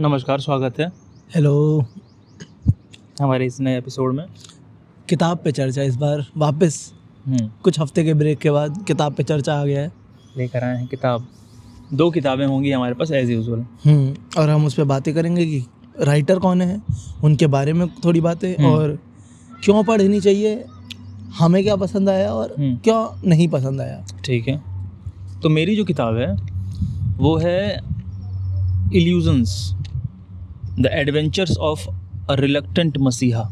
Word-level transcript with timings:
नमस्कार 0.00 0.40
स्वागत 0.40 0.78
है। 0.80 0.92
हेलो 1.34 1.84
हमारे 3.20 3.46
इस 3.46 3.60
नए 3.60 3.78
एपिसोड 3.78 4.14
में। 4.14 4.24
किताब 5.08 5.38
पे 5.44 5.52
चर्चा 5.52 5.82
इस 5.82 5.96
बार 5.96 6.26
वापस। 6.36 6.92
हम्म, 7.26 7.50
कुछ 7.62 7.80
हफ़्ते 7.80 8.04
के 8.04 8.14
ब्रेक 8.14 8.38
के 8.38 8.50
बाद 8.50 8.84
किताब 8.86 9.14
पे 9.14 9.22
चर्चा 9.22 9.54
आ 9.54 9.64
गया 9.64 9.80
है। 9.80 9.92
लेकर 10.36 10.64
आए 10.64 10.76
हैं 10.76 10.86
किताब। 10.86 11.26
दो 11.92 12.10
किताबें 12.10 12.46
होंगी 12.46 12.70
हमारे 12.70 12.94
पास 12.94 13.10
एज 13.10 13.30
यूजल 13.30 13.66
हम्म, 13.86 14.14
और 14.38 14.50
हम 14.50 14.66
उस 14.66 14.74
पर 14.74 14.84
बातें 14.84 15.14
करेंगे 15.14 15.46
कि 15.46 15.64
राइटर 16.00 16.38
कौन 16.38 16.62
है 16.62 16.82
उनके 17.24 17.46
बारे 17.46 17.72
में 17.72 17.88
थोड़ी 17.88 18.20
बातें 18.20 18.54
हम्म। 18.54 18.66
और 18.66 18.98
क्यों 19.64 19.84
पढ़नी 19.84 20.20
चाहिए 20.20 20.64
हमें 21.38 21.62
क्या 21.62 21.76
पसंद 21.76 22.08
आया 22.08 22.32
और। 22.32 22.54
क्यों 22.60 23.28
नहीं 23.28 23.48
पसंद 23.48 23.80
आया। 23.80 24.06
ठीक 24.24 24.48
है। 24.48 24.62
तो 25.42 25.48
मेरी 25.48 25.76
जो 25.76 25.84
किताब 25.84 26.16
है 26.16 26.34
वो 27.16 27.36
है 27.36 27.94
illusions 28.94 29.74
the 30.80 30.86
adventures 30.92 31.56
of 31.58 31.86
a 32.30 32.34
reluctant 32.40 32.98
messiah 32.98 33.48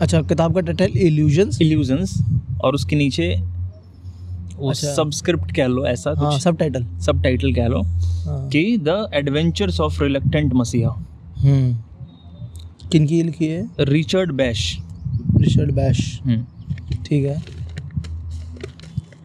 अच्छा 0.00 0.20
किताब 0.22 0.54
का 0.54 0.60
टाइटल 0.60 0.98
इल्यूजन्स 0.98 1.60
इल्यूजन्स 1.62 2.18
और 2.64 2.74
उसके 2.74 2.96
नीचे 2.96 3.34
वो 4.56 4.70
अच्छा। 4.70 4.94
सबस्क्रिप्ट 4.94 5.54
कह 5.56 5.66
लो 5.66 5.84
ऐसा 5.86 6.14
हाँ 6.18 6.30
कुछ। 6.32 6.42
सब 6.42 6.56
टाइटल 6.58 6.84
सब 7.06 7.22
टाइटल 7.22 7.52
कह 7.54 7.66
लो 7.66 7.80
हाँ। 7.82 8.48
कि 8.50 8.76
द 8.78 9.08
एडवेंचर्स 9.14 9.80
ऑफ़ 9.80 10.02
रिलक्टेंट 10.02 10.54
मसीहा 10.54 10.94
किन 12.92 13.06
की 13.06 13.22
लिखी 13.22 13.46
है? 13.46 13.68
रिचर्ड 13.80 14.32
बैश 14.32 14.76
रिचर्ड 15.36 15.72
बैश 15.74 15.98
ठीक 17.06 17.24
है। 17.24 17.42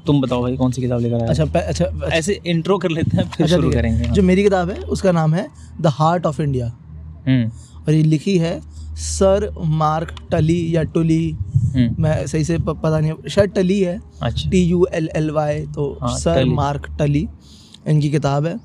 तुम 0.06 0.22
बताओ 0.22 0.42
भाई 0.42 0.56
कौन 0.58 0.72
सी 0.72 0.82
किताब 0.82 1.00
लेकर 1.00 1.22
आए 1.22 1.28
अच्छा 1.28 1.44
अच्छा 1.44 1.60
अच्छा, 1.86 2.08
ऐसे 2.08 2.40
इंट्रो 2.46 2.78
कर 2.78 2.90
लेते 2.90 3.18
हैं 3.18 3.24
फिर 3.30 3.46
अच्छा, 3.46 3.56
शुरू 3.56 3.72
करेंगे 3.72 4.06
हाँ। 4.06 4.14
जो 4.16 4.24
मेरी 4.24 4.44
किताब 4.44 4.70
है 4.70 4.76
उसका 4.96 5.12
नाम 5.12 5.34
है 5.34 5.48
द 5.82 5.88
हार्ट 5.94 6.26
ऑफ़ 6.26 6.42
इंडिया 6.42 6.72
और 7.28 7.94
ये 7.94 8.04
लिखी 8.04 8.38
है 8.38 8.60
सर 8.98 9.50
मार्क 9.60 10.16
टली 10.32 10.76
या 10.76 10.84
टुली। 10.94 11.32
हम्म, 11.32 12.04
मैं 12.04 12.26
सही 12.28 12.44
से 12.44 12.58
पता 12.60 13.00
नहीं 13.00 13.30
शायद 13.30 13.52
टली 13.56 13.80
है। 13.80 14.00
अच्छा। 14.22 14.50
T 14.50 14.64
U 14.64 14.86
L 14.94 15.10
L 15.16 15.30
Y 15.32 15.60
तो 15.76 15.98
हाँ, 16.02 16.18
सर। 16.18 16.46
मार्क 16.46 16.88
टली 17.00 17.28
इनकी 17.88 18.10
किताब 18.10 18.46
है। 18.46 18.56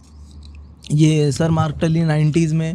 ये 0.92 1.30
सर 1.32 1.50
मार्क 1.50 1.78
टली 1.80 2.02
नाइन्टीज़ 2.04 2.54
में 2.54 2.74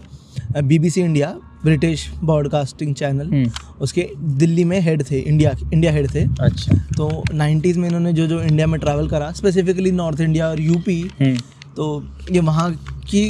BBC 0.58 1.02
India 1.02 1.36
British 1.64 2.10
Broadcasting 2.24 2.94
channel 2.96 3.28
hmm, 3.28 3.52
उसके 3.82 4.08
दिल्ली 4.38 4.64
में 4.64 4.80
हेड 4.82 5.04
थे 5.12 5.20
इंडिया 5.20 5.52
इंडिया 5.74 5.92
हेड 5.92 6.14
थे। 6.16 6.24
अच्छा। 6.40 6.76
तो 6.98 7.24
नाइन्टीज़ 7.34 7.80
में 7.80 7.88
इन्होंने 7.88 8.14
जो 8.14 8.28
जो 8.28 8.42
इंडिया 8.42 8.68
में 8.68 8.80
ट्रैवल 8.80 9.08
करा 9.10 9.32
स्पेसिफिकली 9.32 9.92
नॉर्थ 9.92 10.22
इंडिया 10.22 10.50
और 10.50 10.62
यूपी 10.62 11.00
हम्म, 11.22 11.36
तो 11.76 12.04
ये 12.32 12.40
वहाँ 12.42 12.72
की 13.10 13.28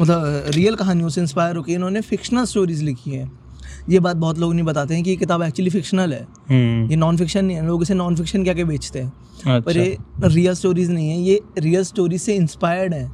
मतलब 0.00 0.44
रियल 0.48 0.74
कहानियों 0.74 1.08
से 1.08 1.20
इंस्पायर 1.20 1.56
होकर 1.56 1.72
इन्होंने 1.72 2.00
फिक्शनल 2.00 2.44
स्टोरीज 2.44 2.82
लिखी 2.82 3.10
हैं। 3.10 3.38
ये 3.88 4.00
बात 4.00 4.16
बहुत 4.16 4.38
लोग 4.38 4.54
नहीं 4.54 4.64
बताते 4.64 4.94
हैं 4.94 5.04
कि 5.04 5.10
ये 5.10 5.16
किताब 5.16 5.42
एक्चुअली 5.42 5.70
फिक्शनल 5.70 6.12
है। 6.12 6.26
हम्म, 6.48 6.90
ये 6.90 6.96
नॉन 6.96 7.16
फिक्शन 7.16 7.44
नहीं 7.44 7.56
है। 7.56 7.66
लोग 7.66 7.82
इसे 7.82 7.94
नॉन 7.94 8.16
फिक्शन 8.16 8.44
क्या 8.44 8.54
के 8.54 8.64
बेचते 8.64 8.98
हैं? 8.98 9.12
अच्छा। 9.36 9.58
पर 9.60 9.76
ये 9.76 9.96
रियल 10.24 10.54
स्टोरीज 10.54 10.90
नहीं 10.90 11.10
है। 11.10 11.20
ये 11.20 11.40
रियल 11.58 11.84
स्टोरीज 11.84 12.20
से 12.20 12.34
इंस्पायर्ड 12.34 12.94
है। 12.94 13.10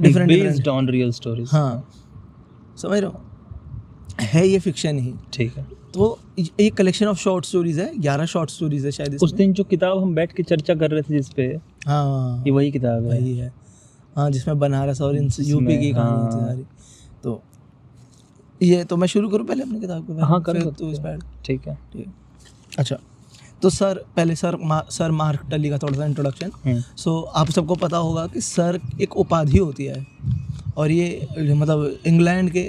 Different 0.00 0.28
based 0.28 0.68
on 0.68 0.88
real 0.88 1.10
stories 1.10 1.48
हाँ। 1.52 1.88
समझ 2.82 2.98
रहे 2.98 3.10
हो? 3.10 3.20
है 4.20 4.48
ये 4.48 4.58
फिक्शन 4.58 4.98
ही। 4.98 5.14
ठीक 5.32 5.56
है। 5.56 5.66
तो 5.94 6.18
ये 6.60 6.70
कलेक्शन 6.70 7.06
ऑफ़ 7.06 7.18
शॉर्ट 7.18 7.44
स्टोरीज 7.44 7.78
है। 7.78 7.98
ग्यारह 7.98 8.26
शॉर्ट 8.26 8.50
स्टोरीज 8.50 8.84
है 8.84 8.90
शायद 8.90 9.18
उस 9.22 9.32
दिन 9.32 9.52
जो 9.52 9.64
किताब 9.64 10.02
हम 10.02 10.14
बैठ 10.14 10.32
के 10.32 10.42
चर्चा 10.42 10.74
कर 10.74 10.90
रहे 10.90 11.02
थे 11.02 11.14
जिसपे 11.14 11.42
हाँ। 11.86 12.42
ये 12.46 12.50
वही 12.50 12.70
किताब 12.70 13.04
है। 13.04 13.20
वही 13.20 13.36
है। 13.38 13.61
हाँ 14.16 14.30
जिसमें 14.30 14.58
बनारस 14.58 15.00
और 15.00 15.16
इन 15.16 15.28
यूपी 15.40 15.78
की 15.78 15.90
कहानी 15.92 16.34
थी 16.34 16.40
हाँ। 16.40 16.48
सारी। 16.48 16.64
तो 17.24 17.40
ये 18.62 18.82
तो 18.84 18.96
मैं 18.96 19.06
शुरू 19.08 19.28
करूँ 19.28 19.46
पहले 19.46 19.62
अपनी 19.62 19.80
किताब 19.80 20.06
के 20.06 20.20
हाँ, 20.24 20.40
कर 20.42 20.60
सकते 20.60 20.90
इस। 20.90 20.98
पर 20.98 21.18
ठीक 21.46 21.66
है। 21.68 21.74
ठीक। 21.92 22.06
है 22.06 22.12
अच्छा 22.78 22.96
तो 23.62 23.70
सर 23.70 24.02
पहले 24.16 24.34
सर 24.36 24.56
मा, 24.56 24.80
सर 24.90 25.10
मार्क 25.10 25.40
टली 25.50 25.68
का 25.70 25.78
थोड़ा 25.78 25.96
सा 25.98 26.04
इंट्रोडक्शन 26.04 26.50
हम्म, 26.64 26.80
सो 26.96 27.20
आप 27.20 27.50
सबको 27.50 27.74
पता 27.74 27.96
होगा 27.96 28.26
कि 28.26 28.40
सर 28.40 28.80
एक 29.02 29.16
उपाधि 29.16 29.58
होती 29.58 29.84
है 29.84 30.06
और 30.76 30.90
ये 30.90 31.54
मतलब 31.54 31.98
इंग्लैंड 32.06 32.50
के 32.50 32.62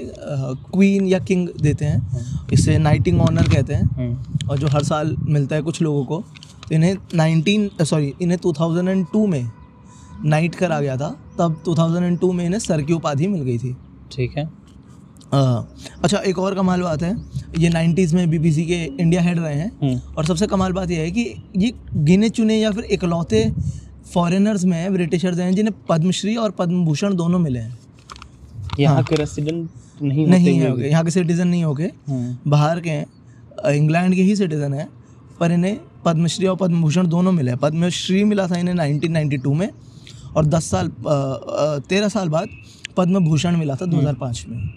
क्वीन 0.73 1.05
या 1.07 1.19
किंग 1.19 1.47
देते 1.61 1.85
हैं। 1.85 2.47
इसे 2.53 2.77
नाइटिंग 2.77 3.21
ऑनर 3.21 3.47
कहते 3.49 3.73
हैं। 3.73 3.83
हम्म, 3.83 4.47
और 4.49 4.57
जो 4.59 4.67
हर 4.67 4.83
साल 4.83 5.15
मिलता 5.19 5.55
है 5.55 5.61
कुछ 5.61 5.81
लोगों 5.81 6.05
को 6.05 6.23
तो 6.69 6.75
इन्हें 6.75 6.95
19 7.15 7.83
सॉरी 7.85 8.13
इन्हें 8.21 8.39
2002 8.39 9.25
में 9.27 9.43
नाइट 10.25 10.55
करा 10.55 10.79
गया 10.81 10.97
था 10.97 11.09
तब 11.39 11.61
2002 11.65 12.31
में 12.33 12.45
इन्हें 12.45 12.59
सर 12.59 12.81
की 12.81 12.93
उपाधि 12.93 13.27
मिल 13.27 13.41
गई 13.41 13.57
थी। 13.57 13.75
ठीक 14.11 14.37
है। 14.37 14.45
अ, 15.33 15.37
अच्छा 16.03 16.17
एक 16.27 16.39
और 16.39 16.55
कमाल 16.55 16.81
बात 16.81 17.03
है 17.03 17.15
ये 17.59 17.69
90s 17.69 18.13
में 18.13 18.29
बीबीसी 18.29 18.65
के 18.65 18.83
इंडिया 19.01 19.21
हेड 19.21 19.39
रहे 19.39 19.55
हैं 19.55 19.71
हम्म, 19.83 19.99
और 20.17 20.25
सबसे 20.25 20.47
कमाल 20.47 20.71
बात 20.73 20.91
यह 20.91 20.99
है 20.99 21.11
कि 21.11 21.25
ये 21.57 21.71
गिने 22.09 22.29
चुने 22.29 22.57
या 22.57 22.71
फिर 22.71 22.83
इकलौते 22.91 23.49
फॉरेनर्स 24.13 24.65
में 24.65 24.93
ब्रिटिशर्स 24.93 25.39
हैं 25.39 25.53
जिन्हें 25.55 25.73
पद्मश्री 25.89 26.35
और 26.35 26.51
पद्म 26.51 26.83
भूषण 26.85 27.15
दोनों 27.15 27.39
मिले 27.39 27.59
हैं। 27.59 27.77
यहाँ 28.79 28.95
हाँ। 28.95 29.03
के 29.03 29.15
रेसिडेंट 29.15 29.69
नहीं 30.01 30.27
नहीं 30.27 30.59
होते 30.61 30.81
है 30.83 30.89
यहाँ 30.89 31.03
के 31.05 31.11
सिटीजन 31.11 31.47
नहीं 31.47 31.63
होके 31.63 31.83
हम्म, 31.83 32.37
बाहर 32.51 32.79
के 32.79 32.89
हैं 32.89 33.73
इंग्लैंड 33.73 34.15
के 34.15 34.21
ही 34.21 34.35
सिटीजन 34.35 34.73
हैं 34.73 34.87
पर 35.39 35.51
इन्हें 35.51 35.77
पद्मश्री 36.05 36.47
और 36.47 36.55
पद्म 36.55 36.81
भूषण 36.81 37.07
दोनों 37.07 37.31
मिले 37.31 37.51
हैं। 37.51 37.59
पद्मश्री 37.59 38.23
मिला 38.23 38.47
था 38.47 38.57
इन्हें 38.59 38.75
1992 38.75 39.53
में 39.53 39.69
और 40.35 40.45
10 40.45 40.69
साल 40.71 40.91
तेरह 41.89 42.07
साल 42.09 42.29
बाद 42.29 42.49
पद्म 42.97 43.19
भूषण 43.25 43.57
मिला 43.57 43.75
था 43.75 43.85
2005 43.85 44.45
में। 44.49 44.67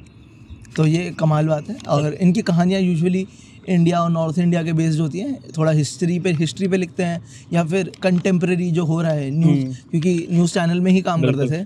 तो 0.76 0.86
ये 0.86 1.10
कमाल 1.20 1.46
बात 1.48 1.68
है। 1.70 1.76
और 1.88 2.12
इनकी 2.14 2.42
कहानियाँ 2.42 2.80
यूजुअली 2.80 3.26
इंडिया 3.68 4.00
और 4.00 4.10
नॉर्थ 4.10 4.38
इंडिया 4.38 4.62
के 4.62 4.72
बेस्ड 4.72 5.00
होती 5.00 5.18
हैं। 5.18 5.38
थोड़ा 5.56 5.72
हिस्ट्री 5.72 6.18
पे 6.20 6.32
हिस्ट्री 6.32 6.68
पे 6.68 6.76
लिखते 6.76 7.02
हैं 7.02 7.20
या 7.52 7.64
फिर 7.64 7.90
कंटेम्प्रेरी 8.02 8.70
जो 8.70 8.84
हो 8.84 9.00
रहा 9.02 9.12
है 9.12 9.30
न्यूज़ 9.30 9.60
हम्म। 9.60 9.72
क्योंकि 9.90 10.26
न्यूज़ 10.30 10.52
चैनल 10.54 10.80
में 10.80 10.90
ही 10.92 11.00
काम 11.02 11.22
करते 11.22 11.50
थे। 11.52 11.64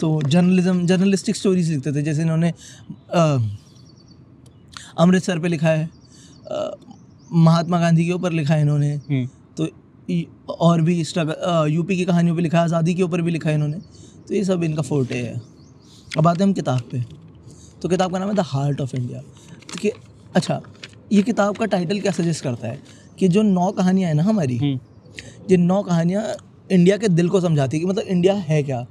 तो 0.00 0.20
जर्नलिज्म 0.22 0.86
जर्नलिस्टिक 0.86 1.36
स्टोरीज 1.36 1.70
लिखते 1.70 1.92
थे 1.92 2.02
जैसे 2.02 2.22
इन्होंने 2.22 2.52
अमृतसर 4.98 5.38
पे 5.38 5.48
लिखा 5.48 5.68
है 5.68 5.88
अ, 6.50 6.70
महात्मा 7.32 7.78
गांधी 7.80 8.04
के 8.06 8.12
ऊपर 8.12 8.32
लिखा 8.32 8.54
है 8.54 8.60
इन्होंने। 8.60 8.92
हम्म, 8.94 9.28
और 10.50 10.80
भी 10.80 11.02
स्ट्रगल 11.04 11.70
यूपी 11.70 11.96
की 11.96 12.04
कहानियों 12.04 12.36
पे 12.36 12.42
लिखा 12.42 12.58
है 12.58 12.64
आज़ादी 12.64 12.94
के 12.94 13.02
ऊपर 13.02 13.22
भी 13.22 13.30
लिखा 13.30 13.48
है 13.48 13.54
इन्होंने। 13.54 13.78
तो 14.28 14.34
ये 14.34 14.44
सब 14.44 14.62
इनका 14.64 14.82
फोर्टे 14.82 15.16
है। 15.16 15.40
अब 16.18 16.28
आते 16.28 16.42
हैं 16.42 16.46
हम 16.46 16.52
किताब 16.52 16.80
पे। 16.92 17.02
तो 17.82 17.88
किताब 17.88 18.12
का 18.12 18.18
नाम 18.18 18.28
है 18.28 18.34
द 18.34 18.40
हार्ट 18.46 18.80
ऑफ़ 18.80 18.96
इंडिया 18.96 19.20
तो 19.20 19.78
कि 19.80 19.90
अच्छा 20.34 20.60
ये 21.12 21.22
किताब 21.22 21.56
का 21.56 21.66
टाइटल 21.66 22.00
क्या 22.00 22.12
सजेस्ट 22.12 22.44
करता 22.44 22.68
है? 22.68 22.78
कि 23.18 23.28
जो 23.28 23.42
नौ 23.42 23.70
कहानियाँ 23.72 24.08
हैं 24.08 24.14
ना 24.14 24.22
हमारी 24.22 24.56
हम्म, 24.56 24.78
ये 25.50 25.56
नौ 25.56 25.82
कहानियाँ 25.82 26.24
इंडिया 26.70 26.96
के 26.96 27.08
दिल 27.08 27.28
को 27.28 27.40
समझाती 27.40 27.76
है 27.76 27.80
कि 27.80 27.86
मतलब 27.86 28.04
इंडिया 28.04 28.34
है 28.34 28.62
क्या? 28.62 28.86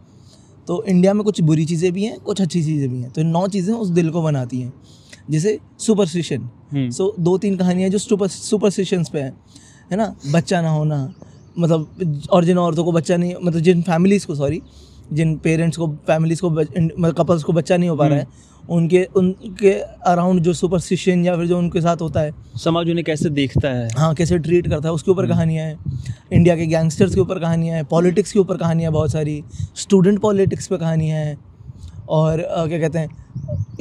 तो 0.67 0.83
इंडिया 0.83 1.13
में 1.13 1.23
कुछ 1.23 1.41
बुरी 1.41 1.65
चीज़ें 1.65 1.91
भी 1.93 2.03
हैं 2.03 2.19
कुछ 2.19 2.41
अच्छी 2.41 2.63
चीज़ें 2.63 2.89
भी 2.89 3.01
हैं। 3.01 3.11
तो 3.11 3.23
नौ 3.23 3.47
चीज़ें 3.47 3.73
उस 3.75 3.89
दिल 3.89 4.09
को 4.09 4.21
बनाती 4.23 4.59
हैं। 4.61 4.73
जैसे 5.29 5.57
सुपरस्टिशन 5.79 6.49
हम्म, 6.71 6.89
सो 6.89 7.13
दो 7.19 7.37
तीन 7.37 7.57
कहानियाँ 7.57 7.89
जो 7.89 7.97
सुपर 7.97 8.27
सुपरस्टिशंस 8.27 9.09
पे 9.09 9.19
हैं। 9.19 9.33
है 9.91 9.97
ना? 9.97 10.13
बच्चा 10.33 10.61
ना 10.61 10.69
होना 10.69 10.97
मतलब 11.57 12.27
और 12.31 12.45
जिन 12.45 12.57
औरतों 12.57 12.83
को 12.85 12.91
बच्चा 12.91 13.17
नहीं 13.17 13.33
मतलब 13.43 13.61
जिन 13.61 13.81
फैमिलीज़ 13.81 14.27
को 14.27 14.35
सॉरी 14.35 14.61
जिन 15.13 15.35
पेरेंट्स 15.37 15.77
को 15.77 15.87
फैमिलीज़ 16.07 16.41
को 16.41 16.49
मतलब 16.49 17.13
कपल्स 17.17 17.43
को 17.43 17.53
बच्चा 17.53 17.77
नहीं 17.77 17.89
हो 17.89 17.95
पा 17.95 18.07
रहा 18.07 18.17
है 18.19 18.49
उनके 18.69 19.03
उनके 19.17 19.71
अराउंड 20.07 20.41
जो 20.43 20.53
सुपरस्टिशन 20.53 21.25
या 21.25 21.35
फिर 21.37 21.45
जो 21.47 21.57
उनके 21.57 21.81
साथ 21.81 22.01
होता 22.01 22.19
है। 22.21 22.33
समाज 22.63 22.89
उन्हें 22.89 23.03
कैसे 23.05 23.29
देखता 23.29 23.69
है? 23.69 23.87
हाँ 23.97 24.13
कैसे 24.15 24.37
ट्रीट 24.39 24.67
करता 24.69 24.87
है 24.87 24.93
उसके 24.93 25.11
ऊपर 25.11 25.27
कहानियाँ 25.27 25.65
हैं। 25.65 26.29
इंडिया 26.33 26.55
के 26.55 26.65
गैंगस्टर्स 26.65 27.15
के 27.15 27.21
ऊपर 27.21 27.39
कहानियाँ 27.39 27.75
हैं 27.75 27.85
पॉलिटिक्स 27.85 28.31
के 28.31 28.39
ऊपर 28.39 28.57
कहानियाँ 28.57 28.91
बहुत 28.91 29.11
सारी 29.11 29.41
स्टूडेंट 29.77 30.19
पॉलिटिक्स 30.19 30.67
पर 30.67 30.77
कहानियाँ 30.77 31.17
हैं 31.19 31.37
और 32.09 32.39
अ, 32.39 32.65
क्या 32.67 32.79
कहते 32.79 32.99
हैं 32.99 33.19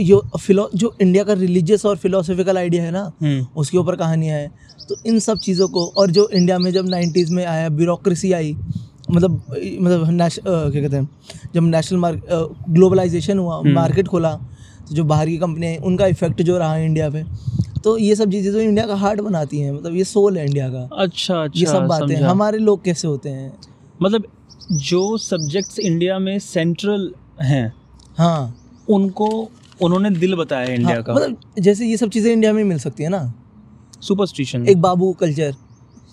यो 0.01 0.21
फिलो 0.41 0.69
जो 0.75 0.93
इंडिया 1.01 1.25
का 1.25 1.33
रिलीजियस 1.33 1.85
और 1.87 1.97
फिलोसफिकल 1.97 2.59
आइडिया 2.59 2.83
है 2.83 2.91
ना 2.91 3.03
हम्म, 3.23 3.47
उसके 3.57 3.79
ऊपर 3.79 3.97
कहानियाँ 3.97 4.39
हैं। 4.39 4.51
तो 4.91 4.97
इन 5.07 5.19
सब 5.19 5.39
चीज़ों 5.39 5.69
को 5.69 5.87
और 5.97 6.11
जो 6.11 6.29
इंडिया 6.29 6.59
में 6.59 6.71
जब 6.73 6.89
नाइन्टीज़ 6.89 7.33
में 7.33 7.45
आया 7.47 7.69
ब्यूरोक्रेसी 7.71 8.33
आई 8.33 8.57
मतलब 9.11 9.43
मतलब 9.81 10.11
नेश 10.13 10.39
क्या 10.45 10.81
कहते 10.83 10.97
हैं 10.97 11.09
जब 11.55 11.63
नेशनल 11.65 11.99
मार्क 11.99 12.23
ग्लोबलाइजेशन 12.69 13.39
हुआ 13.39 13.57
हम्म। 13.59 13.73
मार्केट 13.75 14.09
खोला 14.09 14.35
तो 14.89 14.95
जो 14.95 15.05
बाहर 15.05 15.29
की 15.29 15.37
कंपनियाँ 15.39 15.73
हैं 15.73 15.81
उनका 15.83 16.07
इफ़ेक्ट 16.07 16.43
जो 16.43 16.59
रहा 16.59 16.77
इंडिया 16.79 17.09
पे 17.11 17.25
तो 17.85 17.97
ये 17.99 18.15
सब 18.15 18.31
चीज़ें 18.31 18.53
तो 18.53 18.61
इंडिया 18.61 18.87
का 18.87 18.95
हार्ट 18.97 19.21
बनाती 19.21 19.61
हैं 19.61 19.73
मतलब 19.73 19.95
ये 19.97 20.05
सोल 20.05 20.37
है 20.39 20.45
इंडिया 20.47 20.69
का। 20.69 20.89
अच्छा 20.95 21.43
अच्छा 21.43 21.61
ये 21.61 21.67
सब 21.67 21.87
बातें। 21.87 22.15
हमारे 22.17 22.59
लोग 22.59 22.83
कैसे 22.85 23.09
होते 23.09 23.29
हैं? 23.29 23.53
मतलब 24.03 24.25
जो 24.73 25.17
सब्जेक्ट्स 25.19 25.79
इंडिया 25.79 26.19
में 26.19 26.39
सेंट्रल 26.39 27.11
हैं 27.43 27.73
हाँ। 28.19 28.57
उनको 28.89 29.29
उन्होंने 29.83 30.11
दिल 30.11 30.35
बताया 30.35 30.73
इंडिया 30.75 30.95
हाँ, 30.95 31.03
का। 31.03 31.15
मतलब 31.15 31.37
जैसे 31.59 31.87
ये 31.87 31.97
सब 31.97 32.11
चीज़ें 32.11 32.33
इंडिया 32.33 32.53
में 32.53 32.63
मिल 32.65 32.79
सकती 32.79 33.03
है 33.03 33.09
ना। 33.09 33.23
सुपरस्टिशन 34.03 34.67
एक 34.69 34.81
बाबू 34.83 35.13
कल्चर 35.21 35.55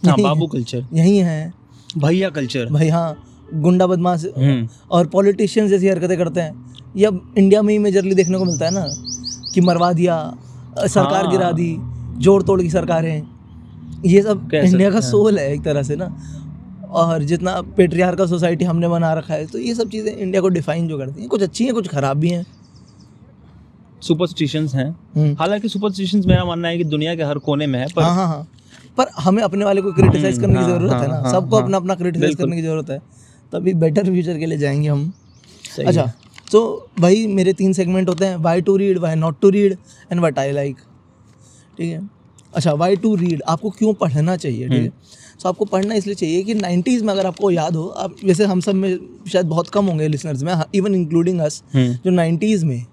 हाँ 0.03 0.15
बाबू 0.19 0.47
कल्चर 0.47 0.85
यही 0.93 1.17
है। 1.19 1.53
भैया 1.97 2.29
कल्चर 2.29 2.65
भाई 2.71 2.89
हाँ 2.89 3.17
गुंडा 3.55 3.87
बदमाश 3.87 4.25
हम्म। 4.37 4.67
और 4.91 5.07
पॉलिटिशियंस 5.07 5.69
जैसी 5.69 5.87
हरकतें 5.87 6.17
करते 6.17 6.41
हैं। 6.41 6.65
ये 6.97 7.05
अब 7.05 7.33
इंडिया 7.37 7.61
में 7.61 7.73
ही 7.73 7.77
मेजरली 7.79 8.15
देखने 8.15 8.37
को 8.37 8.45
मिलता 8.45 8.65
है 8.65 8.71
ना 8.71 8.85
कि 9.53 9.61
मरवा 9.61 9.91
दिया 9.93 10.17
सरकार 10.77 11.23
हाँ। 11.23 11.31
गिरा 11.31 11.51
दी 11.51 11.75
जोड़ 12.19 12.41
तोड़ 12.43 12.61
की 12.61 12.69
सरकारें। 12.69 13.27
ये 14.05 14.21
सब 14.21 14.49
इंडिया 14.55 14.91
का 14.91 14.99
सोल 15.01 15.39
है 15.39 15.51
एक 15.53 15.63
तरह 15.63 15.83
से 15.83 15.95
ना। 15.95 16.11
और 16.93 17.23
जितना 17.23 17.61
पेट्रियार 17.77 18.15
का 18.15 18.25
सोसाइटी 18.25 18.65
हमने 18.65 18.87
बना 18.87 19.13
रखा 19.13 19.33
है 19.33 19.45
तो 19.45 19.59
ये 19.59 19.73
सब 19.75 19.89
चीज़ें 19.89 20.15
इंडिया 20.15 20.41
को 20.41 20.49
डिफाइन 20.49 20.87
जो 20.87 20.97
करती 20.97 21.21
हैं। 21.21 21.29
कुछ 21.29 21.41
अच्छी 21.43 21.65
हैं 21.65 21.73
कुछ 21.73 21.87
ख़राब 21.87 22.17
भी 22.17 22.29
हैं। 22.29 22.45
सुपरस्टिशंस 24.01 24.75
हैं। 24.75 24.89
हम्म। 25.15 25.35
हालाँकि 25.39 25.69
सुपरस्टिशंस 25.69 26.25
मेरा 26.25 26.45
मानना 26.45 26.67
है 26.67 26.77
कि 26.77 26.83
दुनिया 26.83 27.15
के 27.15 27.23
हर 27.23 27.37
कोने 27.37 27.67
में 27.67 27.79
है 27.79 27.87
पर 27.95 28.01
हाँ 28.03 28.15
हाँ 28.15 28.27
हाँ। 28.27 28.47
पर 28.97 29.05
हमें 29.19 29.43
अपने 29.43 29.65
वाले 29.65 29.81
को 29.81 29.91
क्रिटिसाइज 29.93 30.35
हम्म, 30.35 30.41
करने 30.41 30.59
की 30.59 30.71
हाँ, 30.71 30.79
ज़रूरत 30.79 30.93
है 30.93 31.09
हाँ, 31.09 31.23
ना। 31.23 31.31
सबको। 31.31 31.55
अपना 31.55 31.77
अपना 31.77 31.95
क्रिटिसाइज 31.95 32.35
करने 32.35 32.55
की 32.55 32.61
ज़रूरत 32.61 32.89
है। 32.89 32.99
तभी 33.53 33.73
बेटर 33.73 34.03
फ्यूचर 34.03 34.37
के 34.37 34.45
लिए 34.45 34.57
जाएँगे 34.57 34.87
हम। 34.89 35.13
अच्छा। 35.85 36.11
तो 36.51 36.89
भाई 36.99 37.27
मेरे 37.27 37.53
तीन 37.53 37.73
सेगमेंट 37.73 38.09
होते 38.09 38.25
हैं। 38.25 38.35
Why 38.35 38.61
to 38.61 38.77
read 38.77 38.97
why 38.97 39.15
not 39.15 39.39
to 39.41 39.49
read 39.49 39.77
and 40.11 40.21
what 40.21 40.39
I 40.39 40.51
like 40.51 40.75
ठीक 41.77 41.91
है? 41.91 42.09
अच्छा 42.55 42.73
वाई 42.73 42.95
टू 42.95 43.15
रीड 43.15 43.41
आपको 43.47 43.69
क्यों 43.69 43.93
पढ़ना 43.93 44.35
चाहिए? 44.35 44.69
ठीक 44.69 44.81
है? 44.81 44.91
सो 45.43 45.49
आपको 45.49 45.65
पढ़ना 45.65 45.95
इसलिए 45.95 46.15
चाहिए 46.15 46.43
कि 46.43 46.55
90s 46.55 47.01
में 47.01 47.13
अगर 47.13 47.25
आपको 47.25 47.51
याद 47.51 47.75
हो 47.75 47.87
आप 47.87 48.15
वैसे 48.25 48.45
हम 48.45 48.59
सब 48.59 48.75
में 48.75 48.99
शायद 49.31 49.45
बहुत 49.45 49.69
कम 49.69 49.85
होंगे 49.85 50.07
लिसनर्स 50.07 50.43
में 50.43 50.53
इवन 50.75 50.95
इंक्लूडिंग 50.95 51.39
अस 51.39 51.63
हम्म, 51.73 51.93
जो 51.93 52.11
90s 52.11 52.63
में 52.63 52.85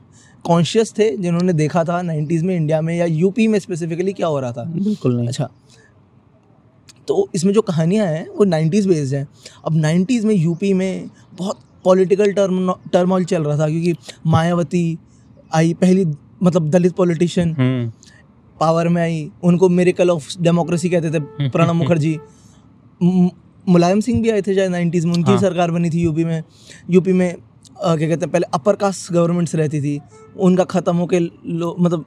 कॉन्शियस 0.44 0.93
थे 0.99 1.17
जिन्होंने 1.17 1.52
देखा 1.52 1.85
था 1.85 2.00
90s 2.02 2.43
में 2.43 2.56
इंडिया 2.56 2.81
में 2.81 2.96
या 2.96 3.05
यूपी 3.05 3.49
में 3.49 3.58
स्पेसिफिकली 3.58 4.12
क्या 4.12 4.26
हो 4.26 4.41
रहा 4.41 4.52
था। 4.52 4.64
बिल्कुल 4.64 5.17
नहीं। 5.17 5.29
अच्छा 5.29 5.49
तो 7.08 7.29
इसमें 7.35 7.52
जो 7.52 7.62
कहानियाँ 7.62 8.06
हैं 8.06 8.29
वो 8.29 8.44
90s 8.44 8.87
बेस्ड 8.87 9.14
हैं। 9.14 9.26
अब 9.67 9.81
90s 9.82 10.25
में 10.25 10.35
यूपी 10.35 10.73
में 10.73 11.11
बहुत 11.35 11.58
पॉलिटिकल 11.85 12.32
टर्म 12.32 12.73
टर्मोल 12.93 13.25
चल 13.25 13.43
रहा 13.44 13.58
था 13.58 13.69
क्योंकि 13.69 13.94
मायावती 14.26 14.99
आई 15.55 15.75
पहली 15.75 16.05
मतलब 16.43 16.69
दलित 16.70 16.93
पॉलिटिशियन 16.93 17.52
हम्म, 17.52 17.93
पावर 18.61 18.88
में 18.88 19.02
आई 19.02 19.31
उनको 19.44 19.69
मेरिकल 19.69 20.11
ऑफ़ 20.11 20.43
डेमोक्रेसी 20.43 20.90
कहते 20.90 21.11
थे 21.11 21.49
प्रणब 21.49 21.75
मुखर्जी। 21.75 22.19
मुलायम 23.69 24.00
सिंह 24.00 24.23
भी 24.23 24.31
आए 24.31 24.43
थे 24.43 24.55
शायद 24.55 24.73
90s 24.73 25.05
में 25.05 25.12
उनकी 25.12 25.31
हाँ। 25.31 25.40
सरकार 25.40 25.70
बनी 25.70 25.90
थी 25.90 26.00
यूपी 26.00 26.25
में। 26.25 26.43
यूपी 26.90 27.12
में 27.12 27.35
क्या 27.76 28.09
कहते 28.09 28.25
हैं 28.25 28.31
पहले 28.31 28.47
अपर 28.55 28.76
कास्ट 28.76 29.12
गवर्नमेंट्स 29.12 29.55
रहती 29.55 29.81
थी 29.81 30.00
उनका 30.38 30.65
ख़त्म 30.65 30.97
होके 30.97 31.19
लो 31.21 31.75
मतलब 31.79 32.05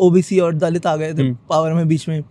ओबीसी 0.00 0.38
और 0.40 0.54
दलित 0.54 0.86
आ 0.86 0.96
गए 0.96 1.12
थे 1.14 1.22
हम्म। 1.22 1.36
पावर 1.48 1.72
में 1.72 1.88
बीच 1.88 2.08
में। 2.08 2.22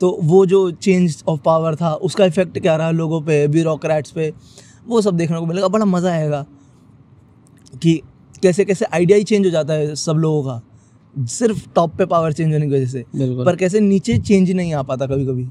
तो 0.00 0.16
वो 0.22 0.44
जो 0.46 0.70
चेंज 0.72 1.22
ऑफ़ 1.28 1.40
पावर 1.44 1.76
था 1.76 1.92
उसका 2.04 2.24
इफ़ेक्ट 2.24 2.58
क्या 2.58 2.76
रहा 2.76 2.90
लोगों 2.90 3.20
पे 3.22 3.46
ब्यूरोक्रेट्स 3.48 4.10
पे? 4.10 4.32
वो 4.86 5.00
सब 5.02 5.16
देखने 5.16 5.38
को 5.38 5.46
मिलेगा 5.46 5.68
बड़ा 5.68 5.84
मज़ा 5.84 6.10
आएगा 6.12 6.44
कि 7.72 8.00
कैसे 8.42 8.64
कैसे 8.64 8.84
आइडिया 8.84 9.18
ही 9.18 9.24
चेंज 9.24 9.44
हो 9.46 9.50
जाता 9.50 9.74
है 9.74 9.94
सब 9.96 10.16
लोगों 10.16 10.42
का। 10.44 11.26
सिर्फ़ 11.26 11.68
टॉप 11.74 11.96
पे 11.98 12.06
पावर 12.06 12.32
चेंज 12.32 12.52
होने 12.52 12.66
की 12.66 12.72
वजह 12.72 12.86
से। 12.86 13.04
पर 13.44 13.56
कैसे 13.56 13.80
नीचे 13.80 14.18
चेंज 14.18 14.50
नहीं 14.50 14.74
आ 14.74 14.82
पाता 14.82 15.06
कभी 15.06 15.26
कभी 15.26 15.46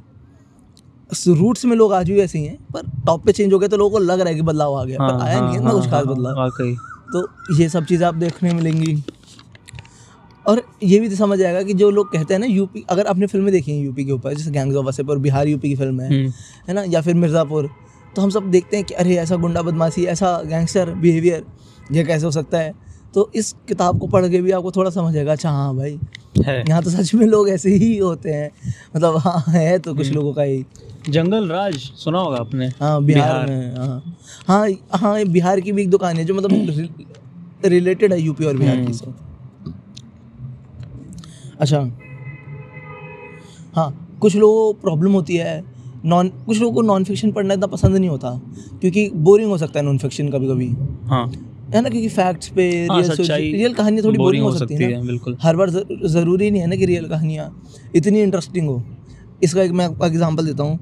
रूट्स 1.09 1.65
में 1.65 1.75
लोग 1.77 1.93
आज 1.93 2.09
भी 2.11 2.19
ऐसे 2.19 2.39
ही 2.39 2.45
हैं 2.45 2.57
पर 2.73 2.87
टॉप 3.05 3.25
पे 3.25 3.31
चेंज 3.31 3.53
हो 3.53 3.59
गया 3.59 3.69
तो 3.69 3.77
लोगों 3.77 3.91
को 3.91 4.05
लग 4.05 4.19
रहा 4.19 4.29
है 4.29 4.35
कि 4.35 4.41
बदलाव 4.41 4.75
आ 4.75 4.83
गया 4.85 4.97
हाँ, 5.01 5.09
पर 5.09 5.23
आया 5.23 5.37
हाँ, 5.37 5.45
नहीं 5.45 5.55
है 5.57 5.63
ना 5.63 5.69
हाँ, 5.69 5.79
कुछ 5.79 5.89
खास 5.89 6.05
हाँ, 6.05 6.15
बदलाव। 6.15 6.37
वाकई। 6.37 6.75
तो 7.13 7.27
ये 7.55 7.69
सब 7.69 7.85
चीज़ें 7.85 8.05
आप 8.07 8.15
देखने 8.15 8.53
मिलेंगी। 8.53 9.03
और 10.45 10.61
ये 10.83 10.99
भी 10.99 11.09
तो 11.09 11.15
समझ 11.15 11.41
आएगा 11.41 11.61
कि 11.63 11.73
जो 11.73 11.89
लोग 11.89 12.11
कहते 12.13 12.33
हैं 12.33 12.39
ना 12.39 12.47
यूपी 12.47 12.83
अगर 12.89 13.07
आपने 13.07 13.27
फ़िल्में 13.27 13.51
देखी 13.51 13.71
हैं 13.71 13.83
यूपी 13.83 14.05
के 14.05 14.11
ऊपर 14.11 14.33
जैसे 14.33 14.51
gangs 14.51 14.75
of 14.75 14.85
Wasseypur 14.85 15.17
Bihar 15.17 15.47
UP 15.47 15.69
की 15.69 15.75
फ़िल्म 15.75 16.01
है 16.01 16.09
हम्म, 16.09 16.31
है 16.67 16.73
ना 16.73 16.83
या 16.87 17.01
फिर 17.01 17.15
मिर्ज़ापुर 17.15 17.69
तो 18.15 18.21
हम 18.21 18.29
सब 18.29 18.49
देखते 18.51 18.77
हैं 18.77 18.85
कि 18.85 18.93
अरे 18.93 19.15
ऐसा 19.17 19.35
गुंडा 19.35 19.61
बदमाशी 19.61 20.05
ऐसा 20.05 20.41
गैंगस्टर 20.41 20.89
बिहेवियर 20.95 21.45
ये 21.91 22.03
कैसे 22.03 22.25
हो 22.25 22.31
सकता 22.31 22.57
है? 22.57 22.73
तो 23.15 23.29
इस 23.35 23.53
किताब 23.67 23.99
को 23.99 24.07
पढ़ 24.07 24.27
के 24.29 24.41
भी 24.41 24.51
आपको 24.51 24.71
थोड़ा 24.71 24.89
समझ 24.91 25.15
आएगा 25.17 25.31
अच्छा 25.31 25.49
हाँ 25.49 25.75
भाई 25.75 25.99
यहाँ 26.47 26.81
तो 26.83 26.89
सच 26.89 27.13
में 27.15 27.25
लोग 27.25 27.49
ऐसे 27.49 27.69
ही 27.75 27.97
होते 27.97 28.31
हैं। 28.31 28.49
मतलब 28.95 29.17
हाँ 29.17 29.43
है 29.47 29.77
तो 29.79 29.93
कुछ 29.95 30.09
लोगों 30.11 30.33
का 30.33 30.41
ही। 30.41 30.65
जंगल 31.09 31.47
राज 31.49 31.75
सुना 31.75 32.19
होगा 32.19 32.37
आपने? 32.37 32.67
हाँ 32.81 33.03
बिहार 33.03 33.47
में 33.47 33.75
हाँ। 33.77 34.15
हाँ 34.47 34.67
हाँ 34.99 35.23
बिहार 35.25 35.59
की 35.61 35.71
भी 35.71 35.81
एक 35.81 35.89
दुकान 35.89 36.17
है 36.17 36.25
जो 36.25 36.33
मतलब 36.33 37.05
रिलेटेड 37.65 38.13
है 38.13 38.19
यूपी 38.21 38.45
और 38.45 38.57
बिहार 38.57 38.85
की 38.85 38.93
से 38.93 39.11
अच्छा। 41.59 41.79
हाँ 43.75 44.17
कुछ 44.21 44.35
लोगों 44.35 44.73
को 44.73 44.81
प्रॉब्लम 44.81 45.11
होती 45.11 45.35
है। 45.37 45.63
नॉन 46.05 46.27
कुछ 46.45 46.59
लोगों 46.59 46.73
को 46.75 46.81
नॉन 46.81 47.03
फिक्शन 47.03 47.31
पढ़ना 47.31 47.53
इतना 47.53 47.67
पसंद 47.67 47.95
नहीं 47.97 48.09
होता 48.09 48.29
क्योंकि 48.81 49.09
बोरिंग 49.27 49.49
हो 49.51 49.57
सकता 49.57 49.79
है 49.79 49.85
नॉन 49.85 49.97
फिक्शन 49.97 50.29
कभी 50.29 50.47
कभी 50.47 50.67
हाँ। 51.07 51.25
है 51.75 51.81
ना? 51.81 51.89
क्योंकि 51.89 52.09
फैक्ट्स 52.09 52.47
पे 52.49 52.65
हाँ, 52.91 53.01
रियल 53.01 53.31
रियल 53.53 53.73
कहानी 53.73 54.01
थोड़ी 54.01 54.17
बोरिंग 54.17 54.43
हो 54.43 54.51
सकती 54.57 54.73
है 54.75 55.01
बिल्कुल। 55.07 55.37
हर 55.41 55.55
बार 55.55 55.69
ज़रूरी 55.69 56.49
नहीं 56.51 56.61
है 56.61 56.67
ना 56.67 56.75
कि 56.75 56.85
रियल 56.85 57.07
कहानियाँ 57.09 57.49
इतनी 57.95 58.21
इंटरेस्टिंग 58.21 58.67
हो। 58.67 58.81
इसका 59.43 59.61
एक 59.61 59.71
मैं 59.71 59.85
आपको 59.85 60.05
एग्जांपल 60.05 60.45
देता 60.45 60.63
हूँ। 60.63 60.79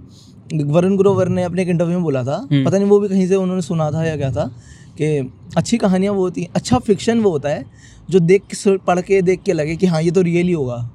वरुण 0.54 0.98
ग्रोवर 0.98 1.28
ने 1.30 1.44
अपने 1.44 1.62
एक 1.62 1.70
इंटरव्यू 1.70 1.96
में 1.96 2.04
बोला 2.04 2.24
था। 2.24 2.36
हम्म। 2.52 2.66
पता 2.66 2.78
नहीं 2.78 2.88
वो 2.90 3.00
भी 3.00 3.08
कहीं 3.08 3.28
से 3.28 3.36
उन्होंने 3.36 3.62
सुना 3.62 3.90
था 3.92 4.04
या 4.06 4.16
क्या 4.18 4.32
था 4.32 4.46
कि 4.98 5.08
अच्छी 5.58 5.78
कहानियाँ 5.78 6.14
वो 6.14 6.22
होती 6.22 6.42
हैं। 6.42 6.50
अच्छा 6.56 6.80
फिक्शन 6.80 7.20
वो 7.20 7.30
होता 7.30 7.50
है 7.50 7.66
जो 8.10 8.20
देख 8.20 8.44
के 8.54 8.76
पढ़ 8.78 9.02
के 9.02 9.22
देख 9.22 9.42
के 9.46 9.54
लगे 9.54 9.76
कि 9.76 9.86
हाँ 9.86 10.02
ये 10.02 10.12
तो 10.12 10.22
रियल 10.22 10.48
ही 10.48 10.54
होगा। 10.54 10.90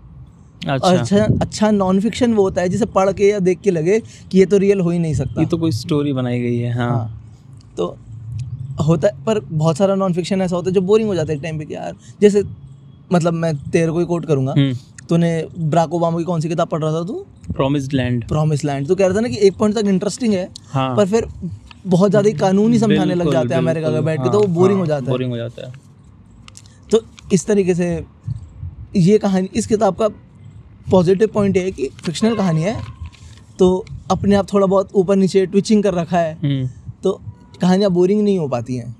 अच्छा। 0.68 0.88
अच्छा 0.90 1.24
अच्छा 1.40 1.70
नॉन 1.70 2.00
फिक्शन 2.00 2.32
वो 2.34 2.42
होता 2.42 2.62
है 2.62 2.68
जिसे 2.68 2.86
पढ़ 2.86 3.12
के 3.12 3.28
या 3.28 3.38
देख 3.38 3.60
के 3.60 3.70
लगे 3.70 3.98
कि 4.32 4.38
ये 4.38 4.46
तो 4.46 4.58
रियल 4.58 4.80
हो 4.80 4.90
ही 4.90 4.98
नहीं 4.98 5.14
सकता। 5.14 5.40
ये 5.40 5.46
तो 5.46 5.58
कोई 5.58 5.72
स्टोरी 5.72 6.12
बनाई 6.12 6.40
गई 6.40 6.58
है 6.58 6.72
हाँ। 6.72 6.90
हाँ। 6.90 7.22
तो 7.76 7.96
होता 8.80 9.08
है 9.08 9.24
पर 9.24 9.40
बहुत 9.42 9.76
सारा 9.78 9.94
नॉन 9.94 10.12
फिक्शन 10.12 10.42
ऐसा 10.42 10.56
होता 10.56 10.70
है 10.70 10.74
जो 10.74 10.80
बोरिंग 10.82 11.08
हो 11.08 11.14
जाता 11.14 11.32
है 11.32 11.38
टाइम 11.40 11.58
पे 11.58 11.64
कि 11.64 11.74
यार 11.74 11.94
जैसे 12.20 12.42
मतलब 13.12 13.34
मैं 13.34 13.54
तेरे 13.70 13.92
को 13.92 13.98
ही 13.98 14.04
कोट 14.06 14.26
करूँगा। 14.26 14.54
तूने 15.08 15.30
ब्राक 15.58 15.92
ओबामा 15.94 16.18
की 16.18 16.24
कौन 16.24 16.40
सी 16.40 16.48
किताब 16.48 16.68
पढ़ 16.68 16.82
रहा 16.82 16.92
था 16.92 17.04
तू? 17.04 17.14
प्रॉमिस्ड 17.52 17.92
लैंड 17.94 18.26
प्रॉमिस 18.28 18.64
लैंड 18.64 18.88
तो 18.88 18.94
कह 18.94 19.06
रहा 19.06 19.16
था 19.16 19.20
ना 19.20 19.28
कि 19.28 19.38
एक 19.46 19.56
पॉइंट 19.58 19.76
तक 19.76 19.86
इंटरेस्टिंग 19.88 20.34
है 20.34 20.48
हाँ। 20.70 20.94
पर 20.96 21.06
फिर 21.06 21.26
बहुत 21.86 22.10
ज़्यादा 22.10 22.28
ही 22.28 22.34
कानूनी 22.36 22.78
समझाने 22.78 23.14
लग 23.14 23.30
जाते 23.32 23.54
हैं 23.54 23.60
अमेरिका 23.60 23.90
का 23.90 24.00
बैठ 24.00 24.20
के 24.20 24.30
तो 24.30 24.38
वो 24.38 24.44
हाँ, 24.44 24.54
बोरिंग 24.54 24.78
हाँ, 24.78 24.80
हो 24.80 24.86
जाता 24.86 25.04
है। 25.04 25.10
बोरिंग 25.10 25.30
हो 25.30 25.36
जाता 25.36 25.66
है। 25.66 25.72
तो 26.90 27.00
इस 27.32 27.46
तरीके 27.46 27.74
से 27.74 27.88
ये 28.96 29.18
कहानी 29.18 29.48
इस 29.54 29.66
किताब 29.66 29.94
का 29.94 30.08
पॉजिटिव 30.90 31.28
पॉइंट 31.34 31.56
ये 31.56 31.62
है 31.62 31.70
कि 31.70 31.88
फिक्शनल 32.04 32.36
कहानी 32.36 32.62
है 32.62 32.76
तो 33.58 33.84
अपने 34.10 34.34
आप 34.36 34.52
थोड़ा 34.52 34.66
बहुत 34.66 34.90
ऊपर 34.94 35.16
नीचे 35.16 35.46
ट्विचिंग 35.46 35.82
कर 35.82 35.94
रखा 35.94 36.18
है। 36.18 36.32
हम्म, 36.34 36.68
कहानियाँ 37.60 37.90
बोरिंग 37.90 38.22
नहीं 38.22 38.38
हो 38.38 38.48
पाती 38.48 38.76
हैं। 38.76 38.96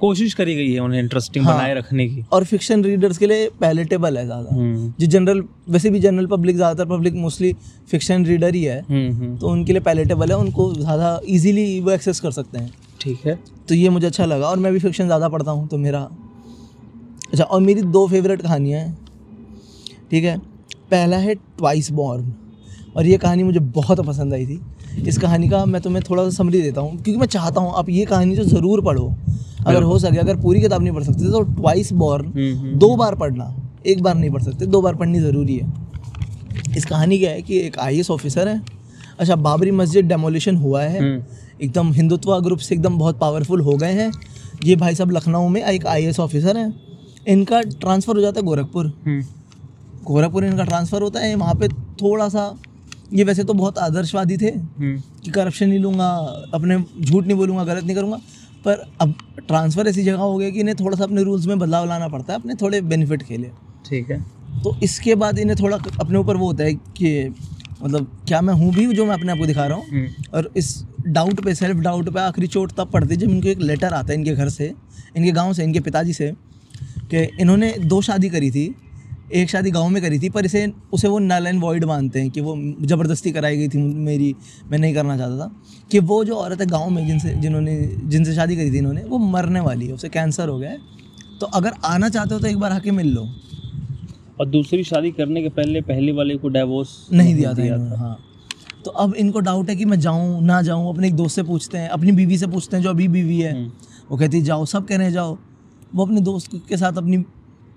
कोशिश 0.00 0.34
करी 0.34 0.54
गई 0.54 0.72
है 0.72 0.80
उन्हें 0.80 1.00
इंटरेस्टिंग 1.00 1.44
हाँ। 1.44 1.54
बनाए 1.54 1.74
रखने 1.74 2.06
की। 2.08 2.24
और 2.32 2.44
फिक्शन 2.44 2.84
रीडर्स 2.84 3.18
के 3.18 3.26
लिए 3.26 3.48
पैलेटेबल 3.60 4.18
है 4.18 4.24
ज़्यादा। 4.24 4.54
हम्म, 4.54 4.92
जो 5.00 5.06
जनरल 5.06 5.42
वैसे 5.68 5.90
भी 5.90 6.00
जनरल 6.00 6.26
पब्लिक 6.26 6.56
ज़्यादातर 6.56 6.90
पब्लिक 6.90 7.14
मोस्टली 7.14 7.52
फिक्शन 7.90 8.26
रीडर 8.26 8.54
ही 8.54 8.62
है। 8.64 8.80
हम्म, 8.80 9.10
हम्म, 9.12 9.36
तो 9.38 9.48
उनके 9.48 9.72
लिए 9.72 9.80
पैलेटेबल 9.82 10.30
है 10.30 10.36
उनको 10.36 10.72
ज़्यादा 10.74 11.18
इजीली 11.28 11.80
वो 11.80 11.90
एक्सेस 11.90 12.20
कर 12.20 12.30
सकते 12.30 12.58
हैं। 12.58 12.72
ठीक 13.00 13.26
है। 13.26 13.38
तो 13.68 13.74
ये 13.74 13.88
मुझे 13.88 14.06
अच्छा 14.06 14.24
लगा 14.24 14.46
और 14.46 14.58
मैं 14.58 14.72
भी 14.72 14.78
फिक्शन 14.78 15.04
ज़्यादा 15.06 15.28
पढ़ता 15.28 15.50
हूँ 15.50 15.66
तो 15.68 15.78
मेरा 15.78 16.00
अच्छा 17.32 17.44
और 17.44 17.60
मेरी 17.60 17.82
दो 17.82 18.06
फेवरेट 18.08 18.42
कहानियाँ 18.42 18.80
हैं। 18.80 18.96
ठीक 20.10 20.24
है? 20.24 20.38
पहला 20.90 21.16
है 21.18 21.34
ट्वाइस 21.34 21.90
बॉर्न 21.92 22.32
और 22.96 23.06
ये 23.06 23.16
कहानी 23.18 23.42
मुझे 23.42 23.60
बहुत 23.60 24.06
पसंद 24.06 24.34
आई 24.34 24.46
थी। 24.46 24.60
इस 24.98 25.18
कहानी 25.18 25.48
का 25.48 25.64
मैं 25.66 25.80
तुम्हें 25.82 26.02
थोड़ा 26.10 26.22
सा 26.24 26.30
समरी 26.30 26.60
देता 26.62 26.80
हूँ 26.80 26.90
क्योंकि 26.92 27.16
मैं 27.16 27.26
चाहता 27.26 27.60
हूँ 27.60 27.72
आप 27.76 27.88
ये 27.88 28.04
कहानी 28.04 28.36
तो 28.36 28.44
ज़रूर 28.44 28.84
पढ़ो। 28.84 29.06
अगर 29.66 29.82
हो 29.82 29.98
सके 29.98 30.18
अगर 30.18 30.36
पूरी 30.36 30.60
किताब 30.60 30.82
नहीं 30.82 30.92
पढ़ 30.94 31.02
सकते 31.02 31.30
तो 31.32 31.40
ट्वाइस 31.42 31.92
बॉर्न 31.92 32.26
हम्म, 32.26 32.54
हम्म, 32.58 32.78
दो 32.78 32.94
बार 32.96 33.14
पढ़ना 33.14 33.54
एक 33.86 34.02
बार 34.02 34.14
नहीं 34.14 34.30
पढ़ 34.30 34.42
सकते 34.42 34.66
दो 34.66 34.80
बार 34.82 34.94
पढ़नी 34.94 35.20
ज़रूरी 35.20 35.56
है। 35.56 35.72
इस 36.76 36.84
कहानी 36.84 37.18
क्या 37.18 37.30
है 37.30 37.42
कि 37.42 37.58
एक 37.58 37.78
आई 37.78 38.02
ऑफिसर 38.10 38.48
है। 38.48 38.60
अच्छा 39.18 39.36
बाबरी 39.36 39.70
मस्जिद 39.70 40.04
डेमोलिशन 40.04 40.56
हुआ 40.56 40.82
है। 40.82 40.98
हम्म, 40.98 41.22
एकदम 41.62 41.92
हिंदुत्व 41.92 42.38
ग्रुप 42.40 42.58
से 42.58 42.74
एकदम 42.74 42.98
बहुत 42.98 43.18
पावरफुल 43.18 43.60
हो 43.60 43.76
गए 43.76 43.92
हैं। 43.92 44.10
ये 44.64 44.76
भाई 44.76 44.94
साहब 44.94 45.10
लखनऊ 45.10 45.48
में 45.48 45.62
एक 45.64 45.86
आईएएस 45.86 46.20
ऑफिसर 46.20 46.56
हैं। 46.56 46.72
इनका 47.28 47.60
ट्रांसफ़र 47.60 48.16
हो 48.16 48.20
जाता 48.20 48.40
है 48.40 48.46
गोरखपुर। 48.46 48.86
हम्म, 49.06 49.22
गोरखपुर 50.04 50.44
इनका 50.44 50.64
ट्रांसफ़र 50.64 51.02
होता 51.02 51.20
है। 51.20 51.34
वहाँ 51.34 51.54
पे 51.54 51.68
थोड़ा 52.02 52.28
सा 52.28 52.48
ये 53.12 53.24
वैसे 53.24 53.44
तो 53.44 53.54
बहुत 53.54 53.78
आदर्शवादी 53.78 54.36
थे 54.36 54.48
हम्म, 54.48 54.96
कि 55.24 55.30
करप्शन 55.30 55.68
नहीं 55.68 55.78
लूँगा 55.78 56.08
अपने 56.54 56.78
झूठ 57.00 57.24
नहीं 57.26 57.36
बोलूँगा 57.36 57.64
गलत 57.64 57.84
नहीं 57.84 57.96
करूँगा। 57.96 58.16
पर 58.64 58.82
अब 59.00 59.14
ट्रांसफ़र 59.38 59.88
ऐसी 59.88 60.02
जगह 60.02 60.18
हो 60.18 60.36
गया 60.38 60.50
कि 60.50 60.60
इन्हें 60.60 60.76
थोड़ा 60.76 60.96
सा 60.96 61.04
अपने 61.04 61.22
रूल्स 61.22 61.46
में 61.46 61.58
बदलाव 61.58 61.86
लाना 61.88 62.08
पड़ता 62.08 62.32
है 62.32 62.38
अपने 62.38 62.54
थोड़े 62.62 62.80
बेनिफिट 62.82 63.22
के 63.22 63.36
लिए। 63.36 63.50
ठीक 63.86 64.10
है। 64.10 64.20
तो 64.62 64.76
इसके 64.82 65.14
बाद 65.14 65.38
इन्हें 65.38 65.56
थोड़ा 65.60 65.76
अपने 66.00 66.18
ऊपर 66.18 66.36
वो 66.36 66.46
होता 66.46 66.64
है 66.64 66.74
कि 66.74 67.34
मतलब 67.82 68.06
क्या 68.28 68.40
मैं 68.40 68.54
हूँ 68.54 68.72
भी 68.74 68.86
जो 68.86 69.04
मैं 69.06 69.14
अपने 69.14 69.32
आप 69.32 69.38
को 69.38 69.46
दिखा 69.46 69.66
रहा 69.66 69.76
हूँ? 69.76 69.86
हम्म, 69.86 70.08
और 70.34 70.50
इस 70.56 70.84
डाउट 71.08 71.44
पे 71.44 71.54
सेल्फ 71.54 71.76
डाउट 71.78 72.08
पे 72.14 72.20
आखिरी 72.20 72.46
चोट 72.46 72.72
तब 72.72 72.90
पड़ती 72.90 73.14
है 73.14 73.20
जब 73.20 73.30
इनको 73.30 73.48
एक 73.48 73.60
लेटर 73.60 73.94
आता 73.94 74.12
है 74.12 74.18
इनके 74.18 74.34
घर 74.34 74.48
से 74.48 74.72
इनके 75.16 75.30
गाँव 75.32 75.52
से 75.52 75.64
इनके 75.64 75.80
पिताजी 75.80 76.12
से 76.12 76.32
कि 77.10 77.22
इन्होंने 77.40 77.72
दो 77.84 78.00
शादी 78.02 78.28
करी 78.28 78.50
थी। 78.50 78.66
एक 79.34 79.50
शादी 79.50 79.70
गाँव 79.70 79.88
में 79.88 80.00
करी 80.02 80.18
थी 80.18 80.28
पर 80.30 80.44
इसे 80.44 80.72
उसे 80.92 81.08
वो 81.08 81.18
नल 81.18 81.46
एंड 81.46 81.60
वॉइड 81.60 81.84
मानते 81.84 82.20
हैं 82.20 82.30
कि 82.30 82.40
वो 82.40 82.54
ज़बरदस्ती 82.82 83.32
कराई 83.32 83.56
गई 83.56 83.68
थी 83.68 83.78
मेरी 83.78 84.34
मैं 84.70 84.78
नहीं 84.78 84.94
करना 84.94 85.16
चाहता 85.16 85.38
था। 85.38 85.50
कि 85.90 85.98
वो 86.00 86.24
जो 86.24 86.34
औरत 86.34 86.60
है 86.60 86.66
गाँव 86.66 86.90
में 86.90 87.06
जिनसे 87.06 87.34
जिन्होंने 87.34 87.76
जिनसे 88.04 88.34
शादी 88.34 88.56
करी 88.56 88.70
थी 88.72 88.78
इन्होंने 88.78 89.02
वो 89.04 89.18
मरने 89.18 89.60
वाली 89.60 89.86
है 89.86 89.92
उसे 89.92 90.08
कैंसर 90.08 90.48
हो 90.48 90.58
गया 90.58 90.70
है। 90.70 90.78
तो 91.40 91.46
अगर 91.46 91.72
आना 91.84 92.08
चाहते 92.08 92.34
हो 92.34 92.40
तो 92.40 92.46
एक 92.46 92.58
बार 92.58 92.72
आके 92.72 92.90
मिल 92.90 93.12
लो। 93.14 93.26
और 94.40 94.46
दूसरी 94.46 94.82
शादी 94.84 95.10
करने 95.10 95.42
के 95.42 95.48
पहले 95.48 95.80
पहले 95.80 96.12
वाले 96.12 96.36
को 96.36 96.48
डाइवोर्स 96.48 96.90
नहीं 97.12 97.34
दिया 97.34 97.54
था 97.54 97.64
इन्होंने, 97.64 97.96
हाँ। 97.96 98.18
तो 98.84 98.90
अब 98.90 99.14
इनको 99.14 99.40
डाउट 99.40 99.70
है 99.70 99.76
कि 99.76 99.84
मैं 99.84 99.98
जाऊँ 100.00 100.42
ना 100.42 100.60
जाऊँ 100.62 100.88
अपने 100.88 101.08
एक 101.08 101.14
दोस्त 101.14 101.36
से 101.36 101.42
पूछते 101.42 101.78
हैं 101.78 101.88
अपनी 101.88 102.12
बीवी 102.12 102.38
से 102.38 102.46
पूछते 102.46 102.76
हैं 102.76 102.82
जो 102.84 102.90
अभी 102.90 103.08
बीवी 103.08 103.40
है। 103.40 103.52
हम्म। 103.52 103.70
वो 104.10 104.16
कहती 104.16 104.42
जाओ 104.42 104.64
सब 104.64 104.86
कह 104.86 104.96
रहे 104.96 105.10
जाओ। 105.12 105.36
वो 105.94 106.04
अपने 106.04 106.20
दोस्त 106.20 106.50
के 106.68 106.76
साथ 106.76 106.92
अपनी 106.92 107.24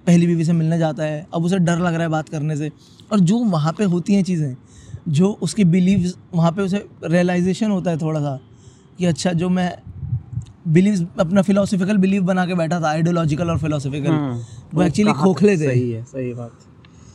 पहली 0.08 0.28
बीवी 0.28 0.44
से 0.44 0.54
मिलने 0.54 0.78
जाता 0.78 1.04
है 1.04 1.26
अब 1.34 1.44
उसे 1.46 1.58
डर 1.60 1.80
लग 1.80 1.94
रहा 1.94 2.04
है 2.04 2.10
बात 2.10 2.30
करने 2.30 2.56
से 2.58 2.72
और 3.12 3.20
जो 3.22 3.38
वहाँ 3.48 3.74
पे 3.74 3.84
होती 3.86 4.14
हैं 4.14 4.24
चीज़ें 4.24 4.56
जो 5.10 5.32
उसकी 5.42 5.66
बिलीव 5.68 6.12
वहाँ 6.34 6.52
पे 6.52 6.62
उसे 6.62 6.86
रियलाइजेशन 7.06 7.72
होता 7.72 7.92
है 7.92 7.98
थोड़ा 7.98 8.20
सा 8.20 8.40
कि 8.98 9.06
अच्छा 9.06 9.32
जो 9.34 9.50
मैं 9.50 9.72
बिलीव 10.70 11.08
अपना 11.20 11.42
फिलोसफिकल 11.42 11.98
बिलीव 11.98 12.24
बना 12.24 12.46
के 12.46 12.56
बैठा 12.56 12.80
था 12.82 12.90
आइडियोलॉजिकल 12.90 13.50
और 13.50 13.60
फिलोसफिकल 13.60 14.10
हम्म। 14.10 14.40
वो 14.74 14.84
एक्चुअली 14.84 15.14
खोखले 15.14 15.54
थे 15.54 15.68
सही 15.68 15.92
है 15.92 16.04
सही 16.06 16.34
बात 16.34 16.68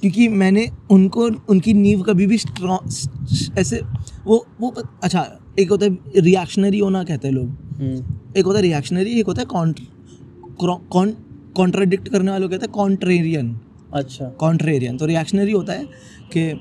क्योंकि 0.02 0.28
मैंने 0.30 0.68
उनको 0.90 1.28
उनकी 1.48 1.74
नींव 1.74 2.02
कभी 2.02 2.26
भी 2.26 2.38
स्ट्रॉन्ग 2.38 3.58
ऐसे 3.58 3.80
वो 4.24 4.44
वो 4.60 4.74
अच्छा 5.02 5.26
एक 5.58 5.70
होता 5.70 5.86
है 5.86 6.20
रिएक्शनरी 6.20 6.78
होना 6.78 7.02
कहते 7.04 7.28
हैं 7.28 7.34
लोग 7.34 7.80
हम्म। 7.80 8.38
एक 8.38 8.44
होता 8.44 8.58
है 8.58 8.62
रिएक्शनरी 8.62 9.18
एक 9.20 9.26
होता 9.26 9.42
है 9.42 9.46
कॉन्ट 9.48 11.16
कॉन्ट्राडिक्ट 11.56 12.08
करने 12.08 12.30
वालों 12.30 12.48
कहते 12.48 12.66
हैं 12.66 12.72
कॉन्ट्रेरियन 12.72 13.54
अच्छा। 13.94 14.24
कॉन्ट्रेरियन 14.40 14.96
तो 14.96 15.06
रिएक्शनरी 15.06 15.52
होता 15.52 15.72
है 15.72 15.84
कि 16.32 16.52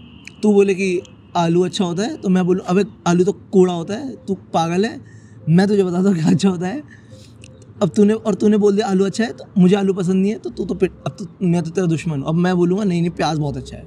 तू 0.44 0.54
बोले 0.54 0.74
कि 0.76 0.90
आलू 1.38 1.64
अच्छा 1.66 1.86
होता 1.86 2.04
है 2.04 2.16
तो 2.18 2.30
मैं 2.30 2.46
बोलूँ 2.46 2.66
अबे 2.68 2.84
आलू 3.08 3.24
तो 3.24 3.32
कूड़ा 3.52 3.74
होता 3.74 3.94
है 3.94 4.16
तू 4.28 4.34
पागल 4.54 4.86
है 4.86 5.00
मैं 5.50 5.68
तुझे 5.68 5.84
बताता 5.84 6.10
हूँ 6.10 6.16
क्या 6.16 6.28
अच्छा 6.28 6.50
होता 6.50 6.68
है। 6.68 6.82
अब 7.84 7.90
तूने 7.96 8.14
और 8.14 8.36
तूने 8.36 8.58
बोल 8.58 8.76
दिया 8.76 8.88
आलू 8.88 9.06
अच्छा 9.06 9.24
है 9.24 9.32
तो 9.32 9.46
मुझे 9.58 9.76
आलू 9.76 9.94
पसंद 9.94 10.22
नहीं 10.22 10.32
है 10.32 10.38
तो 10.40 10.50
तू 10.50 10.66
तो 10.66 10.76
पिट 10.76 10.92
अब 11.08 11.16
तो 11.20 11.26
मैं 11.44 11.62
तो 11.64 11.70
तेरा 11.70 11.88
दुश्मन 11.88 12.20
हूँ। 12.20 12.28
अब 12.28 12.36
मैं 12.36 12.56
बोलूँगा 12.58 12.84
नहीं 12.84 13.02
नहीं 13.02 13.12
प्याज 13.12 13.38
बहुत 13.40 13.58
अच्छा 13.58 13.78
है 13.78 13.86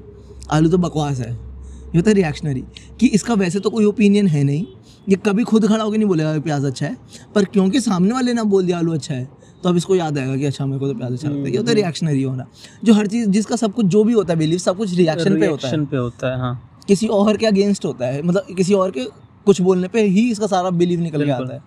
आलू 0.50 0.68
तो 0.70 0.78
बकवास 0.78 1.20
है। 1.20 1.30
ये 1.30 1.96
होता 1.96 2.10
है 2.10 2.14
रिएक्शनरी 2.14 2.64
कि 3.00 3.06
इसका 3.08 3.34
वैसे 3.36 3.60
तो 3.60 3.70
कोई 3.70 3.84
ओपिनियन 3.84 4.26
है 4.26 4.42
नहीं। 4.44 4.66
ये 5.08 5.16
कभी 5.26 5.44
खुद 5.44 5.66
खड़ा 5.66 5.82
होकर 5.82 5.96
नहीं 5.96 6.08
बोलेगा 6.08 6.38
प्याज 6.40 6.64
अच्छा 6.64 6.86
है 6.86 6.96
पर 7.34 7.44
क्योंकि 7.46 7.80
सामने 7.80 8.12
वाले 8.14 8.32
ना 8.32 8.44
बोल 8.46 8.66
दिया 8.66 8.78
आलू 8.78 8.92
अच्छा 8.94 9.14
है 9.14 9.28
तो 9.62 9.68
अब 9.68 9.76
इसको 9.76 9.94
याद 9.94 10.18
आएगा 10.18 10.36
कि 10.36 10.44
अच्छा 10.44 10.66
मेरे 10.66 10.78
को 10.78 10.88
तो 10.88 10.94
प्याज 10.94 11.12
अच्छा 11.12 11.28
लगता 11.28 11.40
है। 11.40 11.50
ये 11.50 11.56
होता 11.56 11.70
है 11.70 11.74
रिएक्शनरी 11.74 12.22
होना। 12.22 12.46
जो 12.84 12.94
हर 12.94 13.06
चीज़ 13.06 13.30
जिसका 13.30 13.56
सब 13.56 13.72
कुछ 13.72 13.86
जो 13.86 14.04
भी 14.04 14.12
होता 14.12 14.32
है 14.32 14.38
बिलीव 14.38 14.58
सब 14.58 14.76
कुछ 14.76 14.94
रिएक्शन 14.94 15.40
पे 15.40 15.46
होता 15.46 15.68
है। 15.68 15.84
पे 15.84 15.96
होता 15.96 16.32
है 16.32 16.38
हाँ। 16.38 16.82
किसी 16.88 17.06
और 17.06 17.36
के 17.36 17.46
अगेंस्ट 17.46 17.84
होता 17.84 18.06
है। 18.06 18.22
मतलब 18.22 18.46
किसी 18.56 18.74
और 18.74 18.90
के 18.90 19.04
कुछ 19.46 19.60
बोलने 19.60 19.88
पे 19.88 20.02
ही 20.02 20.30
इसका 20.30 20.46
सारा 20.46 20.70
बिलीव 20.70 21.00
निकल 21.00 21.24
के 21.24 21.30
आता 21.30 21.54
है। 21.54 21.62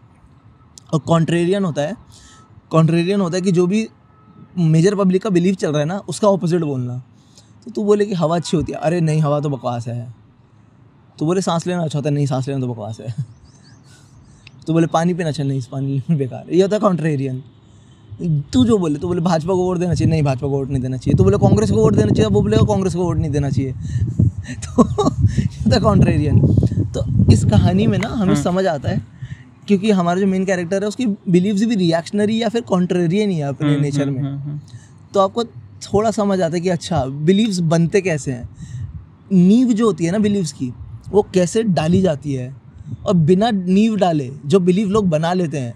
और 0.93 0.99
कॉन्ट्रेरियन 0.99 1.65
होता 1.65 1.81
है। 1.81 1.95
कॉन्ट्रेरियन 2.71 3.21
होता 3.21 3.35
है 3.35 3.41
कि 3.41 3.51
जो 3.51 3.67
भी 3.67 3.87
मेजर 4.57 4.95
पब्लिक 4.95 5.23
का 5.23 5.29
बिलीव 5.29 5.55
चल 5.55 5.69
रहा 5.69 5.79
है 5.79 5.85
ना 5.85 5.97
उसका 5.97 6.27
ऑपोजिट 6.27 6.61
बोलना। 6.61 7.03
तो 7.65 7.71
तू 7.71 7.83
बोले 7.83 8.05
कि 8.05 8.13
हवा 8.13 8.35
अच्छी 8.35 8.57
होती 8.57 8.71
है। 8.71 8.79
अरे 8.79 9.01
नहीं 9.01 9.21
हवा 9.21 9.39
तो 9.39 9.49
बकवास 9.49 9.87
है। 9.87 10.15
तो 11.19 11.25
बोले 11.25 11.41
सांस 11.41 11.67
लेना 11.67 11.83
अच्छा 11.83 11.99
होता 11.99 12.09
है 12.09 12.15
नहीं 12.15 12.25
सांस 12.25 12.47
लेना 12.47 12.61
तो 12.61 12.67
बकवास 12.67 12.99
है। 12.99 13.15
तो 14.67 14.73
बोले 14.73 14.87
पानी 14.87 15.13
पीना 15.13 15.29
अच्छा 15.29 15.43
नहीं 15.43 15.57
इस 15.57 15.67
पानी 15.67 16.03
बेकार। 16.11 16.53
ये 16.53 16.61
होता 16.61 16.75
है 16.75 16.79
कॉन्ट्रेरियन 16.79 17.43
तू 18.53 18.65
जो 18.65 18.77
बोले 18.77 18.99
तो 18.99 19.07
बोले 19.07 19.21
भाजपा 19.21 19.53
को 19.53 19.59
वोट 19.59 19.77
देना 19.77 19.93
चाहिए। 19.93 20.11
नहीं 20.11 20.23
भाजपा 20.23 20.47
को 20.47 20.53
वोट 20.53 20.69
नहीं 20.69 20.81
देना 20.81 20.97
चाहिए। 20.97 21.17
तो 21.17 21.23
बोले 21.23 21.37
कांग्रेस 21.37 21.71
को 21.71 21.77
वोट 21.77 21.95
देना 21.95 22.11
चाहिए 22.11 22.29
वो 22.29 22.41
बोलेगा 22.41 22.63
कांग्रेस 22.63 22.95
को 22.95 23.03
वोट 23.03 23.17
नहीं 23.17 23.31
देना 23.31 23.49
चाहिए। 23.49 23.71
तो 24.51 24.83
द 25.69 25.79
कॉन्ट्रेरियन 25.83 26.39
तो 26.93 27.31
इस 27.33 27.45
कहानी 27.45 27.87
में 27.87 27.97
ना 27.97 28.07
हमें 28.07 28.35
समझ 28.35 28.65
आता 28.65 28.89
है 28.89 29.01
क्योंकि 29.67 29.91
हमारा 29.91 30.19
जो 30.19 30.27
मेन 30.27 30.45
कैरेक्टर 30.45 30.81
है 30.81 30.87
उसकी 30.87 31.05
बिलीव्स 31.05 31.63
भी 31.63 31.75
रिएक्शनरी 31.75 32.41
या 32.41 32.49
फिर 32.49 32.61
कॉन्ट्रेरियन 32.61 33.29
ही 33.29 33.37
है 33.37 33.43
अपने 33.43 33.77
नेचर 33.77 34.09
में। 34.09 34.21
हम्म, 34.21 34.39
हम्म। 34.39 34.59
तो 35.13 35.19
आपको 35.19 35.43
थोड़ा 35.83 36.11
समझ 36.11 36.41
आता 36.41 36.55
है 36.55 36.61
कि 36.61 36.69
अच्छा 36.69 37.05
बिलीव्स 37.05 37.59
बनते 37.59 38.01
कैसे 38.01 38.31
हैं? 38.31 38.49
नींव 39.31 39.67
जो 39.67 39.85
होती 39.85 40.05
है 40.05 40.11
ना 40.11 40.17
बिलीव्स 40.17 40.51
की 40.51 40.73
वो 41.09 41.27
कैसे 41.33 41.63
डाली 41.63 42.01
जाती 42.01 42.33
है? 42.33 42.55
और 43.05 43.13
बिना 43.13 43.51
नींव 43.51 43.95
डाले 43.95 44.31
जो 44.45 44.59
बिलीव 44.59 44.89
लोग 44.89 45.09
बना 45.09 45.33
लेते 45.33 45.57
हैं 45.57 45.73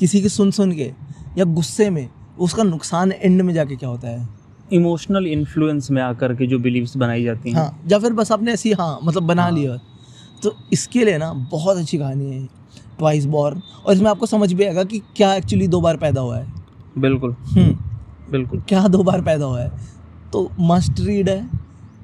किसी 0.00 0.20
की 0.20 0.28
सुन 0.28 0.50
सुन 0.50 0.72
के 0.72 0.92
या 1.38 1.44
गुस्से 1.44 1.88
में 1.90 2.08
उसका 2.38 2.62
नुकसान 2.62 3.12
एंड 3.12 3.42
में 3.42 3.52
जाके 3.54 3.76
क्या 3.76 3.88
होता 3.88 4.08
है? 4.08 4.28
इमोशनल 4.72 5.26
इन्फ्लुएंस 5.26 5.90
में 5.90 6.00
आकर 6.02 6.34
के 6.34 6.46
जो 6.46 6.58
बिलीव्स 6.58 6.96
बनाई 6.96 7.24
जाती 7.24 7.50
हैं। 7.50 7.56
हाँ 7.56 7.82
या 7.88 7.98
फिर 7.98 8.12
बस 8.12 8.32
आपने 8.32 8.52
ऐसी 8.52 8.72
हाँ 8.72 8.98
मतलब 9.02 9.22
बना 9.22 9.42
हाँ। 9.42 9.50
लिया। 9.50 9.76
तो 10.42 10.54
इसके 10.72 11.04
लिए 11.04 11.18
ना 11.18 11.32
बहुत 11.50 11.76
अच्छी 11.76 11.98
कहानी 11.98 12.30
है 12.32 12.46
ट्वाइस 12.98 13.24
बॉर्न 13.26 13.62
और 13.86 13.94
इसमें 13.94 14.10
आपको 14.10 14.26
समझ 14.26 14.52
भी 14.52 14.64
आएगा 14.64 14.84
कि 14.84 14.98
क्या 15.16 15.34
एक्चुअली 15.34 15.68
दो 15.68 15.80
बार 15.80 15.96
पैदा 15.96 16.20
हुआ 16.20 16.38
है। 16.38 16.52
बिल्कुल। 16.98 17.32
हम्म, 17.48 17.72
बिल्कुल। 18.30 18.60
क्या 18.68 18.86
दो 18.88 19.02
बार 19.02 19.22
पैदा 19.22 19.44
हुआ 19.44 19.60
है। 19.60 19.70
तो 20.32 20.50
मस्ट 20.60 21.00
रीड 21.00 21.28
है 21.28 21.42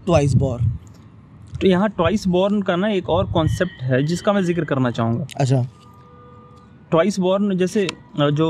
ट्वाइस 0.07 0.35
बॉर्न 0.35 0.71
तो 1.61 1.67
यहाँ 1.67 1.89
ट्वाइस 1.89 2.27
बॉर्न 2.29 2.63
का 2.63 2.77
ना 2.77 2.89
एक 2.89 3.09
और 3.11 3.31
कॉन्सेप्ट 3.33 3.83
है 3.83 4.03
जिसका 4.03 4.33
मैं 4.33 4.43
ज़िक्र 4.43 4.65
करना 4.65 4.91
चाहूँगा। 4.91 5.27
अच्छा। 5.37 5.67
ट्वाइस 6.93 7.19
बॉर्न 7.21 7.57
जैसे 7.59 7.87
जो 8.21 8.49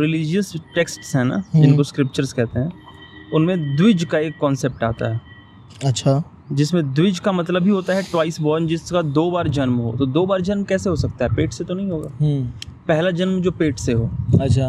रिलीजियस 0.00 0.52
टेक्स्ट्स 0.74 1.16
हैं 1.16 1.24
ना 1.24 1.34
हम्म। 1.34 1.62
जिनको 1.62 1.82
स्क्रिप्चर्स 1.82 2.32
कहते 2.32 2.60
हैं 2.60 2.72
उनमें 3.34 3.76
द्विज 3.76 4.04
का 4.04 4.18
एक 4.18 4.38
कॉन्सेप्ट 4.40 4.82
आता 4.84 5.12
है। 5.12 5.20
अच्छा। 5.84 6.22
जिसमें 6.52 6.92
द्विज 6.94 7.18
का 7.18 7.32
मतलब 7.32 7.64
ही 7.64 7.70
होता 7.70 7.94
है 7.94 8.02
ट्वाइस 8.02 8.40
बॉर्न 8.40 8.66
जिसका 8.66 9.02
दो 9.02 9.30
बार 9.30 9.48
जन्म 9.48 9.74
हो। 9.74 9.92
तो 9.98 10.06
दो 10.06 10.26
बार 10.26 10.40
जन्म 10.40 10.62
कैसे 10.62 10.90
हो 10.90 10.96
सकता 10.96 11.24
है? 11.24 11.34
पेट 11.34 11.52
से 11.52 11.64
तो 11.64 11.74
नहीं 11.74 11.90
होगा। 11.90 12.10
हम्म। 12.20 12.46
पहला 12.88 13.10
जन्म 13.10 13.40
जो 13.40 13.50
पेट 13.50 13.78
से 13.78 13.92
हो। 13.92 14.10
अच्छा। 14.40 14.68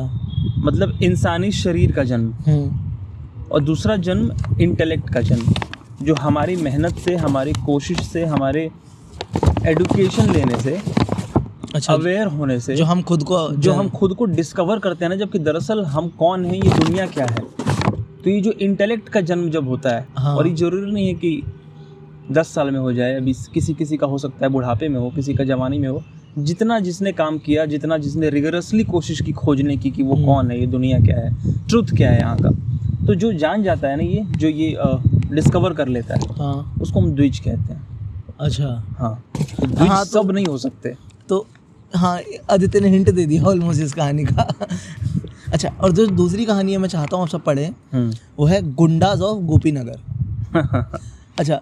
मतलब 0.57 1.01
इंसानी 1.03 1.51
शरीर 1.51 1.91
का 1.91 2.03
जन्म। 2.03 2.33
हम्म। 2.47 3.49
और 3.51 3.63
दूसरा 3.63 3.95
जन्म 3.97 4.57
इंटेलेक्ट 4.61 5.09
का 5.09 5.21
जन्म। 5.21 5.53
जो 6.01 6.15
हमारी 6.15 6.55
मेहनत 6.55 6.95
से 6.95 7.15
हमारी 7.15 7.53
कोशिश 7.65 8.01
से 8.01 8.25
हमारे 8.25 8.69
एडुकेशन 9.65 10.31
लेने 10.31 10.59
से 10.59 10.81
अच्छा 11.75 11.93
अवेयर 11.93 12.27
होने 12.27 12.59
से 12.59 12.75
जो 12.75 12.85
हम 12.85 13.01
खुद 13.01 13.23
को 13.23 13.37
जो 13.57 13.73
हम 13.73 13.89
खुद 13.89 14.13
को 14.15 14.25
डिस्कवर 14.25 14.79
करते 14.79 15.05
हैं 15.05 15.09
ना 15.09 15.15
जबकि 15.15 15.39
दरअसल 15.39 15.83
हम 15.85 16.07
कौन 16.19 16.45
हैं 16.45 16.53
ये 16.53 16.79
दुनिया 16.79 17.05
क्या 17.05 17.25
है? 17.25 17.43
तो 18.23 18.29
ये 18.29 18.39
जो 18.41 18.51
इंटेलेक्ट 18.51 19.09
का 19.09 19.21
जन्म 19.21 19.49
जब 19.49 19.67
होता 19.67 19.89
है 19.89 20.07
हाँ। 20.17 20.35
और 20.35 20.47
ये 20.47 20.53
ज़रूरी 20.55 20.91
नहीं 20.91 21.07
है 21.07 21.13
कि 21.13 21.41
दस 22.31 22.53
साल 22.53 22.71
में 22.71 22.79
हो 22.79 22.93
जाए 22.93 23.15
अभी 23.15 23.33
किसी 23.53 23.73
किसी 23.73 23.97
का 23.97 24.07
हो 24.07 24.17
सकता 24.17 24.45
है 24.45 24.51
बुढ़ापे 24.51 24.89
में 24.89 24.99
हो 24.99 25.09
किसी 25.09 25.33
का 25.33 25.43
जवानी 25.43 25.79
में 25.79 25.87
हो 25.89 26.03
जितना 26.37 26.79
जिसने 26.79 27.11
काम 27.11 27.37
किया 27.37 27.65
जितना 27.65 27.97
जिसने 27.97 28.29
रिगरसली 28.29 28.83
कोशिश 28.83 29.21
की 29.21 29.31
खोजने 29.31 29.77
की 29.77 29.91
कि 29.91 30.03
वो 30.03 30.13
हम्म। 30.13 30.25
कौन 30.25 30.51
है 30.51 30.59
ये 30.59 30.67
दुनिया 30.67 30.99
क्या 30.99 31.19
है 31.19 31.33
ट्रुथ 31.69 31.95
क्या 31.97 32.11
है 32.11 32.19
यहाँ 32.19 32.37
का 32.37 32.49
तो 33.07 33.15
जो 33.15 33.33
जान 33.33 33.63
जाता 33.63 33.87
है 33.87 33.95
ना 33.95 34.03
ये 34.03 34.23
जो 34.37 34.47
ये 34.47 34.75
डिस्कवर 35.35 35.73
कर 35.73 35.87
लेता 35.87 36.13
है 36.13 36.35
हाँ। 36.37 36.75
उसको 36.81 36.99
हम 36.99 37.11
द्विज 37.11 37.39
कहते 37.39 37.73
हैं। 37.73 37.87
अच्छा। 38.39 38.67
हाँ। 38.99 39.23
तो 39.41 39.85
हाँ, 39.85 40.05
तो- 40.05 40.13
सब 40.13 40.31
नहीं 40.31 40.45
हो 40.45 40.57
सकते। 40.57 40.95
तो 41.29 41.45
हाँ 41.95 42.19
आदित्य 42.51 42.79
ने 42.79 42.89
हिंट 42.89 43.09
दे 43.09 43.25
दिया 43.25 43.43
ऑलमोस्ट 43.43 43.81
इस 43.81 43.93
कहानी 43.93 44.23
का। 44.25 44.47
अच्छा 45.53 45.69
और 45.81 45.91
जो 45.91 46.05
दूसरी 46.07 46.45
कहानी 46.45 46.71
है 46.71 46.77
मैं 46.77 46.89
चाहता 46.89 47.15
हूँ 47.15 47.23
आप 47.23 47.29
सब 47.29 47.43
पढ़ें 47.43 47.69
हम्म। 47.93 48.13
वो 48.39 48.45
है 48.45 48.61
गुंडाज 48.75 49.21
ऑफ़ 49.21 49.39
गोपीनगर। 49.45 49.99
अच्छा 51.39 51.59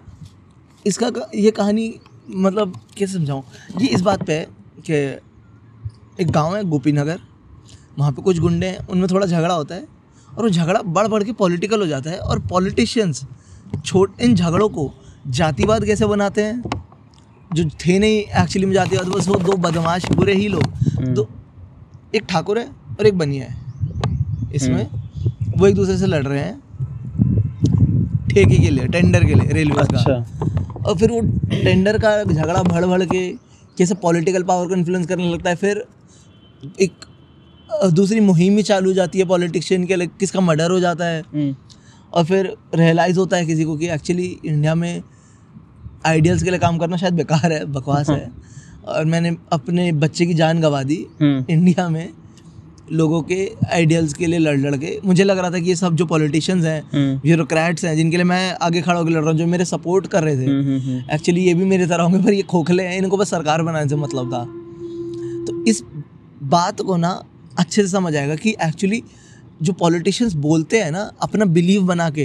इसका 0.86 1.10
ये 1.34 1.50
कहानी 1.50 1.94
मतलब 2.30 2.80
कैसे 2.98 3.12
समझाऊँ? 3.12 3.42
ये 3.80 3.86
इस 3.86 4.00
बात 4.00 4.26
पे 4.26 4.32
है 4.32 4.46
कि 4.88 4.94
एक 6.22 6.30
गाँव 6.30 6.56
है 6.56 6.62
गोपीनगर 6.64 7.20
वहाँ 7.98 8.12
पे 8.12 8.22
कुछ 8.22 8.38
गुंडे 8.38 8.66
हैं 8.66 8.86
उनमें 8.86 9.06
थोड़ा 9.10 9.26
झगड़ा 9.26 9.54
होता 9.54 9.74
है 9.74 9.86
और 10.28 10.42
वो 10.42 10.48
झगड़ा 10.50 10.80
बढ़ 10.82 11.06
बढ़ 11.08 11.22
के 11.24 11.32
पॉलिटिकल 11.32 11.80
हो 11.80 11.86
जाता 11.86 12.10
है 12.10 12.18
और 12.18 12.38
पॉलिटिशियंस 12.48 13.24
छोट 13.84 14.20
इन 14.20 14.34
झगड़ों 14.34 14.68
को 14.68 14.92
जातिवाद 15.28 15.84
कैसे 15.84 16.06
बनाते 16.06 16.42
हैं? 16.44 16.62
जो 17.52 17.64
थे 17.80 17.98
नहीं 17.98 18.18
एक्चुअली 18.42 18.66
में 18.66 18.72
जातिवाद 18.74 19.06
बस 19.08 19.28
वो 19.28 19.34
दो 19.40 19.56
बदमाश 19.58 20.06
बुरे 20.12 20.34
ही 20.34 20.48
लोग। 20.48 20.64
दो 21.14 21.28
एक 22.14 22.24
ठाकुर 22.28 22.58
है 22.58 22.66
और 23.00 23.06
एक 23.06 23.18
बनिया 23.18 23.46
है। 23.46 24.52
इसमें 24.54 24.86
वो 25.58 25.66
एक 25.66 25.74
दूसरे 25.74 25.96
से 25.98 26.06
लड़ 26.06 26.24
रहे 26.26 26.40
हैं 26.40 26.62
ठेके 28.28 28.56
के 28.56 28.70
लिए 28.70 28.86
टेंडर 28.86 29.24
के 29.24 29.34
लिए 29.34 29.52
रेलवे 29.52 29.80
अच्छा। 29.80 30.04
का 30.08 30.82
और 30.86 30.96
फिर 30.98 31.10
वो 31.10 31.20
टेंडर 31.52 31.98
का 31.98 32.22
झगड़ा 32.24 32.62
भड़ 32.62 32.84
भड़ 32.84 33.02
के 33.04 33.28
कैसे 33.78 33.94
पॉलिटिकल 34.02 34.42
पावर 34.42 34.68
को 34.68 34.74
इन्फ्लुएंस 34.74 35.06
करने 35.06 35.32
लगता 35.32 35.50
है 35.50 35.56
फिर 35.56 35.84
एक 36.80 37.06
दूसरी 37.92 38.20
मुहिम 38.20 38.56
ही 38.56 38.62
चालू 38.62 38.90
हो 38.90 38.94
जाती 38.94 39.18
है 39.18 39.24
पॉलिटिशियन 39.24 39.84
के 39.86 39.96
लिए 39.96 40.06
किसका 40.20 40.40
मर्डर 40.40 40.70
हो 40.70 40.80
जाता 40.80 41.04
है। 41.04 41.20
हम्म। 41.22 41.54
और 42.12 42.24
फिर 42.24 42.54
रियलाइज़ 42.74 43.18
होता 43.18 43.36
है 43.36 43.46
किसी 43.46 43.64
को 43.64 43.76
कि 43.76 43.88
एक्चुअली 43.90 44.26
इंडिया 44.44 44.74
में 44.74 45.02
आइडियल्स 46.06 46.42
के 46.42 46.50
लिए 46.50 46.58
काम 46.58 46.78
करना 46.78 46.96
शायद 46.96 47.14
बेकार 47.14 47.52
है 47.52 47.64
बकवास 47.64 48.10
है। 48.10 48.30
और 48.88 49.04
मैंने 49.04 49.36
अपने 49.52 49.92
बच्चे 49.92 50.26
की 50.26 50.34
जान 50.34 50.60
गंवा 50.60 50.82
दी 50.82 51.06
हम्म। 51.20 51.44
इंडिया 51.50 51.88
में 51.88 52.08
लोगों 52.92 53.22
के 53.22 53.50
आइडियल्स 53.72 54.12
के 54.12 54.26
लिए 54.26 54.38
लड़ 54.38 54.56
लड़ 54.58 54.76
के। 54.76 54.98
मुझे 55.04 55.24
लग 55.24 55.38
रहा 55.38 55.50
था 55.50 55.58
कि 55.58 55.68
ये 55.68 55.76
सब 55.76 55.94
जो 55.96 56.06
पॉलिटिशियंस 56.06 56.64
हैं 56.64 56.82
हम्म, 56.94 57.20
ब्यूरोक्रेट्स 57.20 57.84
हैं 57.84 57.96
जिनके 57.96 58.16
लिए 58.16 58.24
मैं 58.24 58.56
आगे 58.62 58.82
खड़ा 58.82 58.98
होकर 58.98 59.10
लड़ 59.10 59.20
रहा 59.20 59.30
हूँ 59.30 59.38
जो 59.38 59.46
मेरे 59.46 59.64
सपोर्ट 59.64 60.06
कर 60.06 60.22
रहे 60.22 60.36
थे। 60.36 60.44
हम्म, 60.44 60.78
हम्म। 60.80 61.14
एक्चुअली 61.14 61.40
ये 61.40 61.54
भी 61.54 61.64
मेरे 61.64 61.86
तरह 61.86 62.02
होंगे 62.02 62.18
पर 62.18 62.32
ये 62.32 62.42
खोखले 62.42 62.82
हैं 62.82 62.98
इनको 62.98 63.16
बस 63.16 63.30
सरकार 63.30 63.62
बनाने 63.62 63.88
से 63.88 63.96
मतलब 63.96 64.32
था। 64.32 64.44
तो 65.46 65.64
इस 65.64 65.82
बात 66.42 66.80
को 66.80 66.96
ना 66.96 67.22
अच्छे 67.58 67.82
से 67.82 67.88
समझ 67.88 68.16
आएगा 68.16 68.34
कि 68.34 68.56
एक्चुअली 68.62 69.02
जो 69.62 69.72
पॉलिटिशियंस 69.72 70.32
बोलते 70.34 70.80
हैं 70.80 70.90
ना 70.90 71.10
अपना 71.22 71.44
बिलीव 71.44 71.82
बना 71.82 72.10
के 72.10 72.24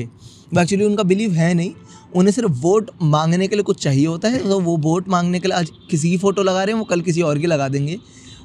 वो 0.54 0.62
एक्चुअली 0.62 0.86
उनका 0.86 1.04
बिलीव 1.04 1.32
है 1.32 1.54
नहीं। 1.54 1.72
उन्हें 2.16 2.32
सिर्फ़ 2.34 2.52
वोट 2.52 2.90
मांगने 3.02 3.48
के 3.48 3.56
लिए 3.56 3.64
कुछ 3.64 3.82
चाहिए 3.84 4.06
होता 4.06 4.28
है 4.28 4.38
तो 4.40 4.60
वो 4.60 4.76
वोट 4.78 5.10
मांगने 5.10 5.40
के 5.40 5.48
लिए 5.48 5.58
आज 5.58 5.72
किसी 5.90 6.10
की 6.12 6.18
फ़ोटो 6.18 6.44
लगा 6.44 6.64
रहे 6.64 6.74
हैं 6.74 6.80
वो 6.80 6.86
कल 6.86 7.02
किसी 7.02 7.22
और 7.22 7.40
की 7.40 7.48
लगा 7.48 7.68
देंगे। 7.70 7.98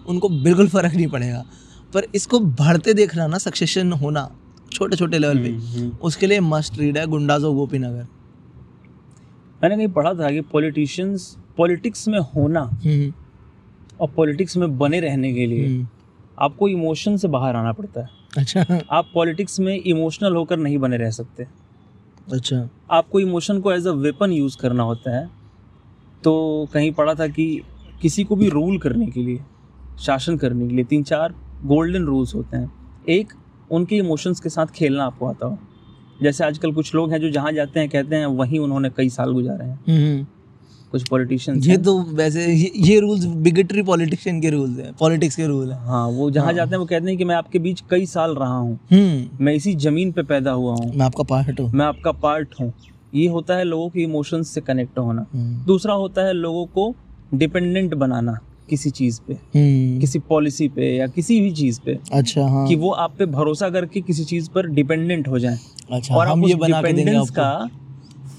उनको 0.09 0.29
बिल्कुल 0.29 0.69
फ़र्क 0.69 0.95
नहीं 0.95 1.07
पड़ेगा। 1.09 1.45
पर 1.95 2.07
इसको 2.15 2.39
बढ़ते 2.41 2.95
देखना 2.95 3.27
ना 3.27 3.39
सक्सेशन 3.39 3.93
होना 3.93 4.29
छोटे 4.73 4.97
छोटे 4.97 5.19
लेवल 5.19 5.39
पे 5.39 5.49
हम्म, 5.49 5.61
हम्म। 5.61 5.97
उसके 6.03 6.27
लिए 6.27 6.41
मस्ट 6.41 6.79
रीड 6.79 6.99
है 6.99 7.07
गुंडाजो 7.07 7.53
गोपी 7.53 7.79
नगर 7.79 8.07
मैंने 9.63 9.77
कहीं 9.77 9.89
पढ़ा 9.89 10.13
था 10.15 10.31
कि 10.31 10.41
पॉलिटिशियंस 10.53 11.37
पॉलिटिक्स 11.57 12.07
में 12.09 12.19
होना 12.19 12.61
हम्म, 12.61 13.13
और 14.01 14.09
पॉलिटिक्स 14.17 14.57
में 14.57 14.79
बने 14.79 15.01
रहने 15.01 15.33
के 15.35 15.47
लिए 15.47 15.85
आपको 16.39 16.69
इमोशन 16.69 17.17
से 17.17 17.29
बाहर 17.29 17.57
आना 17.57 17.73
पड़ता 17.73 18.01
है। 18.01 18.09
अच्छा। 18.39 18.81
आप 18.91 19.11
पॉलिटिक्स 19.15 19.61
में 19.61 19.77
इमोशनल 19.77 20.35
होकर 20.35 20.57
नहीं 20.59 20.79
बने 20.79 20.97
रह 20.97 21.11
सकते। 21.11 21.47
अच्छा। 22.33 22.69
आपको 22.91 23.21
इमोशन 23.21 23.61
को 23.61 23.73
एज 23.73 23.87
अ 23.87 23.91
वेपन 23.91 24.33
यूज़ 24.33 24.59
करना 24.59 24.83
होता 24.83 25.17
है। 25.17 25.31
तो 26.25 26.67
कहीं 26.73 26.93
पढ़ा 26.93 27.15
था 27.15 27.27
कि 27.27 27.63
किसी 28.03 28.25
को 28.25 28.37
भी 28.37 28.49
रूल 28.49 28.79
करने 28.79 29.07
के 29.07 29.23
लिए 29.23 29.41
शासन 30.01 30.37
करने 30.37 30.69
के 30.69 30.75
लिए 30.75 30.85
तीन 30.85 31.03
चार 31.03 31.35
गोल्डन 31.65 32.05
रूल्स 32.05 32.35
होते 32.35 32.57
हैं। 32.57 32.73
एक 33.09 33.33
उनके 33.71 33.97
इमोशंस 33.97 34.41
के 34.41 34.49
साथ 34.49 34.67
खेलना 34.67 35.05
आपको 35.05 35.27
आता 35.27 35.47
हो। 35.47 35.59
जैसे 36.23 36.45
आजकल 36.45 36.73
कुछ 36.73 36.95
लोग 36.95 37.13
हैं 37.13 37.21
जो 37.21 37.31
जहाँ 37.31 37.53
जाते 37.53 37.81
हैं 37.81 37.89
कहते 37.89 38.17
हैं 38.17 38.27
वहीं 38.27 38.59
उन्होंने 38.59 38.91
कई 38.91 39.09
साल 39.09 39.33
गुजारे 39.33 39.65
हैं। 39.65 39.81
हम्म। 39.89 40.27
कुछ 40.95 41.09
पॉलिटिशियंस 41.09 41.67
ये 41.67 41.77
तो 41.77 41.99
वैसे 42.15 42.47
ये, 42.47 42.71
ये 42.77 42.99
रूल्स 43.01 43.25
बिगेटरी 43.25 43.83
पॉलिटिशियन 43.83 44.41
के 44.41 44.51
रूल्स 44.51 44.79
हैं 44.79 44.93
पॉलिटिक्स 45.01 45.37
के 45.37 45.47
रूल 45.47 45.73
हैं। 45.73 45.79
हाँ 45.79 46.07
वो 46.09 46.31
जहाँ 46.31 46.47
हाँ। 46.47 46.55
जाते 46.55 46.71
हैं 46.71 46.79
वो 46.79 46.85
कहते 46.85 47.09
हैं 47.09 47.17
कि 47.19 47.25
मैं 47.25 47.35
आपके 47.35 47.59
बीच 47.59 47.83
कई 47.91 48.07
साल 48.07 48.35
रहा 48.35 48.57
हूँ। 48.57 48.79
हम्म। 48.93 49.45
मैं 49.45 49.55
इसी 49.55 49.75
ज़मीन 49.75 50.13
पे 50.13 50.23
पैदा 50.23 50.51
हुआ 50.51 50.75
हूँ। 50.75 50.93
मैं 50.95 51.07
आपका 51.07 51.25
पार्ट 51.25 51.61
हूँ। 51.61 51.71
मैं 51.73 51.87
आपका 51.87 52.13
पार्ट 52.13 52.55
हूँ। 52.61 52.73
ये 53.15 53.27
होता 53.29 53.57
है 53.57 53.65
लोगों 53.65 53.89
के 53.89 54.03
इमोशंस 54.03 54.49
से 54.49 54.61
कनेक्ट 54.61 54.99
होना। 54.99 55.27
हम्म, 55.35 55.65
दूसरा 55.67 55.95
होता 55.95 56.27
है 56.27 56.33
लोगों 56.33 56.67
को 56.67 56.95
डिपेंडेंट 57.35 57.95
बनाना 57.95 58.39
किसी 58.71 58.91
चीज़ 58.91 59.21
पे 59.29 59.35
हम्म, 59.35 60.01
किसी 60.01 60.19
पॉलिसी 60.19 60.69
पे 60.69 60.97
या 60.97 61.07
किसी 61.07 61.41
भी 61.41 61.51
चीज़ 61.51 61.81
पे 61.87 61.99
अच्छा 62.13 62.47
हाँ। 62.47 62.67
कि 62.69 62.77
वो 62.77 62.91
आप 62.91 63.15
पे 63.19 63.27
भरोसा 63.27 63.71
करके 63.71 64.01
किसी 64.01 64.25
चीज़ 64.25 64.51
पर 64.51 64.67
डिपेंडेंट 64.67 65.29
हो 65.29 65.39
जाए। 65.39 65.59
अच्छा 65.93 66.15
और 66.15 66.27
हम 66.27 66.45
उस 66.45 66.51
ये 66.51 66.55
बना 66.57 66.83
के 66.83 66.93
देंगे 66.93 67.17
आपको। 67.17 67.35
का 67.35 67.69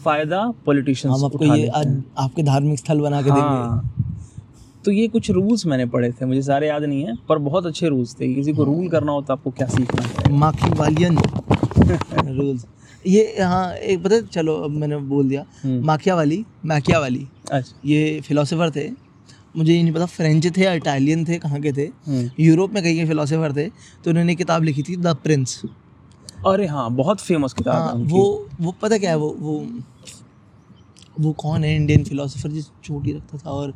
फ़ायदा 0.06 0.42
पॉलिटिशियंस 0.66 1.18
हम 1.18 1.26
आपको 1.26 1.46
ये 1.56 1.68
आज 1.68 2.02
आपके 2.20 2.44
धार्मिक 2.44 2.80
स्थल 2.80 3.00
बना 3.00 3.22
के 3.22 3.30
हाँ, 3.30 3.40
देंगे 3.40 4.04
तो 4.86 4.92
ये 4.92 5.08
कुछ 5.08 5.30
रूल्स 5.32 5.66
मैंने 5.66 5.86
पढ़े 5.94 6.12
थे 6.12 6.26
मुझे 6.26 6.42
सारे 6.42 6.68
याद 6.68 6.84
नहीं 6.84 7.04
है 7.06 7.16
पर 7.30 7.38
बहुत 7.40 7.66
अच्छे 7.66 7.88
रूल्स 7.90 8.14
थे। 8.20 8.34
किसी 8.34 8.54
को। 8.54 8.64
रूल 8.64 8.88
करना 8.90 9.12
हो 9.12 9.22
तो 9.22 9.34
आपको 9.34 9.52
क्या 9.52 9.68
सीखना 9.68 10.04
है? 10.04 10.34
माखीवालियन 10.38 11.18
रूल्स 12.38 12.66
ये 13.08 13.24
हाँ 13.42 13.74
एक 13.74 14.04
पता 14.04 14.16
है 14.16 14.26
चलो 14.28 14.56
अब 14.58 14.72
मैंने 14.72 14.98
बोल 15.10 15.28
दिया। 15.30 15.44
हम्म, 15.64 15.86
माखियावाली 15.86 16.44
मैकियावाली 16.66 17.28
अच्छा। 17.52 17.76
ये 17.86 18.20
फिलोसोफर 18.28 18.70
थे। 18.76 18.90
मुझे 19.58 19.74
ये 19.74 19.82
नहीं 19.84 19.94
पता 19.94 20.06
फ्रेंच 20.06 20.46
थे 20.58 20.62
या 20.62 20.72
इटालियन 20.74 21.26
थे 21.26 21.38
कहाँ 21.40 21.60
के 21.62 21.72
थे? 21.74 21.84
हम्म। 22.08 22.30
यूरोप 22.40 22.74
में 22.74 22.82
कहीं 22.84 22.96
के 22.96 23.06
फिलोसोफर 23.06 23.54
थे 23.56 23.68
तो 24.04 24.10
उन्होंने 24.10 24.36
किताब 24.36 24.64
लिखी 24.64 24.84
थी 24.84 24.96
द 24.98 25.16
प्रिंस 25.24 25.62
अरे 26.46 26.66
हाँ 26.68 26.90
बहुत 26.92 27.22
फ़ेमस 27.22 27.54
किताब 27.54 27.74
हाँ 27.75 27.94
वो 28.08 28.24
वो 28.62 28.72
पता 28.82 28.98
क्या 28.98 29.10
है 29.10 29.18
वो 29.18 29.36
वो 29.40 29.66
वो 31.20 31.32
कौन 31.34 31.64
है 31.64 31.75
इंडियन 31.75 32.04
फिलोसोफर 32.04 32.50
जिस 32.50 32.66
चोटी 32.84 33.14
रखता 33.14 33.38
था 33.38 33.52
और 33.52 33.74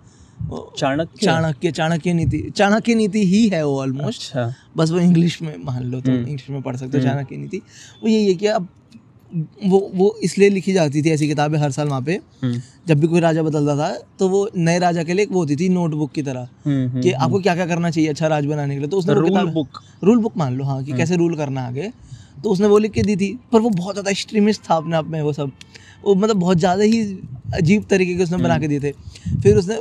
चाणक्य? 0.78 1.26
चाणक्य 1.26 1.72
चाणक्य 1.72 2.14
नीति 2.14 2.40
चाणक्य 2.56 2.96
नीति 2.96 3.26
ही 3.26 3.48
है 3.50 3.66
वो 3.66 3.80
ऑलमोस्ट 3.82 4.22
अच्छा। 4.22 4.54
बस 4.78 4.92
वो 4.92 5.00
इंग्लिश 5.00 5.42
में 5.42 5.56
मान 5.64 5.84
लो 5.84 6.02
तो 6.02 6.12
हम्म। 6.12 6.22
इंग्लिश 6.22 6.50
में 6.50 6.62
पढ़ 6.62 6.76
सकते 6.76 6.98
हो 6.98 7.04
हम्म। 7.04 7.14
चाणक्य 7.16 7.38
नीति। 7.38 7.62
वो 8.04 8.10
यही 8.10 8.28
है 8.28 8.34
कि 8.34 8.48
अब 8.48 8.68
वो 9.66 9.80
वो 9.96 10.16
इसलिए 10.24 10.50
लिखी 10.50 10.74
जाती 10.74 11.02
थी 11.02 11.10
ऐसी 11.10 11.28
किताबें 11.28 11.58
हर 11.60 11.72
साल 11.72 11.88
वहाँ 11.88 12.02
पे 12.02 12.14
हम्म, 12.44 12.62
जब 12.88 13.00
भी 13.00 13.08
कोई 13.08 13.20
राजा 13.20 13.44
बदलता 13.44 13.76
था 13.78 13.92
तो 14.20 14.30
वो 14.30 14.50
नए 14.58 14.80
राजा 14.80 15.04
के 15.04 15.14
लिए 15.14 15.24
एक 15.24 15.32
वो 15.32 15.40
होती 15.40 15.56
थी 15.56 15.70
नोटबुक 15.70 16.12
की 16.12 16.24
तरह 16.24 16.48
हम्म, 16.66 16.88
हम्म, 16.88 17.02
कि 17.02 17.12
आपको 17.12 17.40
क्या 17.40 17.56
क्या 17.56 17.66
करना 17.66 17.90
चाहिए 17.90 18.10
अच्छा 18.10 18.28
राज 18.28 18.46
बनाने 18.46 18.74
के 18.74 18.80
लिए 18.80 18.90
तो 18.90 18.98
उसने 18.98 19.14
रूल 19.14 19.52
बुक 19.52 19.82
रूल 20.04 20.20
बुक 20.20 20.38
मान 20.38 20.56
लो 20.58 20.64
हाँ 20.64 20.84
कि 20.84 20.94
कैसे 20.94 21.16
रूल 21.16 21.36
करना 21.36 21.68
आगे। 21.68 21.92
तो 22.44 22.50
उसने 22.50 22.68
वो 22.68 22.78
लिख 22.78 22.92
के 22.92 23.04
दी 23.04 23.16
थी। 23.16 23.38
पर 23.52 23.60
वो 23.60 23.70
बहुत 23.70 23.96
ज़्यादा 23.96 24.12
एक्सट्रीमिस्ट 24.12 24.62
था 24.70 24.76
अपने 24.76 24.96
आप 24.96 25.08
में 25.08 25.22
वो 25.22 25.34
सब। 25.34 25.52
वो 26.04 26.16
मतलब 26.16 26.36
बहुत 26.38 26.58
ज़्यादा 26.58 26.84
ही 26.84 27.02
अजीब 27.56 27.86
तरीके 27.90 28.16
के 28.16 28.24
उसने 28.24 28.38
बना 28.38 28.58
के 28.60 28.68
दिए 28.68 28.80
थे। 28.80 28.92
फिर 29.42 29.58
उसने 29.58 29.78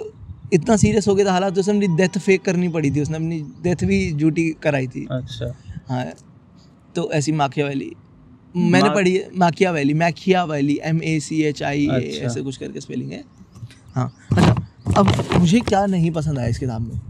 इतना 0.53 0.77
सीरियस 0.77 1.09
हो 1.09 1.15
गया 1.15 1.27
था 1.27 1.33
हालात 1.33 1.55
तो 1.55 1.61
उसने 1.61 1.75
अपनी 1.77 1.97
डेथ 1.97 2.19
फेक 2.19 2.43
करनी 2.43 2.69
पड़ी 2.69 2.91
थी। 2.91 3.01
उसने 3.01 3.17
अपनी 3.17 3.41
डेथ 3.63 3.85
भी 3.87 4.01
ड्यूटी 4.13 4.51
कराई 4.63 4.87
थी। 4.87 5.07
अच्छा। 5.11 5.55
हाँ 5.89 6.05
तो 6.97 7.11
ऐसी 7.13 7.33
माखिया 7.33 7.67
वैली। 7.67 7.93
मैंने 8.57 8.91
पढ़ी 8.91 9.15
है 9.15 9.29
Machiavelli 9.73 9.95
Machiavelli 10.45 10.79
M 10.85 11.03
A 11.03 11.19
C 11.21 11.43
H 11.45 11.63
I 11.63 11.87
A. 11.89 12.21
ऐसे 12.27 12.43
कुछ 12.43 12.57
करके 12.57 12.81
स्पेलिंग 12.81 13.11
है। 13.13 13.23
हाँ 13.95 14.13
अच्छा 14.33 14.55
अब 14.97 15.39
मुझे 15.39 15.61
क्या 15.61 15.85
नहीं 15.87 16.11
पसंद 16.11 16.39
आया 16.39 16.49
इस 16.49 16.59
किताब 16.59 16.81
में? 16.83 17.01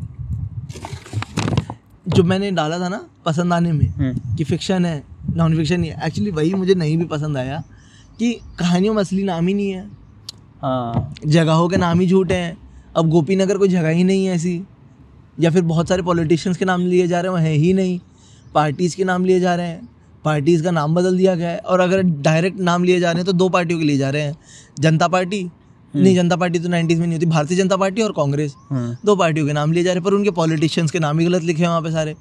जो 2.06 2.22
मैंने 2.24 2.50
डाला 2.50 2.78
था 2.78 2.88
ना 2.88 3.00
पसंद 3.26 3.52
आने 3.52 3.72
में 3.72 3.86
हम्म, 3.86 4.36
कि 4.36 4.44
फिक्शन 4.44 4.84
है 4.86 5.02
नॉन 5.36 5.56
फिक्शन 5.56 5.80
नहीं 5.80 5.90
है। 5.90 6.06
एक्चुअली 6.06 6.30
वही 6.30 6.54
मुझे 6.54 6.74
नहीं 6.74 6.98
भी 6.98 7.04
पसंद 7.04 7.36
आया 7.36 7.64
कि 8.18 8.40
कहानियों 8.58 8.94
में 8.94 9.00
असली 9.00 9.22
नाम 9.22 9.48
ही 9.48 9.54
नहीं 9.54 9.70
है। 9.70 9.90
हाँ। 10.62 11.14
जगहों 11.26 11.68
के 11.68 11.76
नाम 11.76 12.00
ही 12.00 12.06
झूठे 12.06 12.34
हैं। 12.34 12.58
अब 12.96 13.08
गोपी 13.08 13.36
नगर 13.36 13.58
कोई 13.58 13.68
जगह 13.68 13.88
ही 13.88 14.04
नहीं 14.04 14.26
है 14.26 14.34
ऐसी। 14.34 14.62
या 15.40 15.50
फिर 15.50 15.62
बहुत 15.62 15.88
सारे 15.88 16.02
पॉलिटिशियंस 16.02 16.56
के 16.56 16.64
नाम 16.64 16.80
लिए 16.80 17.06
जा 17.06 17.20
रहे 17.20 17.32
हैं 17.32 17.38
वो 17.38 17.44
हैं 17.44 17.54
ही 17.54 17.72
नहीं। 17.72 18.00
पार्टीज़ 18.54 18.96
के 18.96 19.04
नाम 19.04 19.24
लिए 19.24 19.40
जा 19.40 19.54
रहे 19.54 19.66
हैं। 19.66 19.88
पार्टीज़ 20.24 20.64
का 20.64 20.70
नाम 20.70 20.94
बदल 20.94 21.18
दिया 21.18 21.34
गया 21.34 21.48
है। 21.48 21.58
और 21.58 21.80
अगर 21.80 22.02
डायरेक्ट 22.02 22.60
नाम 22.60 22.84
लिए 22.84 23.00
जा 23.00 23.10
रहे 23.10 23.16
हैं 23.16 23.26
तो 23.26 23.32
दो 23.32 23.48
पार्टियों 23.48 23.80
के 23.80 23.86
लिए 23.86 23.98
जा 23.98 24.10
रहे 24.10 24.22
हैं। 24.22 24.36
जनता 24.80 25.08
पार्टी? 25.08 25.50
नहीं 25.96 26.14
जनता 26.14 26.36
पार्टी 26.36 26.58
तो 26.58 26.68
नाइन्टीज़ 26.68 27.00
में 27.00 27.06
नहीं 27.06 27.18
होती। 27.18 27.26
भारतीय 27.26 27.58
जनता 27.58 27.76
पार्टी 27.76 28.02
और 28.02 28.12
कांग्रेस। 28.12 28.54
हम्म, 28.70 28.96
दो 29.04 29.16
पार्टियों 29.16 29.46
के 29.46 29.52
नाम 29.52 29.72
लिए 29.72 29.82
जा 29.82 29.90
रहे 29.90 29.96
हैं 29.96 30.04
पर 30.04 30.12
उनके 30.12 30.30
पॉलिटिशियंस 30.30 30.90
के 30.90 30.98
नाम 30.98 31.18
ही 31.18 31.26
गलत 31.26 31.42
लिखे 31.42 31.62
हैं 31.62 31.68
वहाँ 31.68 31.82
पे 31.82 31.90
सारे। 31.90 32.14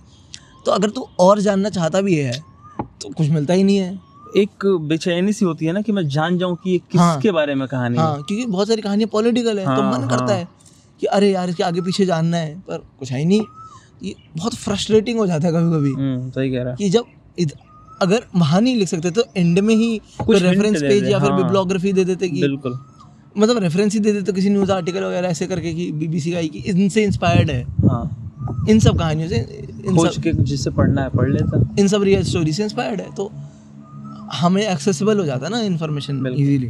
तो 0.65 0.71
अगर 0.71 0.89
तू 0.89 1.07
और 1.19 1.39
जानना 1.39 1.69
चाहता 1.69 2.01
भी 2.01 2.15
है 2.15 2.56
तो 2.79 3.09
कुछ 3.09 3.29
मिलता 3.29 3.53
ही 3.53 3.63
नहीं 3.63 3.77
है। 3.77 3.99
एक 4.37 4.65
बेचैनी 4.65 5.33
सी 5.33 5.45
होती 5.45 5.65
है 5.65 5.71
ना 5.71 5.81
कि 5.81 5.91
मैं 5.91 6.07
जान 6.07 6.37
जाऊँ 6.37 6.55
कि 6.55 6.71
ये 6.71 6.77
किसके 6.77 6.97
हाँ। 6.99 7.33
बारे 7.33 7.55
में 7.55 7.67
कहानी 7.67 7.97
है। 7.97 8.03
हाँ 8.03 8.23
क्योंकि 8.23 8.45
बहुत 8.45 8.67
सारी 8.67 8.81
कहानियाँ 8.81 9.09
पॉलिटिकल 9.11 9.59
है 9.59 9.65
तो 9.65 9.71
हाँ, 9.71 9.99
मन 9.99 10.07
करता 10.07 10.25
हाँ। 10.25 10.33
है 10.33 10.47
कि 10.99 11.05
अरे 11.07 11.31
यार 11.31 11.49
इसके 11.49 11.63
आगे 11.63 11.81
पीछे 11.81 12.05
जानना 12.05 12.37
है 12.37 12.59
पर 12.59 12.77
कुछ 12.99 13.11
है 13.11 13.19
ही 13.19 13.25
नहीं। 13.25 13.41
ये 14.03 14.15
बहुत 14.37 14.55
फ्रस्ट्रेटिंग 14.55 15.19
हो 15.19 15.27
जाता 15.27 15.47
है 15.47 15.53
कभी 15.53 15.77
कभी 15.77 15.93
हम्म, 15.93 16.29
सही 16.29 16.51
कह 16.51 16.59
रहा 16.61 16.69
है। 16.69 16.75
कि 16.75 16.89
जब 16.89 17.03
इध- 17.39 17.55
अगर 18.01 18.23
वहाँ 18.35 18.61
नहीं 18.61 18.75
लिख 18.75 18.87
सकते 18.87 19.11
तो 19.11 19.23
एंड 19.37 19.59
में 19.59 19.75
ही 19.75 20.01
कुछ 20.25 20.41
रेफरेंस 20.41 20.81
पेज 20.81 21.03
या 21.03 21.19
फिर 21.19 21.31
हाँ। 21.31 21.43
बिब्लोग्राफी 21.43 21.93
दे 21.93 22.03
देते 22.03 22.29
कि 22.29 22.41
बिल्कुल। 22.41 22.79
मतलब 23.37 23.57
रेफरेंस 23.57 23.93
ही 23.93 23.99
दे 23.99 24.11
देते 24.13 24.31
किसी 24.33 24.49
न्यूज़ 24.49 24.71
आर्टिकल 24.71 25.03
वगैरह 25.03 25.27
ऐसे 25.27 25.47
करके 25.47 25.73
कि 25.73 25.91
बीबीसी 25.91 26.31
का 26.31 26.41
कि 26.41 26.59
इनसे 26.59 27.03
इंस्पायर्ड 27.03 27.51
है। 27.51 27.63
हाँ। 27.63 28.23
इन 28.69 28.79
सब 28.79 28.97
कहानियों 28.99 29.29
से 29.29 29.37
इन 29.87 29.95
खोज 29.95 30.09
सब 30.09 30.21
के 30.23 30.31
जिससे 30.43 30.69
पढ़ना 30.71 31.01
है 31.01 31.09
पढ़ 31.09 31.29
लेता। 31.29 31.61
इन 31.79 31.87
सब 31.87 32.03
रियल 32.03 32.23
स्टोरी 32.23 32.53
से 32.53 32.63
इंस्पायर्ड 32.63 33.01
है 33.01 33.13
तो 33.15 33.31
हमें 34.33 34.61
एक्सेसिबल 34.63 35.19
हो 35.19 35.25
जाता 35.25 35.45
है 35.45 35.51
ना 35.51 35.59
इन्फॉर्मेशन। 35.63 36.25
इजीली 36.27 36.69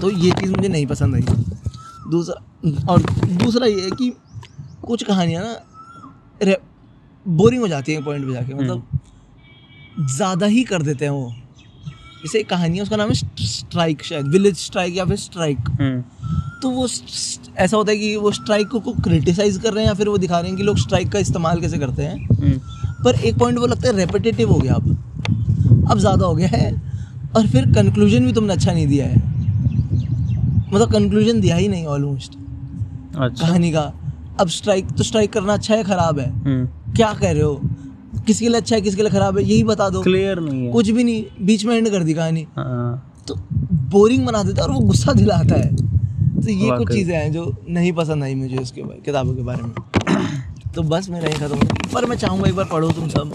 तो 0.00 0.10
ये 0.10 0.30
चीज़ 0.32 0.52
मुझे 0.52 0.68
नहीं 0.68 0.86
पसंद 0.86 1.14
आई। 1.14 1.22
दूसरा 2.10 2.92
और 2.92 3.02
दूसरा 3.34 3.66
ये 3.66 3.80
है 3.80 3.90
कि 3.92 4.12
कुछ 4.86 5.02
कहानियाँ 5.02 5.44
ना 5.44 6.56
बोरिंग 7.26 7.62
हो 7.62 7.68
जाती 7.68 7.92
हैं 7.92 8.04
पॉइंट 8.04 8.26
पे 8.26 8.32
जाके 8.32 8.54
मतलब 8.54 9.00
ज़्यादा 10.08 10.46
ही 10.46 10.62
कर 10.64 10.82
देते 10.82 11.04
हैं 11.04 11.12
वो। 11.12 11.32
जैसे 12.24 12.38
एक 12.38 12.48
कहानी 12.48 12.76
है 12.76 12.82
उसका 12.82 12.96
नाम 12.96 13.08
है 13.08 13.14
स्ट्राइक 13.14 14.02
शायद 14.04 14.26
विलेज 14.26 14.56
स्ट्राइक 14.56 14.96
या 14.96 15.04
फिर 15.04 15.16
स्ट्राइक। 15.16 15.58
हम्म, 15.70 16.00
तो 16.62 16.70
वो 16.70 16.86
ऐसा 16.86 17.76
होता 17.76 17.92
है 17.92 17.98
कि 17.98 18.14
वो 18.16 18.30
स्ट्राइक 18.32 18.68
को 18.68 18.92
क्रिटिसाइज 18.94 19.58
कर 19.58 19.72
रहे 19.72 19.82
हैं 19.82 19.88
या 19.88 19.94
फिर 19.94 20.08
वो 20.08 20.18
दिखा 20.18 20.38
रहे 20.38 20.48
हैं 20.48 20.56
कि 20.58 20.62
लोग 20.62 20.78
स्ट्राइक 20.78 21.10
का 21.12 21.18
इस्तेमाल 21.18 21.60
कैसे 21.60 21.78
करते 21.78 22.02
हैं। 22.02 22.16
हम्म, 22.30 22.58
पर 23.04 23.20
एक 23.20 23.38
पॉइंट 23.38 23.58
वो 23.58 23.66
लगता 23.66 23.88
है 23.88 23.96
रेपिटेटिव 23.96 24.52
हो 24.52 24.58
गया 24.58 24.74
अब। 24.74 25.86
अब 25.90 25.98
ज़्यादा 25.98 26.26
हो 26.26 26.34
गया 26.34 26.48
है 26.48 26.70
और 27.36 27.46
फिर 27.46 27.64
कंक्लूजन 27.74 28.26
भी 28.26 28.32
तुमने 28.32 28.52
अच्छा 28.52 28.72
नहीं 28.72 28.86
दिया 28.86 29.06
है। 29.06 29.16
मतलब 30.72 30.92
कंक्लूजन 30.92 31.40
दिया 31.40 31.56
ही 31.56 31.68
नहीं 31.68 31.86
ऑलमोस्ट 31.86 32.32
अच्छा। 33.16 33.46
कहानी 33.46 33.72
का। 33.72 33.92
अब 34.40 34.48
स्ट्राइक 34.48 34.86
तो 34.88 35.04
स्ट्राइक 35.04 35.32
करना 35.32 35.52
अच्छा 35.52 35.74
है 35.74 35.82
ख़राब 35.84 36.18
है। 36.18 36.30
हम्म, 36.30 36.94
क्या 36.94 37.12
कह 37.12 37.32
रहे 37.32 37.42
हो? 37.42 37.60
किसके 38.18 38.48
लिए 38.48 38.56
अच्छा 38.56 38.74
है 38.76 38.80
किसके 38.82 39.02
लिए 39.02 39.10
ख़राब 39.10 39.38
है 39.38 39.44
यही 39.44 39.62
बता 39.64 39.88
दो। 39.90 40.02
क्लियर 40.02 40.40
नहीं 40.40 40.64
है। 40.66 40.72
कुछ 40.72 40.90
भी 40.90 41.04
नहीं 41.04 41.24
बीच 41.42 41.64
में 41.64 41.76
एंड 41.76 41.90
कर 41.90 42.02
दी 42.02 42.14
कहानी। 42.14 42.46
हाँ, 42.56 43.22
तो 43.28 43.34
बोरिंग 43.90 44.26
बना 44.26 44.42
देता 44.42 44.62
है 44.62 44.68
और 44.68 44.74
वो 44.74 44.80
गुस्सा 44.80 45.12
दिलाता 45.12 45.54
है। 45.54 45.74
तो 46.36 46.50
ये 46.50 46.70
कुछ 46.70 46.92
चीज़ें 46.92 47.14
हैं 47.16 47.30
जो 47.32 47.54
नहीं 47.68 47.92
पसंद 47.92 48.22
आई 48.22 48.34
मुझे 48.34 48.56
उसके 48.56 48.82
बारे 48.82 49.00
किताबों 49.00 49.34
के 49.34 49.42
बारे 49.42 49.62
में। 49.62 50.72
तो 50.74 50.82
बस 50.84 51.08
मेरा 51.10 51.28
ही 51.28 51.34
खत्म 51.34 51.56
हो 51.56 51.92
पर 51.94 52.06
मैं 52.06 52.16
चाहूँगा 52.16 52.48
एक 52.48 52.54
बार 52.56 52.64
पढ़ो 52.64 52.90
तुम 52.90 53.08
सब। 53.08 53.32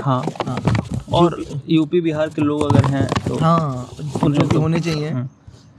हाँ। 0.00 0.22
हाँ। 0.46 0.58
और 1.12 1.44
यूपी 1.68 2.00
बिहार 2.00 2.28
के 2.28 2.42
लोग 2.42 2.62
अगर 2.64 2.84
हैं 2.86 3.06
तो 3.28 3.36
हाँ 3.36 3.88
उन 4.24 4.34
होने 4.56 4.80
चाहिए। 4.80 5.10
हम्म। 5.10 5.28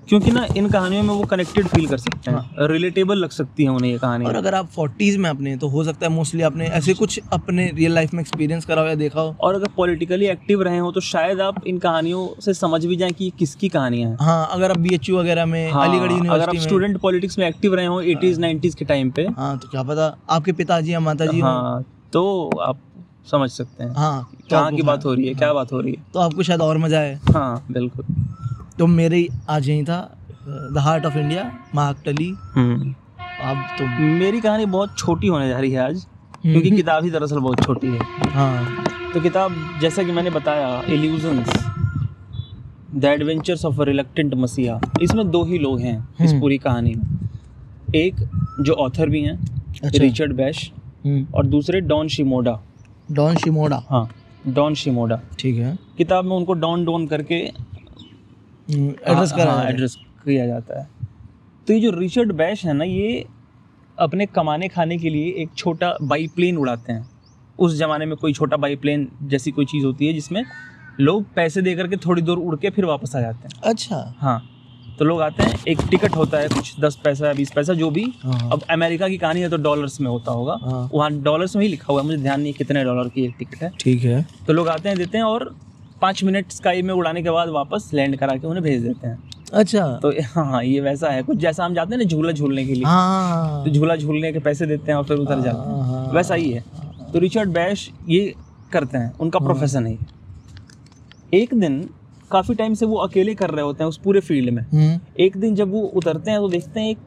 क्योंकि 0.09 0.31
ना 0.31 0.45
इन 0.57 0.69
कहानियों 0.69 1.01
में 1.03 1.13
वो 1.13 1.23
कनेक्टेड 1.23 1.67
फील 1.67 1.87
कर 1.87 1.97
सकते 1.97 2.31
हैं। 2.31 2.67
रिलेटेबल 2.67 3.17
लग 3.17 3.29
सकती 3.29 3.63
है 3.63 3.69
उन्हें 3.69 3.91
ये 3.91 3.97
कहानी 3.97 4.25
और 4.25 4.35
अगर 4.35 4.55
आप 4.55 4.67
फोर्टीज 4.67 5.17
में 5.17 5.29
अपने 5.29 5.55
तो 5.57 5.67
हो 5.67 5.83
सकता 5.83 6.05
है 6.05 6.11
मोस्टली 6.11 6.41
आपने 6.41 6.67
ऐसे 6.69 6.93
कुछ 6.93 7.19
अपने 7.33 7.69
रियल 7.71 7.93
लाइफ 7.93 8.13
में 8.13 8.21
एक्सपीरियंस 8.21 8.65
करा 8.65 8.81
हो 8.81 8.87
या 8.87 8.95
देखा 8.95 9.21
हो। 9.21 9.35
और 9.39 9.55
अगर 9.55 9.67
पॉलिटिकली 9.77 10.25
एक्टिव 10.27 10.61
रहे 10.61 10.77
हो 10.77 10.91
तो 10.91 11.01
शायद 11.01 11.41
आप 11.41 11.67
इन 11.67 11.77
कहानियों 11.77 12.27
से 12.41 12.53
समझ 12.53 12.85
भी 12.85 12.95
जाएँ 12.95 13.11
कि 13.11 13.25
ये 13.25 13.31
किसकी 13.39 13.69
कहानियाँ 13.69 14.09
हैं। 14.09 14.17
हाँ 14.21 14.49
अगर 14.51 14.71
आप 14.71 14.77
बीएचयू 14.77 15.17
वगैरह 15.17 15.45
में 15.45 15.71
हाँ, 15.71 15.87
अलीगढ़ 15.87 16.03
अगर 16.03 16.11
आप 16.11 16.15
यूनिवर्सिटी 16.15 16.57
में 16.57 16.63
स्टूडेंट 16.63 16.97
पॉलिटिक्स 16.97 17.37
में 17.39 17.47
एक्टिव 17.47 17.75
रहे 17.75 17.85
हो 17.85 18.01
एटीज 18.03 18.39
नाइन्टीज 18.39 18.75
के 18.75 18.85
टाइम 18.85 19.11
पे। 19.11 19.27
हाँ 19.29 19.57
तो 19.59 19.67
क्या 19.67 19.83
पता 19.83 20.15
आपके 20.29 20.51
पिताजी 20.53 20.93
या 20.93 20.99
माता 20.99 21.25
जी 21.25 21.39
हाँ 21.41 21.83
तो 22.13 22.49
आप 22.59 22.79
समझ 23.31 23.49
सकते 23.51 23.83
हैं। 23.83 23.93
हाँ 23.95 24.29
तो 24.33 24.47
कहाँ 24.49 24.71
की 24.71 24.81
बात 24.81 25.05
हो 25.05 25.13
रही 25.13 25.27
है। 25.27 25.33
क्या 25.33 25.53
बात 25.53 25.71
हो 25.71 25.81
रही 25.81 25.93
है। 25.93 26.03
तो 26.13 26.19
आपको 26.19 26.43
शायद 26.43 26.61
और 26.61 26.77
मज़ा 26.77 26.99
आए। 26.99 27.19
हाँ 27.33 27.65
बिल्कुल। 27.71 28.05
तो 28.79 28.85
मेरे 28.87 29.27
आज 29.49 29.67
यही 29.69 29.83
था 29.83 29.99
the 30.47 30.77
heart 30.81 31.05
of 31.05 31.17
India 31.17 31.43
Mark Tully 31.75 32.27
hmm. 32.53 32.93
अब 33.49 33.63
तो 33.79 33.85
मेरी 34.19 34.39
कहानी 34.41 34.65
बहुत 34.75 34.97
छोटी 34.97 35.27
होने 35.27 35.47
जा 35.49 35.59
रही 35.59 35.71
है 35.71 35.79
आज 35.85 36.05
क्योंकि 36.41 36.71
किताब 36.71 37.03
ही 37.03 37.09
दरअसल 37.11 37.39
बहुत 37.39 37.63
छोटी 37.63 37.87
है। 37.87 38.29
हाँ। 38.33 38.83
तो 39.13 39.21
किताब 39.21 39.55
जैसा 39.81 40.03
कि 40.03 40.11
मैंने 40.11 40.29
बताया 40.29 40.67
illusions 40.89 41.49
the 42.95 43.05
adventures 43.05 43.65
of 43.65 43.81
a 43.81 43.85
reluctant 43.85 44.33
messiah 44.35 44.79
इसमें 45.01 45.29
दो 45.31 45.43
ही 45.45 45.57
लोग 45.59 45.79
हैं 45.79 45.97
इस 46.21 46.29
हम्म। 46.29 46.39
पूरी 46.41 46.57
कहानी 46.57 46.93
में। 46.95 47.19
एक 47.95 48.15
जो 48.61 48.73
ऑथर 48.85 49.09
भी 49.09 49.21
हैं 49.23 49.37
अच्छा। 49.83 49.97
रिचर्ड 50.03 50.33
बैश 50.35 50.71
हम्म, 51.05 51.25
और 51.35 51.45
दूसरे 51.47 51.81
डॉन 51.81 52.07
शिमोडा 52.07 52.59
डॉन 53.11 53.35
शिमोडा 53.35 53.83
हाँ 53.89 54.09
डॉन 54.47 54.73
शिमोडा 54.75 55.19
ठीक 55.39 55.57
है। 55.57 55.77
किताब 55.97 56.25
में 56.25 56.35
उनको 56.35 56.53
डॉन 56.55 56.85
डॉन 56.85 57.07
करके 57.07 57.47
एड्रेस 58.69 59.31
करा 59.31 59.51
हाँ, 59.51 59.65
एड्रेस 59.65 59.95
किया 60.25 60.45
जाता 60.47 60.79
है। 60.79 60.87
तो 61.67 61.73
ये 61.73 61.79
जो 61.79 61.91
रिचर्ड 61.91 62.31
बैश 62.31 62.65
है 62.65 62.73
ना 62.73 62.83
ये 62.83 63.25
अपने 63.97 64.25
कमाने 64.25 64.67
खाने 64.67 64.97
के 64.97 65.09
लिए 65.09 65.33
एक 65.41 65.49
छोटा 65.57 65.93
बाई 66.01 66.27
प्लेन 66.35 66.57
उड़ाते 66.57 66.93
हैं। 66.93 67.09
उस 67.59 67.73
ज़माने 67.77 68.05
में 68.05 68.15
कोई 68.17 68.33
छोटा 68.33 68.57
बाई 68.57 68.75
प्लेन 68.75 69.07
जैसी 69.23 69.51
कोई 69.51 69.65
चीज़ 69.65 69.85
होती 69.85 70.07
है 70.07 70.13
जिसमें 70.13 70.43
लोग 70.99 71.25
पैसे 71.35 71.61
दे 71.61 71.75
करके 71.75 71.97
थोड़ी 71.97 72.21
दूर 72.21 72.37
उड़ 72.37 72.55
के 72.55 72.69
फिर 72.69 72.85
वापस 72.85 73.15
आ 73.15 73.21
जाते 73.21 73.47
हैं। 73.47 73.61
अच्छा। 73.63 73.97
हाँ 74.19 74.41
तो 74.99 75.05
लोग 75.05 75.21
आते 75.21 75.43
हैं 75.43 75.63
एक 75.67 75.81
टिकट 75.91 76.15
होता 76.15 76.37
है 76.37 76.47
कुछ 76.49 76.73
दस 76.79 76.99
पैसा 77.03 77.27
या 77.27 77.33
बीस 77.33 77.51
पैसा 77.51 77.73
जो 77.73 77.89
भी। 77.89 78.03
हाँ 78.23 78.49
अब 78.51 78.61
अमेरिका 78.71 79.07
की 79.07 79.17
कहानी 79.17 79.41
है 79.41 79.49
तो 79.49 79.57
डॉलर्स 79.57 79.99
में 80.01 80.09
होता 80.09 80.31
होगा। 80.31 80.57
हाँ। 80.61 80.89
वहाँ 80.93 81.11
डॉलर्स 81.21 81.55
में 81.55 81.63
ही 81.63 81.69
लिखा 81.69 81.93
हुआ 81.93 82.01
है 82.01 82.07
मुझे 82.07 82.17
ध्यान 82.17 82.39
नहीं 82.41 82.51
है 82.51 82.57
कितने 82.57 82.83
डॉलर 82.83 83.09
की 83.09 83.25
एक 83.25 83.35
टिकट 83.39 83.61
है। 83.63 83.71
ठीक 83.79 84.03
है। 84.03 84.25
तो 84.47 84.53
लोग 84.53 84.67
आते 84.67 84.89
हैं 84.89 84.97
देते 84.97 85.17
हैं 85.17 85.25
और 85.25 85.55
पाँच 86.01 86.23
मिनट 86.23 86.51
स्काई 86.51 86.81
में 86.81 86.93
उड़ाने 86.93 87.23
के 87.23 87.29
बाद 87.29 87.49
वापस 87.49 87.89
लैंड 87.93 88.17
करा 88.17 88.35
के 88.35 88.47
उन्हें 88.47 88.63
भेज 88.63 88.81
देते 88.83 89.07
हैं। 89.07 89.17
अच्छा। 89.53 89.85
तो 90.01 90.11
हाँ 90.25 90.45
हाँ 90.45 90.63
ये 90.63 90.79
वैसा 90.79 91.09
है। 91.09 91.23
कुछ 91.23 91.37
जैसा 91.37 91.65
हम 91.65 91.73
जाते 91.73 91.95
हैं 91.95 91.97
ना 91.97 92.05
झूला 92.05 92.31
झूलने 92.31 92.65
के 92.65 92.73
लिए। 92.73 92.83
हाँ। 92.85 93.63
तो 93.65 93.71
झूला 93.71 93.95
झूलने 93.95 94.31
के 94.33 94.39
पैसे 94.39 94.65
देते 94.65 94.91
हैं 94.91 94.97
और 94.97 95.05
फिर 95.05 95.17
उतर 95.17 95.41
जाते 95.41 95.69
हैं। 95.69 95.81
हाँ, 95.83 96.05
वैसा 96.13 96.35
ही 96.35 96.51
है। 96.51 96.63
तो 97.13 97.19
रिचर्ड 97.19 97.49
बैश 97.49 97.89
ये 98.09 98.33
करते 98.71 98.97
हैं। 98.97 99.13
उनका 99.19 99.39
प्रोफेशन 99.39 99.87
है 99.87 99.97
एक 101.33 101.53
दिन 101.53 101.89
काफ़ी 102.31 102.55
टाइम 102.55 102.73
से 102.73 102.85
वो 102.85 102.97
अकेले 102.97 103.33
कर 103.35 103.49
रहे 103.49 103.63
होते 103.65 103.83
हैं 103.83 103.89
उस 103.89 103.97
पूरे 103.97 104.19
फ़ील्ड 104.19 104.49
में। 104.49 104.61
हम्म, 104.63 104.99
एक 105.19 105.37
दिन 105.37 105.55
जब 105.55 105.71
वो 105.71 105.81
उतरते 105.81 106.31
हैं 106.31 106.39
तो 106.39 106.49
देखते 106.49 106.79
हैं 106.79 106.89
एक 106.89 106.97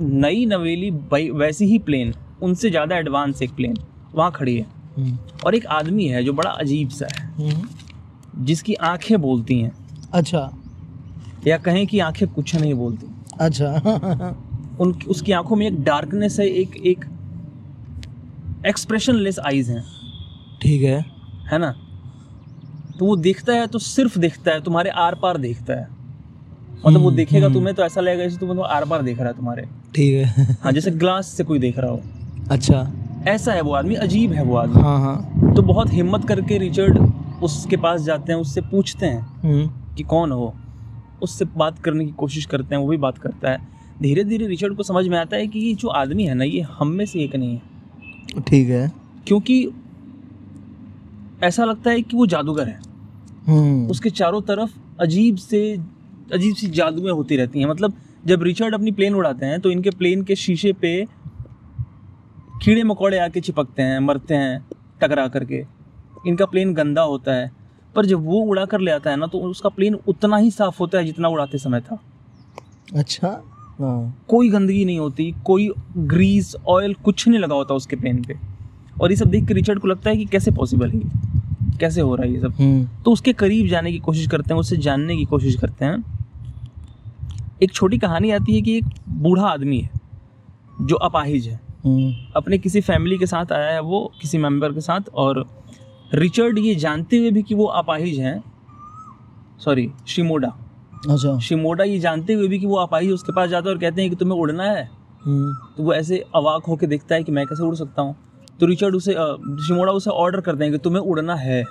नई 0.00 0.44
नवेली 0.46 0.90
वैसी 1.32 1.64
ही 1.64 1.78
प्लेन। 1.78 2.14
उनसे 2.42 2.70
ज़्यादा 2.70 2.96
एडवांस 2.96 3.42
एक 3.42 3.54
प्लेन। 3.56 3.76
वहाँ 4.14 4.30
खड़ी 4.32 4.56
है। 4.56 4.66
हम्म, 4.96 5.16
और 5.46 5.54
एक 5.54 5.66
आदमी 5.66 6.06
है 6.06 6.22
जो 6.24 6.32
बड़ा 6.32 6.50
अजीब 6.50 6.88
सा 6.88 7.06
है। 7.12 7.26
हम्म, 7.28 7.68
जिसकी 8.40 8.74
आँखें 8.74 9.20
बोलती 9.20 9.60
हैं। 9.60 9.72
अच्छा। 10.12 10.52
या 11.46 11.58
कहें 11.58 11.86
कि 11.86 11.98
आँखें 11.98 12.28
कुछ 12.28 12.56
नहीं 12.56 12.74
बोलती। 12.74 13.06
अच्छा। 13.40 13.66
उन 14.80 14.98
उसकी 15.08 15.32
आँखों 15.32 15.56
में 15.56 15.66
एक 15.66 15.84
डार्कनेस 15.84 16.40
है 16.40 16.46
एक 16.46 16.76
एक 16.76 17.04
एक्सप्रेशनलेस 18.66 19.38
आईज 19.38 19.70
हैं। 19.70 19.84
ठीक 20.62 20.82
है। 20.82 21.04
है 21.52 21.58
ना? 21.58 21.74
तो 22.98 23.06
वो 23.06 23.16
देखता 23.16 23.52
है 23.52 23.66
तो 23.66 23.78
सिर्फ़ 23.78 24.18
देखता 24.18 24.50
है 24.50 24.60
तुम्हारे 24.60 24.90
आर 24.90 25.14
पार 25.14 25.38
देखता 25.38 25.72
है। 25.72 25.88
मतलब 26.86 27.00
वो 27.00 27.06
हम्म, 27.06 27.16
देखेगा 27.16 27.46
हम्म। 27.46 27.54
तुम्हें 27.56 27.74
तो 27.76 27.82
ऐसा 27.82 28.00
लगेगा 28.00 28.24
जैसे 28.24 28.36
तुम 28.38 28.50
मतलब 28.50 28.62
आर 28.62 28.84
पार 28.84 29.02
देख 29.02 29.18
रहा 29.18 29.28
है 29.28 29.34
तुम्हारे। 29.34 29.62
ठीक 29.94 30.14
है। 30.14 30.56
हाँ 30.62 30.72
जैसे 30.72 30.90
ग्लास 30.90 31.26
से 31.26 31.44
कोई 31.44 31.58
देख 31.58 31.78
रहा 31.78 31.90
हो। 31.90 32.00
अच्छा। 32.50 32.92
ऐसा 33.28 33.52
है 33.52 33.60
वो 33.60 33.72
आदमी 33.72 33.94
अजीब 33.94 34.32
है 34.32 34.44
वो 34.44 34.56
आदमी। 34.56 34.82
हाँ 34.82 35.00
हाँ। 35.00 35.54
तो 35.54 35.62
बहुत 35.62 35.92
हिम्मत 35.92 36.24
करके 36.24 36.58
रिचर्ड 36.58 36.98
उसके 37.42 37.76
पास 37.76 38.00
जाते 38.02 38.32
हैं 38.32 38.40
उससे 38.40 38.60
पूछते 38.60 39.06
हैं 39.06 39.20
हम्म, 39.20 39.94
कि 39.94 40.02
कौन 40.02 40.32
हो। 40.32 40.54
उससे 41.22 41.44
बात 41.44 41.78
करने 41.78 42.04
की 42.04 42.10
कोशिश 42.10 42.46
करते 42.46 42.74
हैं 42.74 42.82
वो 42.82 42.88
भी 42.88 42.96
बात 42.96 43.18
करता 43.18 43.50
है। 43.50 43.58
धीरे 44.02 44.24
धीरे 44.24 44.46
रिचर्ड 44.46 44.76
को 44.76 44.82
समझ 44.82 45.08
में 45.08 45.18
आता 45.18 45.36
है 45.36 45.46
कि 45.46 45.58
ये 45.58 45.74
जो 45.74 45.88
आदमी 45.88 46.24
है 46.24 46.34
ना 46.34 46.44
ये 46.44 46.60
हम 46.60 46.88
में 46.88 47.06
से 47.06 47.20
एक 47.20 47.36
नहीं 47.36 47.54
है। 47.54 47.62
ठीक 48.40 48.68
है। 48.68 48.92
क्योंकि 49.26 49.68
ऐसा 51.42 51.64
लगता 51.64 51.90
है 51.90 52.02
कि 52.02 52.16
वो 52.16 52.26
जादूगर 52.26 52.68
है। 52.68 52.80
हम्म, 53.46 53.90
उसके 53.90 54.10
चारों 54.10 54.40
तरफ़ 54.40 54.76
अजीब 55.00 55.36
से 55.36 55.78
अजीब 56.32 56.54
सी 56.54 56.66
जादुएँ 56.66 57.12
होती 57.12 57.36
रहती 57.36 57.60
हैं। 57.60 57.66
मतलब 57.66 57.94
जब 58.26 58.42
रिचर्ड 58.42 58.74
अपनी 58.74 58.92
प्लेन 58.92 59.14
उड़ाते 59.14 59.46
हैं 59.46 59.60
तो 59.60 59.70
इनके 59.70 59.90
प्लेन 59.90 60.22
के 60.22 60.36
शीशे 60.36 60.72
पे 60.72 61.06
कीड़े 62.62 62.82
मकोड़े 62.82 63.18
आके 63.18 63.40
चिपकते 63.40 63.82
हैं 63.82 63.98
मरते 63.98 64.34
हैं 64.34 64.66
टकरा 65.00 65.28
करके। 65.28 65.66
इनका 66.26 66.46
प्लेन 66.46 66.74
गंदा 66.74 67.02
होता 67.02 67.34
है। 67.34 67.50
पर 67.96 68.06
जब 68.06 68.24
वो 68.24 68.40
उड़ा 68.40 68.64
कर 68.64 68.80
ले 68.80 68.90
आता 68.90 69.10
है 69.10 69.16
ना 69.16 69.26
तो 69.26 69.38
उसका 69.40 69.68
प्लेन 69.68 69.94
उतना 70.08 70.36
ही 70.36 70.50
साफ़ 70.50 70.78
होता 70.80 70.98
है 70.98 71.04
जितना 71.04 71.28
उड़ाते 71.28 71.58
समय 71.58 71.80
था। 71.80 71.98
अच्छा 72.96 73.28
हाँ। 73.80 74.24
कोई 74.28 74.48
गंदगी 74.50 74.84
नहीं 74.84 74.98
होती 74.98 75.34
कोई 75.44 75.70
ग्रीस 75.98 76.54
ऑयल 76.68 76.94
कुछ 76.94 77.26
नहीं 77.28 77.40
लगा 77.40 77.54
होता 77.54 77.74
उसके 77.74 77.96
प्लेन 77.96 78.22
पे। 78.22 78.38
और 79.00 79.10
ये 79.10 79.16
सब 79.16 79.30
देख 79.30 79.46
के 79.48 79.54
रिचर्ड 79.54 79.78
को 79.78 79.88
लगता 79.88 80.10
है 80.10 80.16
कि 80.16 80.24
कैसे 80.24 80.50
पॉसिबल 80.50 80.90
है 80.90 80.98
ये? 80.98 81.78
कैसे 81.80 82.00
हो 82.00 82.14
रहा 82.14 82.26
है 82.26 82.32
ये 82.32 82.40
सब? 82.40 82.52
हम्म, 82.52 82.88
तो 83.04 83.12
उसके 83.12 83.32
करीब 83.32 83.66
जाने 83.66 83.92
की 83.92 83.98
कोशिश 83.98 84.26
करते 84.26 84.54
हैं 84.54 84.60
उससे 84.60 84.76
जानने 84.76 85.16
की 85.16 85.24
कोशिश 85.24 85.56
करते 85.56 85.84
हैं। 85.84 86.04
एक 87.62 87.72
छोटी 87.72 87.98
कहानी 87.98 88.30
आती 88.30 88.54
है 88.54 88.62
कि 88.62 88.76
एक 88.78 88.84
बूढ़ा 89.08 89.42
आदमी 89.42 89.80
है 89.80 89.90
जो 90.80 90.96
अपाहिज 90.96 91.46
है। 91.48 91.60
हम्म, 91.84 92.12
अपने 92.36 92.58
किसी 92.58 92.80
फैमिली 92.80 93.18
के 93.18 93.26
साथ 93.26 93.52
आया 93.52 93.70
है 93.70 93.80
वो 93.80 94.12
किसी 94.20 94.38
मेंबर 94.38 94.72
के 94.72 94.80
साथ 94.80 95.08
और 95.14 95.44
रिचर्ड 96.14 96.58
ये 96.58 96.74
जानते 96.74 97.16
हुए 97.16 97.30
भी 97.30 97.42
कि 97.42 97.54
वो 97.54 97.64
अपाहिज 97.64 98.18
हैं। 98.18 98.44
Sorry 99.58 99.92
Shimoda. 100.06 100.48
अच्छा। 101.10 101.38
शिमोडा 101.38 101.84
ये 101.84 101.98
जानते 101.98 102.32
हुए 102.32 102.48
भी 102.48 102.58
कि 102.60 102.66
वो 102.66 102.76
अपाहिज 102.76 103.10
उसके 103.10 103.32
पास 103.32 103.50
जाता 103.50 103.68
है 103.68 103.74
और 103.74 103.80
कहते 103.80 104.00
हैं 104.00 104.10
कि 104.10 104.16
तुम्हें 104.16 104.38
उड़ना 104.38 104.64
है। 104.64 104.90
हम्म, 105.24 105.54
तो 105.76 105.82
वो 105.82 105.94
ऐसे 105.94 106.24
अवाक 106.34 106.62
होकर 106.64 106.86
देखता 106.86 107.14
है 107.14 107.22
कि 107.22 107.32
मैं 107.32 107.46
कैसे 107.46 107.62
उड़ 107.62 107.74
सकता 107.74 108.02
हूँ। 108.02 108.16
तो 108.60 108.66
रिचर्ड 108.66 108.94
उसे 108.94 109.12
शिमोडा 109.66 109.92
उसे 109.92 110.10
ऑर्डर 110.10 110.40
करते 110.40 110.64
हैं 110.64 110.72
कि 110.72 110.78
तुम्हें 110.78 111.02
उड़ना 111.02 111.34
है। 111.34 111.62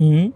हम्म, 0.00 0.32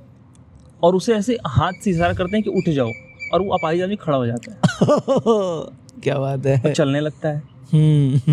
और 0.83 0.95
उसे 0.95 1.15
ऐसे 1.15 1.39
हाथ 1.47 1.73
से 1.85 1.91
इशारा 1.91 2.13
करते 2.13 2.37
हैं 2.37 2.43
कि 2.43 2.51
उठ 2.51 2.75
जाओ। 2.75 2.89
और 3.35 3.43
वो 3.43 3.51
अपाहिज 3.51 3.83
आदमी 3.83 3.97
खड़ा 3.97 4.17
हो 4.17 4.27
जाता 4.27 4.53
है। 4.53 4.59
क्या 6.01 6.19
बात 6.19 6.47
है। 6.47 6.73
चलने 6.73 7.01
लगता 7.01 7.29
है। 7.29 7.50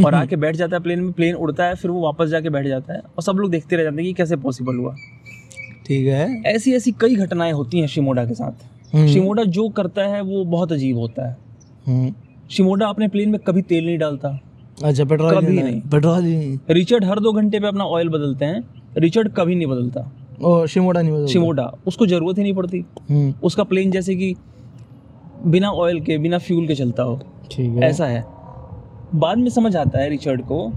और 0.06 0.16
आके 0.16 0.36
बैठ 0.36 0.56
जाता 0.56 0.76
है 0.76 0.84
प्लेन 0.84 1.00
में 1.00 1.12
प्लेन 1.12 1.36
उड़ता 1.36 1.66
है 1.66 1.76
फिर 1.76 1.92
वो 1.92 2.02
वापस 2.02 2.28
जाके 2.28 2.50
बैठ 2.50 2.68
जाता 2.68 2.94
है। 2.94 3.00
और 3.00 3.24
सब 3.24 3.34
लोग 3.34 3.52
देखते 3.52 3.76
रह 3.76 3.84
जाते 3.84 3.96
हैं 3.96 4.06
कि 4.06 4.14
कैसे 4.14 4.36
पॉसिबल 4.36 4.76
हुआ। 4.76 4.96
ठीक 5.88 6.08
है। 6.08 6.42
ऐसी 6.42 6.74
ऐसी 6.74 6.92
कई 6.92 7.16
घटनाएँ 7.16 7.52
होती 7.52 7.80
हैं 7.80 7.88
शिमोडा 7.88 8.26
के 8.26 8.34
साथ। 8.34 8.52
हम्म, 8.96 9.08
शिमोडा 9.08 9.44
जो 9.44 9.70
करता 9.70 10.02
है 10.02 10.22
वो 10.22 10.46
बहुत 10.46 10.72
अजीब 10.72 10.98
होता 10.98 11.30
है। 11.30 11.38
हम्म, 11.88 12.14
शिमोडा 12.52 12.88
अपने 12.88 13.08
प्लेन 13.08 13.30
में 13.30 13.40
कभी 13.40 13.62
तेल 13.62 13.86
नहीं 13.86 13.98
डालता। 13.98 14.40
अच्छा 14.84 15.06
पेट्रोल 15.06 15.36
कभी 15.36 15.62
नहीं। 15.62 15.82
पेट्रोल 15.82 16.22
नहीं। 16.22 16.58
रिचर्ड 16.70 17.06
हर 17.06 17.20
दो 17.20 17.32
घंटे 17.34 17.60
पे 17.60 17.68
अपना 17.68 17.84
ऑयल 17.84 18.10
बदलते 18.10 18.46
हैं। 18.46 18.64
रिचर्ड 18.98 19.34
कभी 19.34 19.56
नहीं 19.56 19.68
बदलता। 19.68 20.12
ओ 20.42 20.66
शिमोड़ा 20.66 21.02
नहीं 21.02 21.14
बदल 21.14 21.26
शिमोडा। 21.26 21.72
उसको 21.88 22.08
ज़रूरत 22.08 22.38
ही 22.38 22.44
नहीं 22.44 22.54
पड़ती। 22.54 22.86
हम्म, 23.10 23.34
उसका 23.44 23.64
प्लेन 23.64 23.92
जैसे 23.92 24.16
कि 24.16 24.36
बिना 25.46 25.70
ऑयल 25.72 26.02
के 26.02 26.18
बिना 26.18 26.38
फ्यूल 26.38 26.68
के 26.68 26.76
चलता 26.76 27.04
हो। 27.04 27.22
ठीक 27.52 27.70
है। 27.70 27.82
ऐसा 27.82 28.06
है। 28.06 28.37
बाद 29.16 29.38
में 29.38 29.50
समझ 29.50 29.76
आता 29.76 30.00
है 30.00 30.10
रिचर्ड 30.10 30.42
को 30.42 30.74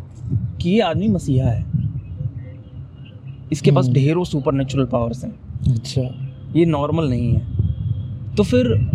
कि 0.60 0.70
ये 0.70 0.80
आदमी 0.80 1.08
मसीहा 1.08 1.50
है। 1.50 1.66
इसके 3.52 3.70
पास 3.70 3.84
हम्म। 3.84 3.94
ढेरों 3.94 4.24
सुपर 4.24 4.52
नेचुरल 4.52 4.84
पावर्स 4.84 5.24
हैं। 5.24 5.32
अच्छा। 5.72 6.02
ये 6.56 6.64
नॉर्मल 6.64 7.08
नहीं 7.10 7.34
है। 7.34 7.46
तो 8.34 8.42
फिर 8.42 8.90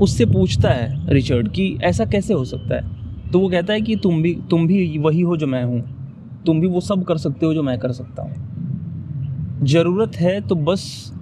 उससे 0.00 0.24
पूछता 0.26 0.68
है 0.68 1.14
रिचर्ड 1.14 1.48
कि 1.48 1.78
ऐसा 1.82 2.04
कैसे 2.04 2.34
हो 2.34 2.44
सकता 2.44 2.74
है? 2.74 2.98
तो 3.30 3.40
वो 3.40 3.48
कहता 3.48 3.72
है 3.72 3.80
कि 3.80 3.96
तुम 3.96 4.22
भी 4.22 4.38
तुम 4.50 4.66
भी 4.66 4.98
वही 4.98 5.20
हो 5.20 5.36
जो 5.36 5.46
मैं 5.46 5.64
हूँ। 5.64 5.98
तुम 6.46 6.60
भी 6.60 6.66
वो 6.66 6.80
सब 6.80 7.04
कर 7.04 7.16
सकते 7.16 7.46
हो 7.46 7.54
जो 7.54 7.62
मैं 7.62 7.78
कर 7.78 7.92
सकता 7.92 8.22
हूँ। 8.22 8.48
ज़रूरत 9.62 10.16
है 10.16 10.40
तो 10.40 10.54
बस 10.54 11.12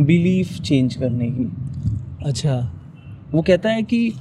बिलीफ 0.00 0.60
चेंज 0.60 0.94
करने 0.94 1.26
की। 1.30 1.52
अच्छा। 2.26 2.72
वो 3.32 3.42
कहता 3.42 3.70
है 3.70 3.82
कि 3.82 4.12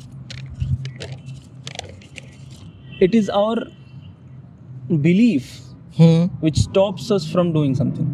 it 3.04 3.16
is 3.16 3.32
our 3.32 3.66
belief 4.92 5.44
which 6.44 6.68
us 7.12 7.30
from 7.32 7.52
doing 7.54 7.76
something 7.76 8.08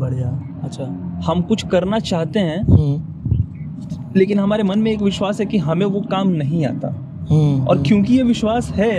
बढ़िया 0.00 0.28
अच्छा। 0.64 0.84
हम 1.26 1.40
कुछ 1.42 1.66
करना 1.66 1.98
चाहते 1.98 2.40
हैं 2.40 2.62
हम्म 2.62 4.16
लेकिन 4.16 4.38
हमारे 4.38 4.62
मन 4.62 4.78
में 4.78 4.90
एक 4.90 5.02
विश्वास 5.02 5.40
है 5.40 5.46
कि 5.46 5.58
हमें 5.58 5.86
वो 5.86 6.00
काम 6.00 6.28
नहीं 6.28 6.64
आता। 6.66 6.88
हम्म 7.30 7.66
और 7.66 7.82
क्योंकि 7.82 8.14
ये 8.14 8.22
विश्वास 8.22 8.70
है 8.70 8.92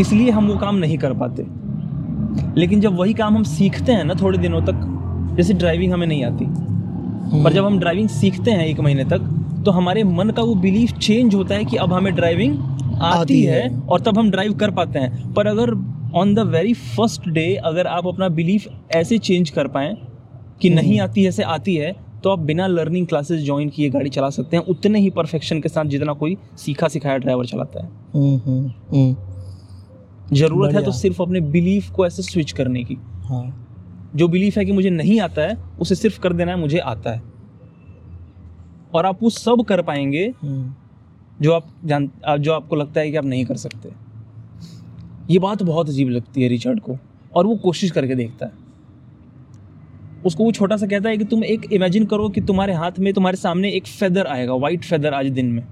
इसलिए 0.00 0.30
हम 0.30 0.48
वो 0.48 0.56
काम 0.58 0.76
नहीं 0.76 0.98
कर 0.98 1.12
पाते। 1.12 1.46
लेकिन 2.60 2.80
जब 2.80 2.96
वही 2.96 3.14
काम 3.14 3.36
हम 3.36 3.42
सीखते 3.42 3.92
हैं 3.92 4.04
ना 4.04 4.14
थोड़े 4.14 4.38
दिनों 4.38 4.60
तक 4.62 4.80
जैसे 5.36 5.54
ड्राइविंग 5.54 5.92
हमें 5.92 6.06
नहीं 6.06 6.24
आती। 6.24 6.44
हम्म। 6.44 7.44
पर 7.44 7.52
जब 7.52 7.64
हम 7.64 7.78
ड्राइविंग 7.78 8.08
सीखते 8.08 8.50
हैं 8.50 8.66
एक 8.66 8.80
महीने 8.80 9.04
तक 9.04 9.30
तो 9.64 9.70
हमारे 9.70 10.04
मन 10.04 10.30
का 10.30 10.42
वो 10.42 10.54
बिलीफ 10.54 10.92
चेंज 10.98 11.34
होता 11.34 11.54
है 11.54 11.64
कि 11.64 11.76
अब 11.76 11.92
हमें 11.92 12.14
ड्राइविंग 12.14 12.56
आती, 12.96 13.42
है। 13.42 13.68
और 13.80 14.00
तब 14.00 14.18
हम 14.18 14.30
ड्राइव 14.30 14.54
कर 14.54 14.70
पाते 14.70 14.98
हैं। 14.98 15.32
पर 15.34 15.46
अगर 15.46 15.72
on 16.14 16.34
the 16.34 16.38
very 16.38 16.72
first 16.74 17.28
day 17.28 17.54
अगर 17.64 17.86
आप 17.86 18.06
अपना 18.06 18.28
बिलीफ 18.28 18.66
ऐसे 18.90 19.18
चेंज 19.18 19.50
कर 19.50 19.68
पाएँ 19.68 19.94
कि 20.60 20.68
हम्म। 20.68 20.80
नहीं 20.80 21.00
आती 21.00 21.22
है 21.24 21.30
से 21.30 21.42
आती 21.42 21.74
है 21.76 21.94
तो 22.24 22.30
आप 22.30 22.38
बिना 22.38 22.66
लर्निंग 22.66 23.06
क्लासेस 23.06 23.44
ज्वाइन 23.44 23.68
किए 23.68 23.90
गाड़ी 23.90 24.10
चला 24.10 24.30
सकते 24.30 24.56
हैं। 24.56 24.64
उतने 24.64 24.98
ही 24.98 25.10
परफेक्शन 25.10 25.60
के 25.60 25.68
साथ 25.68 25.84
जितना 25.84 26.12
कोई 26.12 26.36
सीखा 26.58 26.88
सिखाया 26.88 27.16
ड्राइवर 27.16 27.46
चलाता 27.46 27.82
है। 27.82 27.90
हम्म 28.14 28.70
हम्म 28.96 30.34
ज़रूरत 30.34 30.74
है 30.74 30.82
तो 30.82 30.92
सिर्फ़ 30.92 31.22
अपने 31.22 31.40
बिलीफ 31.40 31.90
को 31.90 32.06
ऐसे 32.06 32.22
स्विच 32.22 32.52
करने 32.52 32.84
की। 32.84 32.96
हाँ। 33.24 33.62
जो 34.16 34.28
बिलीफ 34.28 34.56
है 34.58 34.64
कि 34.64 34.72
मुझे 34.72 34.90
नहीं 34.90 35.20
आता 35.20 35.42
है 35.42 35.56
उसे 35.80 35.94
सिर्फ़ 35.94 36.20
कर 36.20 36.32
देना 36.32 36.52
है 36.52 36.58
मुझे 36.58 36.78
आता 36.78 37.10
है। 37.10 37.22
और 38.94 39.06
आप 39.06 39.22
वो 39.22 39.30
सब 39.30 39.64
कर 39.64 39.82
पाएँगे 39.82 40.26
जो 41.42 41.52
आप 41.52 41.68
जान 41.84 42.10
आप- 42.26 42.40
जो 42.40 42.52
आपको 42.52 42.76
लगता 42.76 43.00
है 43.00 43.10
कि 43.10 43.16
आप 43.16 43.24
नहीं 43.24 43.44
कर 43.44 43.56
सकते। 43.56 43.88
ये 45.30 45.38
बात 45.38 45.62
बहुत 45.62 45.88
अजीब 45.88 46.08
लगती 46.08 46.42
है 46.42 46.48
रिचर्ड 46.48 46.80
को 46.80 46.98
और 47.34 47.46
वो 47.46 47.56
कोशिश 47.56 47.90
करके 47.90 48.14
देखता 48.14 48.46
है। 48.46 48.52
उसको 50.26 50.44
वो 50.44 50.52
छोटा 50.52 50.76
सा 50.76 50.86
कहता 50.86 51.08
है 51.08 51.16
कि 51.16 51.24
तुम 51.24 51.44
एक 51.44 51.72
इमेजिन 51.72 52.04
करो 52.04 52.28
कि 52.28 52.40
तुम्हारे 52.40 52.72
हाथ 52.72 52.92
में 52.98 53.14
तुम्हारे 53.14 53.36
सामने 53.36 53.70
एक 53.70 53.86
फेदर 53.86 54.26
आएगा 54.26 54.54
वाइट 54.54 54.84
फेदर 54.84 55.14
आज 55.14 55.26
दिन 55.26 55.46
में। 55.46 55.66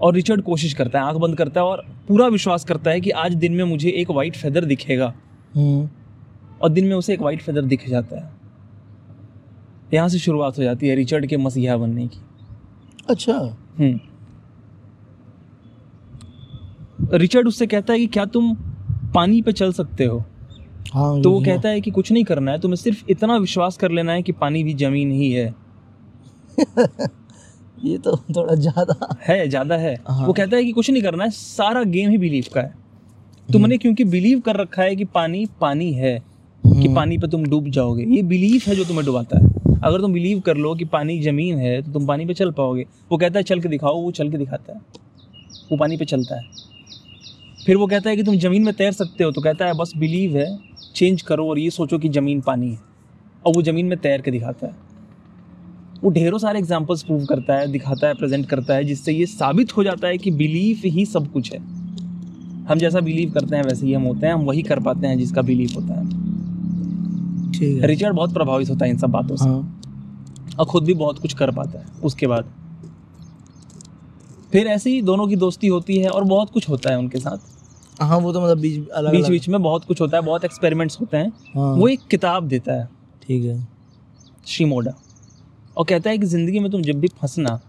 और 0.00 0.14
रिचर्ड 0.14 0.42
कोशिश 0.42 0.74
करता 0.74 0.98
है 0.98 1.04
आँख 1.04 1.16
बंद 1.16 1.36
करता 1.36 1.60
है 1.60 1.66
और 1.66 1.84
पूरा 2.08 2.26
विश्वास 2.26 2.64
करता 2.64 2.90
है 2.90 3.00
कि 3.00 3.10
आज 3.10 3.34
दिन 3.34 3.52
में 3.52 3.64
मुझे 3.64 3.90
एक 3.90 4.10
वाइट 4.10 4.36
फेदर 4.36 4.64
दिखेगा। 4.64 5.14
हम्म। 5.54 5.88
और 6.62 6.68
दिन 6.68 6.84
में 6.86 6.96
उसे 6.96 7.14
एक 7.14 7.22
वाइट 7.22 7.42
फेदर 7.42 7.62
दिख 7.62 7.88
जाता 7.88 8.24
है। 8.24 8.30
यहाँ 9.94 10.08
से 10.08 10.18
शुरुआत 10.18 10.58
हो 10.58 10.62
जाती 10.62 10.88
है 10.88 10.94
रिचर्ड 10.94 11.26
के 11.26 11.36
मसीहा 11.36 11.76
बनने 11.76 12.06
की। 12.06 12.18
अच्छा। 13.10 13.56
हम्म। 13.78 14.00
रिचर्ड 17.12 17.48
उससे 17.48 17.66
कहता 17.66 17.92
है 17.92 17.98
कि 17.98 18.06
क्या 18.06 18.24
तुम 18.24 18.54
पानी 19.14 19.42
पे 19.42 19.52
चल 19.52 19.72
सकते 19.72 20.04
हो? 20.04 20.24
हाँ 20.94 21.20
तो 21.22 21.30
वो 21.30 21.40
कहता 21.40 21.68
है 21.68 21.80
कि 21.80 21.90
कुछ 21.90 22.12
नहीं 22.12 22.24
करना 22.24 22.52
है 22.52 22.58
तुम्हें 22.60 22.76
सिर्फ़ 22.76 23.04
इतना 23.10 23.36
विश्वास 23.36 23.76
कर 23.76 23.90
लेना 23.90 24.12
है 24.12 24.22
कि 24.22 24.32
पानी 24.32 24.64
भी 24.64 24.74
ज़मीन 24.74 25.12
ही 25.12 25.30
है। 25.32 25.54
ये 27.84 27.98
तो 27.98 28.16
थोड़ा 28.36 28.54
ज़्यादा। 28.54 29.16
है 29.22 29.48
ज़्यादा 29.48 29.76
है। 29.76 29.94
हाँ। 30.08 30.26
वो 30.26 30.32
कहता 30.32 30.56
है 30.56 30.64
कि 30.64 30.72
कुछ 30.72 30.90
नहीं 30.90 31.02
करना 31.02 31.24
है 31.24 31.30
सारा 31.30 31.82
गेम 31.82 32.10
ही 32.10 32.18
बिलीव 32.18 32.44
का 32.54 32.60
है। 32.60 32.74
तुमने 33.52 33.78
क्योंकि 33.78 34.04
बिलीव 34.04 34.40
कर 34.40 34.56
रखा 34.56 34.82
है 34.82 34.96
कि 34.96 35.04
पानी 35.04 35.46
पानी 35.60 35.92
है 35.92 36.18
कि 36.18 36.70
हम्म, 36.70 36.94
पानी 36.94 37.18
पे 37.18 37.28
तुम 37.28 37.44
डूब 37.44 37.68
जाओगे 37.68 38.04
ये 38.04 38.22
बिलीफ 38.22 38.66
है 38.68 38.76
जो 38.76 38.84
तुम्हें 38.84 39.04
डुबाता 39.06 39.38
है। 39.38 39.63
अगर 39.84 40.00
तुम 40.00 40.12
बिलीव 40.12 40.40
कर 40.40 40.56
लो 40.56 40.74
कि 40.74 40.84
पानी 40.84 41.20
ज़मीन 41.20 41.58
है 41.58 41.82
तो 41.82 41.92
तुम 41.92 42.06
पानी 42.06 42.26
पे 42.26 42.34
चल 42.34 42.50
पाओगे। 42.50 42.86
वो 43.12 43.18
कहता 43.18 43.38
है, 43.38 43.42
चल 43.42 43.60
के 43.60 43.68
दिखाओ। 43.68 44.00
वो 44.02 44.10
चल 44.10 44.30
के 44.30 44.38
दिखाता 44.38 44.72
है। 44.72 44.78
वो 45.72 45.76
पानी 45.76 45.96
पे 45.96 46.04
चलता 46.04 46.36
है। 46.36 46.42
फिर 47.66 47.76
वो 47.76 47.86
कहता 47.86 48.10
है 48.10 48.16
कि 48.16 48.22
तुम 48.22 48.36
ज़मीन 48.36 48.64
में 48.64 48.74
तैर 48.74 48.92
सकते 48.92 49.24
हो 49.24 49.30
तो 49.32 49.40
कहता 49.40 49.66
है, 49.66 49.74
बस 49.74 49.92
बिलीव 49.96 50.36
है 50.36 50.58
चेंज 50.94 51.22
करो 51.22 51.48
और 51.48 51.58
ये 51.58 51.70
सोचो 51.70 51.98
कि 51.98 52.08
ज़मीन 52.08 52.40
पानी 52.40 52.70
है। 52.70 52.78
और 53.46 53.54
वो 53.56 53.62
ज़मीन 53.62 53.86
में 53.86 53.98
तैर 53.98 54.20
के 54.20 54.30
दिखाता 54.30 54.66
है। 54.66 54.72
वो 56.04 56.10
ढेरों 56.10 56.38
सारे 56.38 56.58
एग्जाम्पल्स 56.58 57.02
प्रूव 57.02 57.24
करता 57.24 57.54
है, 57.54 57.72
दिखाता 57.72 58.06
है 58.06 58.14
प्रेजेंट 58.14 58.46
करता 58.46 58.74
है, 58.74 58.84
जिससे 58.84 59.12
ये 59.12 59.26
साबित 59.26 59.76
हो 59.76 59.84
जाता 59.84 60.08
है 60.08 60.18
कि 60.18 60.30
बिलीफ 60.30 60.82
ही 60.84 61.06
सब 61.06 61.32
कुछ 61.32 61.52
है। 61.52 61.58
हम 62.64 62.74
जैसा 62.74 63.00
बिलीव 63.00 63.30
करते 63.30 63.56
हैं, 63.56 63.62
वैसे 63.62 63.86
ही 63.86 63.92
हम 63.92 64.02
होते 64.02 64.26
हैं, 64.26 64.34
हम 64.34 64.40
वही 64.40 64.62
कर 64.62 64.80
पाते 64.80 65.06
हैं 65.06 65.18
जिसका 65.18 65.42
बिलीफ 65.42 65.76
होता 65.76 66.00
है। 66.00 66.33
रिचर्ड 67.62 68.14
बहुत 68.16 68.34
प्रभावित 68.34 68.70
होता 68.70 68.84
है 68.84 68.90
इन 68.90 68.98
सब 68.98 69.10
बातों 69.10 69.36
से। 69.36 69.44
हाँ। 69.44 69.80
और 70.58 70.66
खुद 70.66 70.84
भी 70.84 70.94
बहुत 70.94 71.18
कुछ 71.18 71.32
कर 71.32 71.50
पाता 71.50 71.78
है 71.78 71.86
उसके 72.04 72.26
बाद। 72.26 72.52
फिर 74.52 74.66
ऐसे 74.66 74.90
ही 74.90 75.02
दोनों 75.02 75.26
की 75.28 75.36
दोस्ती 75.36 75.66
होती 75.66 75.98
है 75.98 76.08
और 76.08 76.24
बहुत 76.24 76.50
कुछ 76.50 76.68
होता 76.68 76.90
है 76.90 76.98
उनके 76.98 77.18
साथ। 77.18 78.02
हाँ 78.02 78.18
वो 78.18 78.32
तो 78.32 78.40
मतलब 78.40 78.58
बीच 78.58 78.88
अलग 78.88 79.12
बीच 79.12 79.26
बीच 79.26 79.48
में 79.48 79.62
बहुत 79.62 79.84
कुछ 79.84 80.00
होता 80.00 80.16
है 80.16 80.22
बहुत 80.22 80.44
एक्सपेरिमेंट्स 80.44 81.00
होते 81.00 81.16
हैं। 81.16 81.32
हाँ। 81.56 81.74
वो 81.76 81.88
एक 81.88 82.06
किताब 82.10 82.48
देता 82.48 82.72
है। 82.72 82.88
ठीक 83.22 83.44
है। 83.44 83.66
श्रीमोडा 84.46 84.94
और 85.76 85.84
कहता 85.84 86.10
है 86.10 86.18
कि 86.18 86.26
ज़िंदगी 86.26 86.58
में 86.60 86.70
तुम 86.70 86.82
जब 86.82 87.00
भी 87.00 87.08
फंसना 87.20 87.60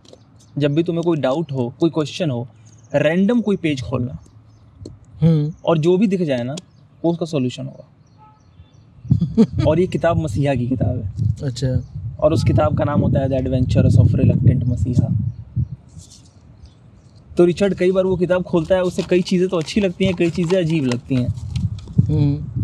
जब 0.57 0.75
भी 0.75 0.83
तुम्हें 0.83 1.03
कोई 1.03 1.17
डाउट 1.17 1.51
हो 1.51 1.73
कोई 1.79 1.89
क्वेश्चन 1.89 2.29
हो 2.31 2.47
रैंडम 2.95 3.41
कोई 3.41 3.55
पेज 3.55 3.81
खोलना। 3.81 4.17
हम्म। 5.21 5.53
और 5.65 5.77
जो 5.77 5.97
भी 5.97 6.07
दिख 6.07 6.21
जाए 6.21 6.43
ना 6.43 6.55
वो 7.03 7.11
उसका 7.11 7.25
सोल्यूशन 7.25 7.65
होगा। 7.65 7.87
और 9.67 9.79
ये 9.79 9.87
किताब 9.87 10.17
मसीहा 10.17 10.55
की 10.55 10.67
किताब 10.67 10.97
है। 10.97 11.47
अच्छा। 11.47 11.67
और 12.19 12.33
उस 12.33 12.43
किताब 12.43 12.77
का 12.77 12.83
नाम 12.83 13.01
होता 13.01 13.19
है 13.19 13.29
द 13.29 13.33
एडवेंचरस 13.33 13.97
ऑफ़ 13.97 14.15
रिलक्टेंट 14.15 14.63
मसीहा। 14.63 15.13
तो 17.37 17.45
रिचर्ड 17.45 17.73
कई 17.73 17.91
बार 17.91 18.05
वो 18.05 18.15
किताब 18.15 18.43
खोलता 18.43 18.75
है 18.75 18.81
उसे 18.81 19.03
कई 19.09 19.21
चीज़ें 19.21 19.47
तो 19.49 19.57
अच्छी 19.57 19.81
लगती 19.81 20.05
हैं 20.05 20.13
कई 20.15 20.29
चीज़ें 20.29 20.57
अजीब 20.59 20.85
लगती 20.85 21.15
हैं। 21.15 21.27
हम्म। 22.09 22.63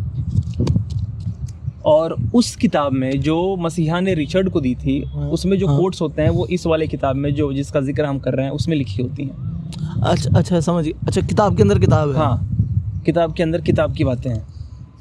और 1.85 2.15
उस 2.35 2.55
किताब 2.55 2.93
में 2.93 3.19
जो 3.21 3.55
मसीहा 3.59 3.99
ने 3.99 4.13
रिचर्ड 4.13 4.49
को 4.49 4.61
दी 4.61 4.73
थी 4.75 4.99
हाँ, 5.05 5.29
उसमें 5.29 5.57
जो 5.59 5.67
हाँ। 5.67 5.77
कोट्स 5.77 6.01
होते 6.01 6.21
हैं 6.21 6.29
वो 6.29 6.45
इस 6.47 6.65
वाले 6.65 6.87
किताब 6.87 7.15
में 7.15 7.33
जो 7.35 7.51
जिसका 7.53 7.81
ज़िक्र 7.81 8.05
हम 8.05 8.19
कर 8.19 8.33
रहे 8.33 8.45
हैं 8.45 8.53
उसमें 8.53 8.75
लिखी 8.77 9.01
होती 9.01 9.23
हैं। 9.23 10.01
अच्छा 10.03 10.37
अच्छा 10.37 10.59
समझिए 10.59 10.93
अच्छा 11.07 11.21
किताब 11.21 11.55
के 11.57 11.63
अंदर 11.63 11.79
किताब 11.79 12.09
है। 12.09 12.17
हाँ 12.17 13.01
किताब 13.05 13.33
के 13.33 13.43
अंदर 13.43 13.61
किताब 13.61 13.95
की 13.95 14.03
बातें 14.03 14.29
हैं। 14.29 14.43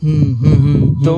तो 0.00 1.14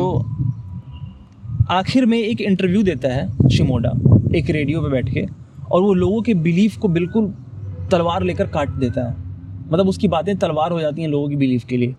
आखिर 1.70 2.06
में 2.06 2.18
एक 2.18 2.40
इंटरव्यू 2.40 2.82
देता 2.82 3.08
है 3.08 3.48
शिमोडा 3.48 3.90
एक 4.36 4.50
रेडियो 4.50 4.80
पे 4.82 4.88
बैठ 4.90 5.08
के 5.08 5.26
और 5.70 5.82
वो 5.82 5.92
लोगों 5.94 6.22
के 6.22 6.34
बिलीफ 6.36 6.76
को 6.76 6.88
बिल्कुल 6.88 7.32
तलवार 7.90 8.22
लेकर 8.22 8.46
काट 8.46 8.70
देता 8.70 9.08
है। 9.08 9.14
मतलब 9.68 9.88
उसकी 9.88 10.08
बातें 10.08 10.36
तलवार 10.36 10.72
हो 10.72 10.80
जाती 10.80 11.02
हैं 11.02 11.08
लोगों 11.08 11.28
की 11.28 11.36
बिलीफ 11.36 11.64
के 11.64 11.76
लिए। 11.76 11.94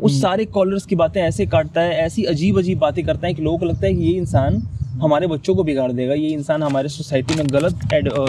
उस 0.00 0.20
सारे 0.22 0.44
कॉलर्स 0.46 0.86
की 0.86 0.96
बातें 0.96 1.20
ऐसे 1.22 1.46
काटता 1.46 1.80
है 1.80 1.96
ऐसी 1.96 2.24
अजीब 2.24 2.58
अजीब 2.58 2.78
बातें 2.78 3.04
करता 3.06 3.26
है 3.26 3.34
कि 3.34 3.42
लोगों 3.42 3.58
को 3.58 3.66
लगता 3.66 3.86
है 3.86 3.94
कि 3.94 4.02
ये 4.02 4.12
इंसान 4.12 4.62
हमारे 5.02 5.26
बच्चों 5.26 5.54
को 5.54 5.64
बिगाड़ 5.64 5.90
देगा 5.92 6.14
ये 6.14 6.28
इंसान 6.28 6.62
हमारे 6.62 6.88
सोसाइटी 6.88 7.34
में 7.34 7.46
गलत 7.50 7.78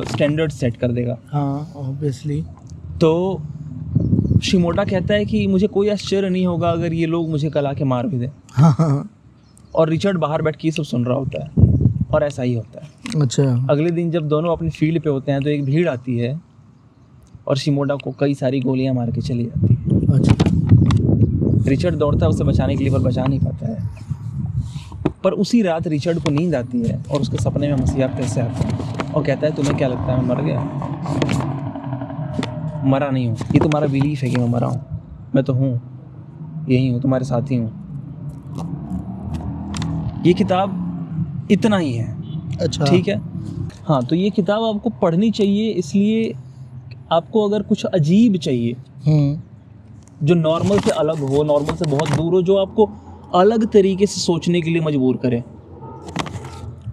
स्टैंडर्ड 0.08 0.52
सेट 0.52 0.78
कर 0.78 0.92
देगा। 0.92 1.18
हाँ 1.32 1.72
ऑब्वियसली 1.76 2.42
तो 3.02 3.42
शिमोटा 4.42 4.84
कहता 4.84 5.14
है 5.14 5.26
कि 5.26 5.46
मुझे 5.48 5.68
कोई 5.68 5.90
आश्चर्य 5.90 6.30
नहीं 6.30 6.46
होगा 6.46 6.70
अगर 6.70 6.94
ये 6.94 7.06
लोग 7.06 7.30
मुझे 7.30 7.50
कल 7.50 7.68
आके 7.68 7.84
मार 7.84 8.08
भी 8.08 8.18
दें। 8.18 8.30
हाँ। 8.54 8.72
हाँ 8.72 9.10
और 9.76 9.90
रिचर्ड 9.90 10.18
बाहर 10.18 10.42
बैठ 10.42 10.56
के 10.56 10.68
ये 10.68 10.72
सब 10.72 10.84
सुन 10.84 11.06
रहा 11.06 11.18
होता 11.18 11.44
है 11.44 12.08
और 12.14 12.24
ऐसा 12.24 12.44
ही 12.44 12.54
होता 12.54 12.82
है। 12.84 13.22
अच्छा। 13.22 13.44
अगले 13.70 13.92
दिन 13.92 14.12
जब 14.12 14.28
दोनों 14.28 14.52
अपनी 14.52 14.70
फ़ील्ड 14.70 15.02
पे 15.04 15.10
होते 15.10 15.32
हैं 15.32 15.42
तो 15.42 15.50
एक 15.50 15.64
भीड़ 15.66 15.88
आती 15.90 16.18
है 16.18 16.40
और 17.48 17.58
शिमोडा 17.58 17.96
को 17.96 18.12
कई 18.20 18.34
सारी 18.34 18.60
गोलियाँ 18.60 18.94
मार 18.94 19.12
के 19.12 19.22
चली 19.22 19.46
जाती 19.46 19.74
है। 19.74 20.14
अच्छा। 20.14 21.70
रिचर्ड 21.70 21.96
दौड़ता 21.96 22.26
है 22.26 22.30
उसे 22.30 22.44
बचाने 22.44 22.76
के 22.76 22.84
लिए 22.84 22.94
पर 22.94 23.00
बचा 23.00 23.26
नहीं 23.26 23.40
पाता 23.40 23.68
है। 23.68 23.90
पर 25.24 25.32
उसी 25.34 25.62
रात 25.62 25.88
रिचर्ड 25.88 26.20
को 26.20 26.30
नींद 26.30 26.56
आती 26.56 26.82
है 26.82 27.04
और 27.12 27.22
उसके 27.22 27.38
सपने 27.38 27.68
में 27.68 27.76
मसीहा 27.76 28.08
फिर 28.08 28.26
से 28.26 28.42
आता 28.42 28.68
है 28.68 29.12
और 29.14 29.24
कहता 29.24 29.48
है 29.48 29.56
तुम्हें 29.56 29.78
क्या 29.78 29.88
लगता 29.88 30.14
है 30.14 30.22
मैं 30.22 30.28
मर 30.28 30.42
गया? 30.42 30.91
मरा 32.84 33.10
नहीं 33.10 33.28
हूँ। 33.28 33.36
ये 33.36 33.60
तुम्हारा 33.60 33.88
बिलीफ 33.88 34.22
है 34.24 34.30
कि 34.30 34.38
मैं 34.38 34.48
मरा 34.48 34.68
हूँ। 34.68 34.82
मैं 35.36 35.44
तो 35.44 35.54
हूँ। 35.54 35.82
यही 36.70 36.88
हूँ 36.88 37.02
तुम्हारे 37.02 37.26
साथ 37.26 37.42
ही 37.42 37.56
हूँ। 37.56 37.72
ये 40.26 40.34
किताब 40.34 41.48
इतना 41.52 41.78
ही 41.78 41.94
है। 41.94 42.22
अच्छा। 42.58 42.86
ठीक 42.86 43.08
है? 43.08 43.22
हाँ 43.86 44.06
तो 44.06 44.16
ये 44.16 44.30
किताब 44.30 44.64
आपको 44.64 44.90
पढ़नी 44.90 45.32
चाहिए 45.32 45.72
इसलिए 45.72 46.34
आपको 47.12 47.48
अगर 47.50 47.62
कुछ 47.62 47.86
अजीब 47.86 48.38
चाहिए 48.38 48.76
हम्म। 49.06 49.42
जो 50.26 50.36
नॉर्मल 50.36 50.80
से 50.80 50.92
अलग 50.92 51.20
हो 51.20 51.44
नॉर्मल 51.44 51.76
से 51.76 51.86
बहुत 51.86 52.10
दूर 52.10 52.34
हो 52.34 52.42
जो 52.42 52.58
आपको 52.58 52.90
अलग 53.36 53.66
तरीके 53.72 54.06
से 54.06 54.22
सोचने 54.22 54.62
के 54.62 54.70
लिए 54.70 54.82
मजबूर 54.82 55.18
करे। 55.18 55.44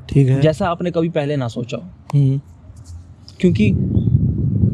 ठीक 0.08 0.28
है। 0.28 0.40
जैसा 0.40 0.68
आपने 0.68 0.90
कभी 0.90 1.08
पहले 1.08 1.36
ना 1.36 1.48
सोचा 1.48 1.76
हो। 1.76 2.18
हम्म। 2.18 2.40
क्योंकि 3.40 3.70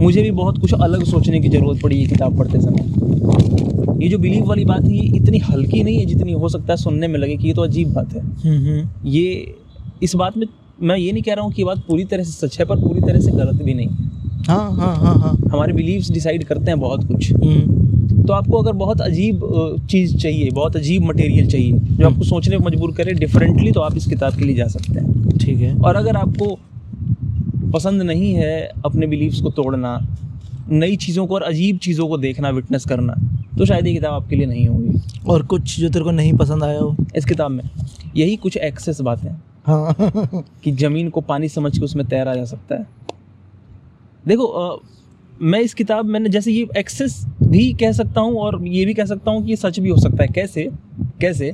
मुझे 0.04 0.22
भी 0.22 0.30
बहुत 0.32 0.58
कुछ 0.60 0.72
अलग 0.74 1.04
सोचने 1.06 1.40
की 1.40 1.48
ज़रूरत 1.48 1.80
पड़ी 1.82 1.96
ये 1.96 2.06
किताब 2.06 2.38
पढ़ते 2.38 2.60
समय। 2.60 4.02
ये 4.02 4.08
जो 4.08 4.18
बिलीव 4.18 4.44
वाली 4.46 4.64
बात 4.64 4.84
है 4.84 4.96
ये 4.96 5.16
इतनी 5.16 5.38
हल्की 5.40 5.82
नहीं 5.82 5.98
है 5.98 6.06
जितनी 6.06 6.32
हो 6.32 6.48
सकता 6.48 6.72
है 6.72 6.76
सुनने 6.76 7.08
में 7.08 7.18
लगे 7.18 7.36
कि 7.36 7.48
ये 7.48 7.54
तो 7.54 7.62
अजीब 7.62 7.92
बात 7.94 8.14
है। 8.14 8.20
हम्म 8.20 8.56
हम्म। 8.58 9.08
ये 9.08 9.54
इस 10.02 10.14
बात 10.16 10.36
में 10.36 10.46
मैं 10.82 10.96
ये 10.96 11.12
नहीं 11.12 11.22
कह 11.22 11.34
रहा 11.34 11.44
हूँ 11.44 11.52
कि 11.52 11.62
ये 11.62 11.66
बात 11.66 11.84
पूरी 11.88 12.04
तरह 12.04 12.24
से 12.24 12.46
सच 12.46 12.58
है 12.60 12.64
पर 12.66 12.80
पूरी 12.80 13.00
तरह 13.00 13.20
से 13.20 13.32
गलत 13.32 13.62
भी 13.62 13.74
नहीं। 13.74 13.88
हाँ 14.48 14.70
हाँ 14.72 14.94
हाँ 14.96 15.14
हाँ। 15.18 15.36
हमारे 15.52 15.72
बिलीव्स 15.72 16.10
डिसाइड 16.10 16.44
करते 16.44 16.70
हैं 16.70 16.78
बहुत 16.80 17.06
कुछ। 17.08 17.32
हम्म। 17.32 18.24
तो 18.26 18.32
आपको 18.32 18.58
अगर 18.58 18.72
बहुत 18.72 19.00
अजीब 19.00 19.40
चीज़ 19.90 20.16
चाहिए 20.16 20.50
बहुत 20.50 20.76
अजीब 20.76 21.02
मटेरियल 21.04 21.46
चाहिए 21.46 21.72
जो 21.72 22.06
आपको 22.06 22.24
सोचने 22.24 22.58
को 22.58 22.64
मजबूर 22.64 22.92
करे 22.92 23.12
डिफरेंटली 23.14 23.72
तो 23.72 23.80
आप 23.80 23.96
इस 23.96 24.06
किताब 24.06 24.36
के 24.36 24.44
लिए 24.44 24.54
जा 24.56 24.66
सकते 24.66 25.00
हैं। 25.00 25.38
ठीक 25.38 25.58
है। 25.58 25.74
और 25.76 25.96
अगर 25.96 26.16
आपको 26.16 26.58
पसंद 27.74 28.02
नहीं 28.02 28.32
है 28.34 28.56
अपने 28.86 29.06
बिलीव्स 29.06 29.40
को 29.40 29.50
तोड़ना 29.50 29.98
नई 30.70 30.96
चीज़ों 30.96 31.26
को 31.26 31.34
और 31.34 31.42
अजीब 31.42 31.78
चीज़ों 31.78 32.08
को 32.08 32.18
देखना 32.18 32.50
विटनेस 32.50 32.84
करना 32.84 33.14
तो 33.58 33.64
शायद 33.66 33.86
ये 33.86 33.92
किताब 33.94 34.12
आपके 34.12 34.36
लिए 34.36 34.46
नहीं 34.46 34.66
होगी। 34.68 35.00
और 35.28 35.42
कुछ 35.46 35.78
जो 35.80 35.88
तेरे 35.88 36.04
को 36.04 36.10
नहीं 36.10 36.32
पसंद 36.32 36.64
आया 36.64 36.78
हो? 36.78 36.96
इस 37.16 37.24
किताब 37.24 37.50
में 37.50 37.64
यही 38.16 38.36
कुछ 38.36 38.56
एक्सेस 38.56 39.00
बातें 39.00 39.28
हैं। 39.28 40.42
कि 40.64 40.72
ज़मीन 40.72 41.08
को 41.08 41.20
पानी 41.20 41.48
समझ 41.48 41.76
के 41.78 41.84
उसमें 41.84 42.06
तैरा 42.06 42.34
जा 42.34 42.44
सकता 42.44 42.74
है। 42.74 42.86
देखो 44.26 44.44
अ, 44.44 44.78
मैं 45.42 45.60
इस 45.60 45.74
किताब 45.74 46.04
मैंने 46.04 46.28
जैसे 46.28 46.52
ये 46.52 46.66
एक्सेस 46.78 47.24
भी 47.42 47.72
कह 47.72 47.92
सकता 47.92 48.20
हूँ 48.20 48.36
और 48.38 48.66
ये 48.66 48.84
भी 48.84 48.94
कह 48.94 49.04
सकता 49.04 49.30
हूँ 49.30 49.44
कि 49.44 49.50
ये 49.50 49.56
सच 49.56 49.78
भी 49.80 49.88
हो 49.88 49.96
सकता 49.96 50.22
है। 50.22 50.28
कैसे? 50.28 50.68
कैसे? 51.20 51.52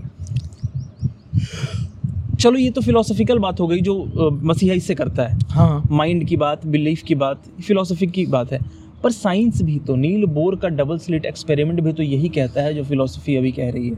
चलो 2.40 2.58
ये 2.58 2.70
तो 2.70 2.80
फिलोसफिकल 2.80 3.38
बात 3.38 3.58
हो 3.60 3.66
गई 3.66 3.80
जो 3.80 4.30
मसीहा 4.42 4.74
इससे 4.74 4.94
करता 4.94 5.22
है। 5.22 5.38
हाँ। 5.50 5.82
माइंड 5.90 6.24
की 6.24 6.36
बात 6.36 6.66
बिलीफ 6.66 7.02
की 7.02 7.14
बात 7.14 7.42
फिलोसफी 7.60 8.06
की 8.06 8.24
बात 8.26 8.52
है। 8.52 8.58
पर 9.02 9.10
साइंस 9.10 9.60
भी 9.62 9.78
तो 9.78 9.96
नील 9.96 10.24
बोर 10.28 10.56
का 10.56 10.68
डबल 10.68 10.98
स्लिट 10.98 11.26
एक्सपेरिमेंट 11.26 11.80
भी 11.80 11.92
तो 11.92 12.02
यही 12.02 12.28
कहता 12.28 12.62
है 12.62 12.74
जो 12.74 12.84
फिलोसफी 12.84 13.36
अभी 13.36 13.52
कह 13.52 13.70
रही 13.70 13.88
है। 13.88 13.96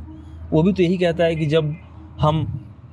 वो 0.53 0.63
भी 0.63 0.73
तो 0.73 0.83
यही 0.83 0.97
कहता 0.97 1.25
है 1.25 1.37
कि 1.37 1.47
जब 1.47 1.75
हम 2.21 2.45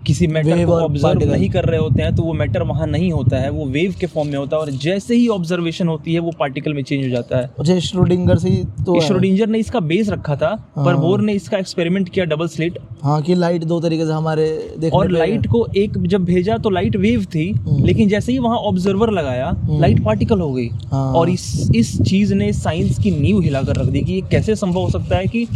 किसी 0.05 0.27
मैटर 0.27 0.65
को 0.65 0.73
ऑब्ज़र्व 0.73 1.23
नहीं 1.25 1.49
कर 1.49 1.65
रहे 1.65 1.79
होते 1.79 2.01
हैं 2.01 2.15
तो 2.15 2.23
वो 2.23 2.33
मैटर 2.33 2.63
वहाँ 2.63 2.87
नहीं 2.87 3.11
होता 3.11 3.37
है 3.37 3.49
वो 3.49 3.65
वेव 3.67 3.95
के 3.99 4.07
फॉर्म 4.07 4.29
में 4.29 4.37
होता 4.37 4.55
है 4.55 4.61
और 4.61 4.71
जैसे 4.79 5.15
ही 5.15 5.27
ऑब्जर्वेशन 5.29 5.87
होती 5.87 6.13
है 6.13 6.19
वो 6.19 6.31
पार्टिकल 6.39 6.73
में 6.73 6.81
चेंज 6.83 7.03
हो 7.03 7.09
जाता 7.09 7.37
है 7.37 7.49
अच्छा 7.59 7.77
श्रोडिंगर 7.79 8.37
से 8.37 8.49
तो। 8.85 8.99
श्रोडिंजर 9.01 9.47
ने 9.47 9.59
इसका 9.59 9.79
बेस 9.81 10.09
रखा 10.09 10.35
था 10.35 10.53
पर 10.75 10.81
हाँ। 10.83 10.99
बोर 10.99 11.21
ने 11.21 11.33
इसका 11.33 11.57
एक्सपेरिमेंट 11.57 12.09
किया 12.09 12.25
डबल 12.25 12.47
स्लिट 12.47 12.77
हाँ 13.03 13.21
कि 13.21 13.35
लाइट 13.35 13.63
दो 13.63 13.79
तरीके 13.79 14.05
से 14.05 14.11
हमारे 14.11 14.47
देखने 14.71 14.97
और 14.99 15.11
लाइट 15.11 15.47
को 15.47 15.65
एक 15.77 15.97
जब 16.07 16.23
भेजा 16.25 16.57
तो 16.57 16.69
लाइट 16.69 16.95
वेव 16.97 17.25
थी 17.25 17.49
हम्म। 17.51 17.85
लेकिन 17.85 18.09
जैसे 18.09 18.31
ही 18.31 18.39
वहाँ 18.39 18.57
ऑब्जर्वर 18.69 19.11
लगाया 19.11 19.51
लाइट 19.69 20.03
पार्टिकल 20.05 20.39
हो 20.39 20.51
गई 20.53 20.67
हाँ। 20.91 21.11
और 21.13 21.29
इस 21.29 21.49
इस 21.75 21.97
चीज़ 22.01 22.33
ने 22.33 22.51
साइंस 22.55 22.99
की 22.99 23.11
नींव 23.11 23.41
हिलाकर 23.41 23.75
रख 23.75 23.87
दी 23.87 24.01
कि 24.01 24.13
ये 24.13 24.21
कैसे 24.31 24.55
संभव 24.55 24.79
हो 24.79 24.89
सकता 24.89 25.17
है 25.17 25.27
कि 25.27 25.47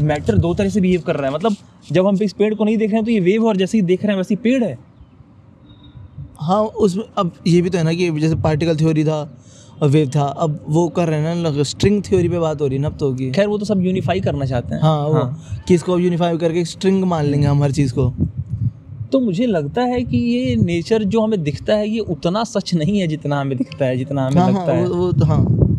मैटर 0.00 0.38
दो 0.38 0.52
तरह 0.54 0.68
से 0.68 0.80
बिहेव 0.80 1.00
कर 1.00 1.16
रहा 1.16 1.26
है। 1.26 1.34
मतलब 1.34 1.56
जब 1.92 2.06
हम 2.06 2.18
इस 2.22 2.32
पेड़ 2.32 2.54
को 2.54 2.64
नहीं 2.64 2.76
देख 2.76 2.90
रहे 2.90 2.96
हैं 2.96 3.04
तो 3.04 3.10
ये 3.10 3.20
वेव 3.20 3.46
और 3.46 3.56
जैसे 3.56 3.78
ही 3.78 3.82
देख 3.82 4.02
रहे 4.02 4.12
हैं 4.12 4.16
वैसे 4.18 4.34
ही 4.34 4.40
पेड़ 4.42 4.62
है। 4.64 4.78
हाँ 6.40 6.62
उसमें 6.62 7.04
अब 7.18 7.32
ये 7.46 7.60
भी 7.62 7.70
तो 7.70 7.78
है 7.78 7.84
ना 7.84 7.92
कि 7.92 8.10
जैसे 8.20 8.34
पार्टिकल 8.42 8.76
थ्योरी 8.76 9.04
था 9.04 9.18
और 9.82 9.88
वेव 9.88 10.10
था 10.16 10.22
अब 10.22 10.58
वो 10.68 10.88
कर 10.88 11.08
रहे 11.08 11.20
हैं 11.20 11.34
ना 11.36 11.62
स्ट्रिंग 11.64 12.02
थ्योरी 12.02 12.28
पे 12.28 12.38
बात 12.38 12.60
हो 12.60 12.66
रही 12.66 12.76
है 12.76 12.82
ना 12.82 12.88
अब 12.88 12.96
तो 12.98 13.06
होगी 13.06 13.30
खैर 13.30 13.46
वो 13.46 13.58
तो 13.58 13.64
सब 13.64 13.80
यूनिफाई 13.80 14.20
करना 14.20 14.44
चाहते 14.44 14.74
हैं। 14.74 14.82
हाँ 14.82 15.06
वो 15.06 15.24
कि 15.68 15.74
इसको 15.74 15.98
यूनिफाई 15.98 16.38
करके 16.38 16.64
स्ट्रिंग 16.64 17.04
मान 17.04 17.24
लेंगे 17.24 17.46
हम 17.46 17.62
हर 17.62 17.72
चीज़ 17.72 17.94
को। 17.94 18.12
तो 19.12 19.20
मुझे 19.20 19.46
लगता 19.46 19.82
है 19.82 20.02
कि 20.02 20.16
ये 20.16 20.56
नेचर 20.56 21.04
जो 21.04 21.20
हमें 21.20 21.42
दिखता 21.42 21.74
है 21.74 21.88
ये 21.88 22.00
उतना 22.08 22.44
सच 22.44 22.74
नहीं 22.74 22.98
है 23.00 23.06
जितना 23.06 23.40
हमें 23.40 23.56
दिखता 23.58 23.84
है 23.84 23.96
जितना 23.96 24.26
हमें 24.26 24.40
हाँ 24.40 24.48
लगता 24.48 24.60
हाँ 24.62 24.72
है। 24.72 24.86
वो, 24.86 24.94
वो 24.96 25.12
तो 25.12 25.24
हाँ। 25.24 25.69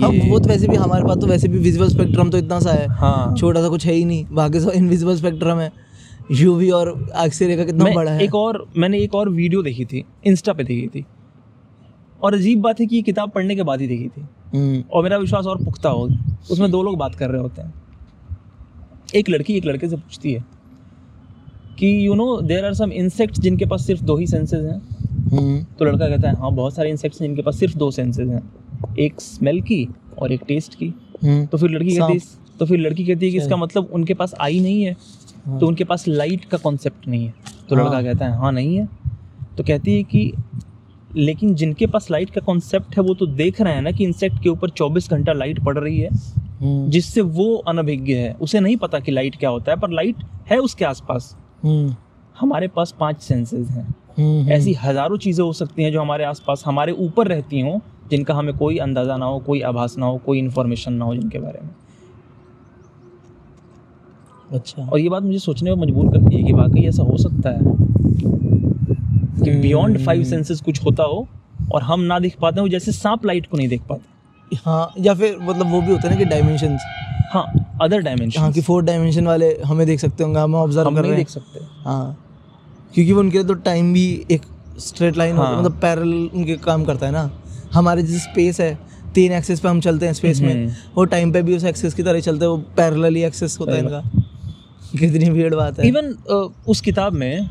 हाँ 0.00 0.10
वो 0.10 0.38
तो 0.38 0.48
वैसे 0.48 0.68
भी 0.68 0.76
हमारे 0.76 1.04
पास 1.04 1.16
तो 1.16 1.26
वैसे 1.26 1.48
भी 1.48 1.58
विजुअल 1.58 1.88
स्पेक्ट्रम 1.88 2.30
तो 2.30 2.38
इतना 2.38 2.60
सा 2.60 2.72
है। 2.72 2.86
हाँ। 2.88 3.34
छोटा 3.36 3.60
सा 3.62 3.68
कुछ 3.68 3.86
है 3.86 3.92
ही 3.92 4.04
नहीं। 4.04 4.24
बाकी 4.32 4.60
सब 4.60 4.70
इनविजिबल 4.70 5.16
स्पेक्ट्रम 5.16 5.58
है। 5.58 5.70
यूवी 6.32 6.70
और 6.70 6.88
एक्सरे 7.24 7.56
का 7.56 7.64
कितना 7.64 7.90
बड़ा 7.94 8.12
है। 8.12 8.24
एक 8.24 8.34
और 8.34 8.66
मैंने 8.76 8.98
एक 8.98 9.14
और 9.14 9.28
वीडियो 9.28 9.62
देखी 9.62 9.84
थी 9.84 10.04
इंस्टा 10.26 10.52
पे 10.52 10.64
देखी 10.64 10.86
थी। 10.86 11.04
और 12.22 12.34
अजीब 12.34 12.60
बात 12.60 12.80
है 12.80 12.86
कि 12.86 12.96
ये 12.96 13.02
किताब 13.02 13.30
पढ़ने 13.30 13.56
के 13.56 13.62
बाद 13.62 13.80
ही 13.80 13.86
देखी 13.86 14.08
थी। 14.08 14.20
हम्म, 14.54 14.82
और 14.92 15.02
मेरा 15.02 15.16
विश्वास 15.16 15.46
और 15.46 15.64
पुख्ता 15.64 15.88
हो 15.88 16.08
उसमें 16.50 16.70
दो 16.70 16.82
लोग 16.82 16.96
बात 16.98 17.14
कर 17.14 17.30
रहे 17.30 17.40
होते 17.42 17.62
हैं। 17.62 17.74
एक 19.14 19.28
लड़की 19.30 19.54
एक 19.54 19.66
लड़के 19.66 19.88
से 19.88 19.96
पूछती 19.96 20.32
है 20.32 20.44
कि 21.78 22.06
you 22.06 22.14
know 22.14 22.40
there 22.42 22.64
are 22.64 22.74
some 22.74 22.92
insects 22.92 23.40
जिनके 23.40 23.66
पास 23.66 23.86
सिर्फ़ 23.86 24.04
दो 24.04 24.16
ही 24.16 24.26
सेंसेस 24.26 24.64
हैं। 24.64 24.80
हम्म, 25.30 25.62
तो 25.78 25.84
लड़का 25.84 26.08
कहता 26.08 26.28
है 26.28 26.36
हाँ 26.36 26.52
बहुत 26.52 26.74
सारे 26.74 26.90
इंसेक्ट्स 26.90 27.20
हैं 27.20 27.28
जिनके 27.28 27.42
पास 27.42 27.58
सिर्फ़ 27.58 27.76
दो 27.78 27.90
सेंसेस 27.90 28.28
हैं। 28.28 28.42
एक 28.98 29.20
स्मेल 29.20 29.60
की 29.60 29.88
और 30.18 30.32
एक 30.32 30.40
टेस्ट 30.48 30.74
की। 30.74 30.92
हम्म, 31.24 31.46
तो 31.46 31.58
फिर 31.58 31.70
लड़की 31.70 31.96
कहती 31.96 32.12
है 32.12 32.44
तो 32.58 32.66
फिर 32.66 32.78
लड़की 32.78 33.04
कहती 33.04 33.26
है 33.26 33.32
कि 33.32 33.38
इसका 33.38 33.56
मतलब 33.56 33.90
उनके 33.92 34.14
पास 34.14 34.34
आई 34.40 34.60
नहीं 34.60 34.82
है। 34.82 34.96
हाँ। 35.46 35.58
तो 35.60 35.66
उनके 35.66 35.84
पास 35.84 36.08
लाइट 36.08 36.44
का 36.44 36.58
कॉन्सेप्ट 36.58 37.08
नहीं 37.08 37.26
है। 37.26 37.34
तो 37.68 37.76
लड़का 37.76 37.90
हाँ। 37.90 38.02
कहता 38.04 38.26
है 38.26 38.38
हाँ 38.38 38.52
नहीं 38.52 38.76
है। 38.76 38.88
तो 39.58 39.64
कहती 39.64 39.96
है 39.96 40.02
कि 40.02 40.32
लेकिन 41.16 41.54
जिनके 41.54 41.86
पास 41.86 42.10
लाइट 42.10 42.30
का 42.30 42.40
कॉन्सेप्ट 42.40 42.96
है 42.96 43.02
वो 43.02 43.14
तो 43.14 43.26
देख 43.26 43.60
रहे 43.60 43.74
हैं 43.74 43.82
ना 43.82 43.90
कि 43.90 44.04
इंसेक्ट 44.04 44.42
के 44.42 44.48
ऊपर 44.48 44.70
24 44.70 45.10
घंटा 45.10 45.32
लाइट 45.32 45.64
पड़ 45.64 45.78
रही 45.78 46.00
है। 46.00 46.08
हम्म, 46.60 46.88
जिससे 46.90 47.20
वो 47.20 47.54
अनभिज्ञ 47.68 48.14
है। 48.14 48.32
उसे 48.32 48.60
नहीं 48.60 48.76
पता 48.76 48.98
कि 49.00 49.12
लाइट 49.12 49.36
क्या 49.36 49.50
होता 49.50 49.72
है 49.72 49.80
पर 49.80 49.90
लाइट 49.90 50.16
है 50.50 50.58
उसके 50.58 50.84
आसपास। 50.84 51.36
हम्म, 51.64 51.94
हमारे 52.40 52.68
पास 52.68 52.94
पाँच 53.00 53.20
सेंसेस 53.20 53.68
हैं। 53.68 54.48
ऐसी 54.50 54.72
हज़ारों 54.72 55.16
चीज़ें 55.16 55.44
हो 55.44 55.52
सकती 55.52 55.82
हैं 55.82 55.92
जो 55.92 56.00
हमारे 56.00 56.24
आसपास 56.24 56.62
हमारे 56.66 56.92
ऊपर 56.92 57.26
रहती 57.26 57.60
हों 57.60 57.78
जिनका 58.10 58.34
हमें 58.34 58.56
कोई 58.56 58.76
अंदाज़ा 58.78 59.16
ना 59.16 59.26
हो 59.26 59.38
कोई 59.38 59.60
आभास 59.60 59.96
ना 59.98 60.06
हो 60.06 60.18
कोई 60.18 60.38
इन्फॉर्मेशन 60.38 60.92
ना 60.92 61.04
हो 61.04 61.14
जिनके 61.14 61.38
बारे 61.38 61.60
में। 61.62 61.70
अच्छा। 64.50 64.82
और 64.82 64.98
ये 64.98 65.08
बात 65.08 65.22
मुझे 65.22 65.38
सोचने 65.38 65.74
में 65.74 65.82
मजबूर 65.82 66.12
करती 66.12 66.36
है 66.36 66.42
कि 66.42 66.52
वाकई 66.52 66.84
ऐसा 66.88 67.02
हो 67.02 67.16
सकता 67.16 67.50
है 67.50 67.60
कि 69.44 69.50
बियॉन्ड 69.60 69.98
फाइव 69.98 70.24
सेंसेस 70.24 70.60
कुछ 70.60 70.84
होता 70.84 71.02
हो 71.02 71.26
और 71.72 71.82
हम 71.82 72.00
ना 72.02 72.18
देख 72.18 72.36
पाते 72.40 72.60
हो 72.60 72.68
जैसे 72.68 72.92
सांप 72.92 73.24
लाइट 73.26 73.46
को 73.46 73.56
नहीं 73.56 73.68
देख 73.68 73.82
पाते। 73.88 74.56
हाँ 74.64 74.92
या 74.98 75.14
फिर 75.14 75.38
मतलब 75.40 75.70
वो 75.70 75.80
भी 75.80 75.92
होता 75.92 76.08
है 76.08 76.14
ना 76.14 76.18
कि 76.18 76.24
डायमेंशन 76.24 76.78
हाँ 77.32 77.44
अदर 77.82 78.00
डायमेंशन 78.00 78.40
हाँ 78.40 78.52
कि 78.52 78.60
फोर 78.60 78.82
डायमेंशन 78.84 79.26
वाले 79.26 79.52
हमें 79.64 79.86
देख 79.86 80.00
सकते 80.00 80.24
होंगे 80.24 80.40
हम 80.40 80.54
ऑब्ज़र्व 80.54 80.94
कर 80.94 81.00
रहे 81.00 81.10
हैं। 81.10 81.16
देख 81.16 81.28
सकते। 81.28 81.60
हाँ 81.84 82.16
क्योंकि 82.94 83.12
वो 83.12 83.20
उनके 83.20 83.38
लिए 83.38 83.46
तो 83.46 83.54
टाइम 83.64 83.92
भी 83.92 84.06
एक 84.30 84.42
स्ट्रेट 84.78 85.16
लाइन 85.16 85.36
हाँ। 85.36 85.58
मतलब 85.58 85.78
पैरल 85.82 86.12
उनके 86.34 86.56
काम 86.56 86.84
करता 86.84 87.06
है 87.06 87.12
ना। 87.12 87.30
हमारे 87.76 88.02
जैसे 88.02 88.18
स्पेस 88.18 88.60
है 88.60 88.78
तीन 89.14 89.32
एक्सेस 89.32 89.60
पे 89.60 89.68
हम 89.68 89.80
चलते 89.80 90.06
हैं 90.06 90.12
स्पेस 90.12 90.40
में। 90.40 90.52
हम्म। 90.54 90.72
वो 90.96 91.04
टाइम 91.04 91.32
पे 91.32 91.42
भी 91.42 91.56
उस 91.56 91.64
एक्सेस 91.64 91.94
की 91.94 92.02
तरह 92.02 92.20
चलते 92.20 92.44
हैं 92.44 92.50
वो 92.50 92.56
पैरेलली 92.76 93.22
एक्सेस 93.22 93.56
होता 93.60 93.72
है 93.72 93.78
इनका। 93.78 94.02
कितनी 94.98 95.30
भीड़ 95.30 95.54
बात 95.54 95.78
है। 95.80 95.88
इवन 95.88 96.14
उस 96.68 96.80
किताब 96.80 97.12
में 97.12 97.48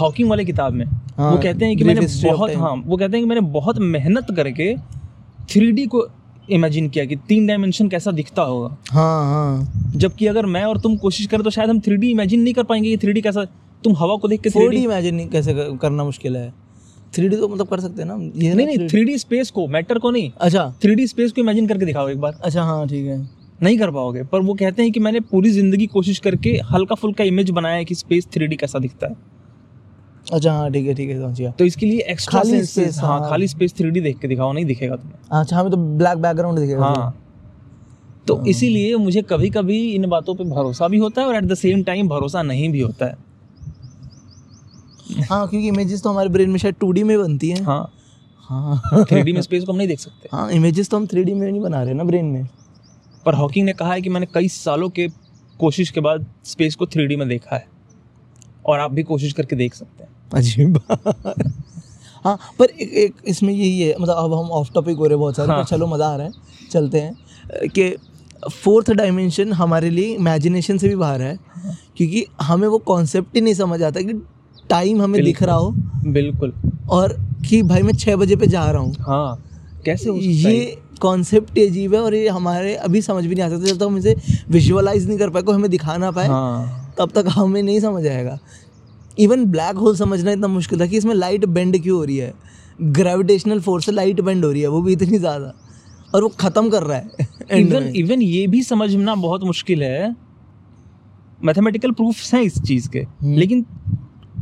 हॉकिंग 0.00 0.30
वाले 0.30 0.44
किताब 0.44 0.72
में 0.72 0.84
हाँ, 0.86 1.30
वो 1.30 1.38
कहते 1.38 1.64
हैं 1.64 1.76
कि 1.76 1.84
मैंने 1.84 2.00
बहुत 2.24 2.54
हाँ 2.54 2.74
वो 2.86 2.96
कहते 2.96 3.16
हैं 3.16 3.24
कि 3.24 3.28
मैंने 3.28 3.40
बहुत 3.40 3.78
मेहनत 3.78 4.26
करके 4.36 4.74
थ्री 5.50 5.86
को 5.86 6.06
इमेजिन 6.50 6.88
किया 6.88 7.04
कि 7.04 7.16
तीन 7.28 7.46
डायमेंशन 7.46 7.88
कैसा 7.88 8.10
दिखता 8.10 8.42
होगा। 8.42 8.76
हाँ 8.90 9.24
हाँ। 9.24 9.92
जबकि 9.96 10.26
अगर 10.26 10.46
मैं 10.46 10.64
और 10.64 10.80
तुम 10.80 10.96
कोशिश 10.96 11.26
करें 11.26 11.42
तो 11.42 11.50
शायद 11.50 11.70
हम 11.70 11.80
थ्री 11.80 12.10
इमेजिन 12.10 12.40
नहीं 12.40 12.54
कर 12.54 12.62
पाएँगे 12.62 12.96
कि 12.96 12.96
थ्री 12.96 13.20
कैसा 13.20 13.44
तुम 13.84 13.96
हवा 13.96 14.16
को 14.16 14.28
देख 14.28 14.40
के 14.40 14.50
थ्री 14.50 14.68
डी 14.68 14.82
इमेजिन 14.84 15.28
कैसे 15.28 15.54
करना 15.82 16.04
मुश्किल 16.04 16.36
है। 16.36 16.52
थ्री 17.12 17.28
डी 17.28 17.36
तो 17.36 17.48
मतलब 17.48 17.68
कर 17.68 17.80
सकते 17.80 18.02
हैं 18.02 18.08
ना? 18.08 18.14
ये 18.36 18.54
नहीं 18.54 18.66
नहीं 18.66 18.88
थ्री 18.88 19.04
डी 19.04 19.16
स्पेस 19.18 19.50
को 19.50 19.66
मैटर 19.68 19.98
को 19.98 20.10
नहीं। 20.10 20.30
अच्छा। 20.40 20.72
थ्री 20.82 21.06
स्पेस 21.06 21.32
को 21.32 21.40
इमेजिन 21.40 21.66
करके 21.66 21.86
दिखाओ 21.86 22.08
एक 22.08 22.20
बार। 22.20 22.38
अच्छा 22.42 22.62
हाँ 22.62 22.86
ठीक 22.88 23.06
है। 23.06 23.20
नहीं 23.62 23.78
कर 23.78 23.90
पाओगे 23.90 24.22
पर 24.22 24.40
वो 24.40 24.54
कहते 24.54 24.82
हैं 24.82 24.92
कि 24.92 25.00
मैंने 25.00 25.20
पूरी 25.22 25.50
ज़िंदगी 25.50 25.86
कोशिश 25.86 26.18
करके 26.18 26.50
हल्का 26.72 26.94
फुल्का 26.94 27.24
इमेज 27.24 27.50
बनाया 27.50 27.76
है 27.76 27.84
कि 27.84 27.94
स्पेस 27.94 28.26
थ्री 28.34 28.56
कैसा 28.56 28.78
दिखता 28.78 29.06
है। 29.06 29.16
अच्छा 30.32 30.52
हाँ 30.52 30.70
ठीक 30.72 30.86
है 30.86 30.94
ठीक 30.94 31.10
है 31.10 31.20
समझ 31.20 31.38
गया। 31.38 31.50
तो 31.50 31.64
इसके 31.64 31.86
लिए 31.86 32.00
एक्स्ट्रा 32.00 32.40
खाली 32.40 32.60
space, 32.62 32.98
हाँ 32.98 33.18
हाँ। 33.20 33.28
खाली 33.30 33.48
स्पेस 33.48 33.74
थ्री 33.74 34.00
देख 34.00 34.18
के 34.18 34.28
दिखाओ 34.28 34.52
नहीं 34.52 34.64
दिखेगा 34.64 34.96
तुम्हें। 34.96 35.40
अच्छा 35.40 35.56
हमें 35.56 35.70
तो 35.70 35.76
ब्लैक 35.76 36.18
बैकग्राउंड 36.18 36.58
दिखेगा 36.58 36.86
हाँ। 36.86 37.18
तो 38.28 38.44
इसीलिए 38.46 38.96
मुझे 38.96 39.22
कभी 39.22 39.50
कभी 39.50 39.78
इन 39.90 40.06
बातों 40.06 40.34
पे 40.34 40.44
भरोसा 40.44 40.88
भी 40.88 40.98
होता 40.98 41.20
है 41.20 41.26
और 41.28 41.36
एट 41.36 41.44
द 41.44 41.54
सेम 41.54 41.82
टाइम 41.82 42.08
भरोसा 42.08 42.42
नहीं 42.42 42.68
भी 42.68 42.80
होता 42.80 43.06
है। 43.06 43.16
हाँ 45.20 45.48
क्योंकि 45.48 45.68
इमेजेस 45.68 46.02
तो 46.02 46.10
हमारे 46.10 46.28
ब्रेन 46.28 46.50
में 46.50 46.58
शायद 46.58 46.74
टू 46.80 46.92
में 46.92 47.18
बनती 47.18 47.50
है। 47.50 47.62
हाँ। 47.62 47.92
हाँ। 48.42 49.04
थ्री 49.04 49.32
में 49.32 49.42
स्पेस 49.42 49.64
को 49.64 49.72
हम 49.72 49.78
नहीं 49.78 49.88
देख 49.88 50.00
सकते। 50.00 50.28
हाँ 50.32 50.50
इमेजेस 50.50 50.90
तो 50.90 50.96
हम 50.96 51.06
थ्री 51.06 51.24
में 51.24 51.50
नहीं 51.50 51.60
बना 51.60 51.82
रहे 51.82 51.94
ना 51.94 52.04
ब्रेन 52.04 52.24
में। 52.24 52.48
पर 53.26 53.34
हॉकिंग 53.34 53.66
ने 53.66 53.72
कहा 53.72 53.92
है 53.92 54.02
कि 54.02 54.08
मैंने 54.08 54.26
कई 54.26 54.48
सालों 54.48 54.88
के 54.88 55.08
कोशिश 55.60 55.90
के 55.90 56.00
बाद 56.00 56.26
स्पेस 56.44 56.74
को 56.74 56.86
थ्री 56.86 57.16
में 57.16 57.28
देखा 57.28 57.56
है। 57.56 57.66
और 58.66 58.80
आप 58.80 58.92
भी 58.92 59.02
कोशिश 59.02 59.32
करके 59.32 59.56
देख 59.56 59.74
सकते 59.74 60.04
हैं। 60.04 60.10
अजीब 60.34 60.76
बात। 60.78 61.34
हाँ 62.24 62.38
पर 62.58 62.64
एक, 62.64 62.92
एक 62.92 63.14
इसमें 63.24 63.52
यही 63.54 63.80
है 63.80 63.94
मतलब 64.00 64.16
अब 64.16 64.34
हम 64.34 64.50
ऑफ़ 64.50 64.72
टॉपिक 64.74 64.96
हो 64.96 65.04
रहे 65.04 65.12
हैं 65.12 65.20
बहुत 65.20 65.36
सारे 65.36 65.48
हाँ। 65.48 65.58
पर 65.58 65.64
चलो 65.64 65.86
मज़ा 65.86 66.08
आ 66.08 66.16
रहा 66.16 66.26
है 66.26 66.32
चलते 66.70 67.00
हैं। 67.00 67.68
कि 67.68 67.96
फोर्थ 68.52 68.90
डायमेंशन 68.90 69.52
हमारे 69.52 69.90
लिए 69.90 70.14
इमेजिनेशन 70.14 70.78
से 70.78 70.88
भी 70.88 70.96
बाहर 70.96 71.22
है 71.22 71.38
क्योंकि 71.96 72.26
हमें 72.42 72.68
वो 72.68 72.78
कॉन्सेप्ट 72.78 73.34
ही 73.34 73.40
नहीं 73.40 73.54
समझ 73.54 73.82
आता 73.82 74.00
कि 74.00 74.12
टाइम 74.70 75.02
हमें 75.02 75.22
दिख 75.24 75.42
रहा 75.42 75.54
हो 75.54 75.70
बिल्कुल। 76.06 76.52
और 76.90 77.16
कि 77.48 77.62
भाई 77.62 77.82
मैं 77.82 77.92
छः 77.92 78.16
बजे 78.16 78.36
पे 78.36 78.46
जा 78.46 78.70
रहा 78.70 78.82
हूँ। 78.82 78.94
हाँ 79.00 79.42
कैसे 79.84 80.10
हो 80.10 80.16
सकता 80.16 80.48
ये 80.48 80.78
कॉन्सेप्ट 81.00 81.58
अजीब 81.58 81.94
है 81.94 82.00
और 82.00 82.14
ये 82.14 82.28
हमारे 82.28 82.74
अभी 82.74 83.02
समझ 83.02 83.24
भी 83.26 83.34
नहीं 83.34 83.44
आ 83.44 83.48
सकता 83.48 83.64
जब 83.64 83.78
तक 83.78 83.84
हम 83.84 83.96
इसे 83.98 84.16
विजुअलाइज 84.50 85.06
नहीं 85.08 85.18
कर 85.18 85.30
पाए 85.30 85.42
कोई 85.42 85.54
हमें 85.54 85.70
दिखा 85.70 85.96
ना 85.96 86.10
पाए 86.10 86.28
हाँ। 86.28 86.94
तब 86.98 87.10
तक 87.10 87.24
हमें 87.28 87.62
नहीं 87.62 87.80
समझ 87.80 88.06
आएगा। 88.06 88.38
इवन 89.18 89.44
ब्लैक 89.44 89.76
होल 89.76 89.96
समझना 89.96 90.32
इतना 90.32 90.48
मुश्किल 90.48 90.80
था 90.80 90.86
कि 90.86 90.96
इसमें 90.96 91.14
लाइट 91.14 91.44
बेंड 91.44 91.82
क्यों 91.82 91.96
हो 91.98 92.04
रही 92.04 92.16
है? 92.16 92.32
ग्रेविटेशनल 92.82 93.60
फोर्स 93.60 93.86
से 93.86 93.92
लाइट 93.92 94.20
बेंड 94.20 94.44
हो 94.44 94.50
रही 94.52 94.62
है 94.62 94.68
वो 94.68 94.82
भी 94.82 94.92
इतनी 94.92 95.18
ज़्यादा। 95.18 95.52
और 96.14 96.22
वो 96.22 96.28
खत्म 96.28 96.70
कर 96.70 96.82
रहा 96.82 96.96
है। 96.98 97.58
इवन 97.60 97.92
इवन 97.96 98.22
ये 98.22 98.46
भी 98.46 98.62
समझना 98.62 99.14
बहुत 99.14 99.44
मुश्किल 99.44 99.82
है। 99.82 100.16
मैथमेटिकल 101.44 101.90
प्रूफ्स 101.90 102.34
हैं 102.34 102.42
इस 102.42 102.62
चीज़ 102.62 102.88
के। 102.88 102.98
हम्म। 102.98 103.36
लेकिन 103.36 103.64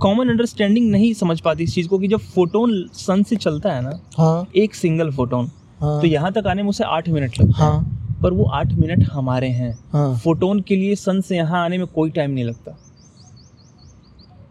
कॉमन 0.00 0.28
अंडरस्टैंडिंग 0.28 0.90
नहीं 0.90 1.12
समझ 1.14 1.40
पाती 1.40 1.64
इस 1.64 1.74
चीज़ 1.74 1.88
को 1.88 1.98
कि 1.98 2.08
जब 2.08 2.20
फोटोन 2.34 2.72
सन 2.94 3.22
से 3.22 3.36
चलता 3.36 3.72
है 3.72 3.80
ना 3.82 3.98
हाँ। 4.18 4.46
एक 4.56 4.74
सिंगल 4.74 5.10
फोटोन 5.10 5.50
हाँ। 5.80 6.00
तो 6.00 6.06
यहाँ 6.06 6.32
तक 6.32 6.46
आने 6.46 6.62
में 6.62 6.68
उसे 6.70 6.84
आठ 6.84 7.08
मिनट 7.08 7.40
लगता 7.40 7.64
है। 7.64 7.70
हाँ। 7.70 8.18
पर 8.22 8.32
वो 8.32 8.44
आठ 8.44 8.72
मिनट 8.72 9.02
हमारे 9.12 9.48
हैं। 9.48 9.72
हाँ। 9.92 10.16
फोटोन 10.18 10.60
के 10.60 10.76
लिए 10.76 10.94
सन 10.94 11.20
से 11.20 11.36
यहाँ 11.36 11.64
आने 11.64 11.78
में 11.78 11.86
कोई 11.86 12.10
टाइम 12.10 12.30
नहीं 12.30 12.44
लगता। 12.44 12.76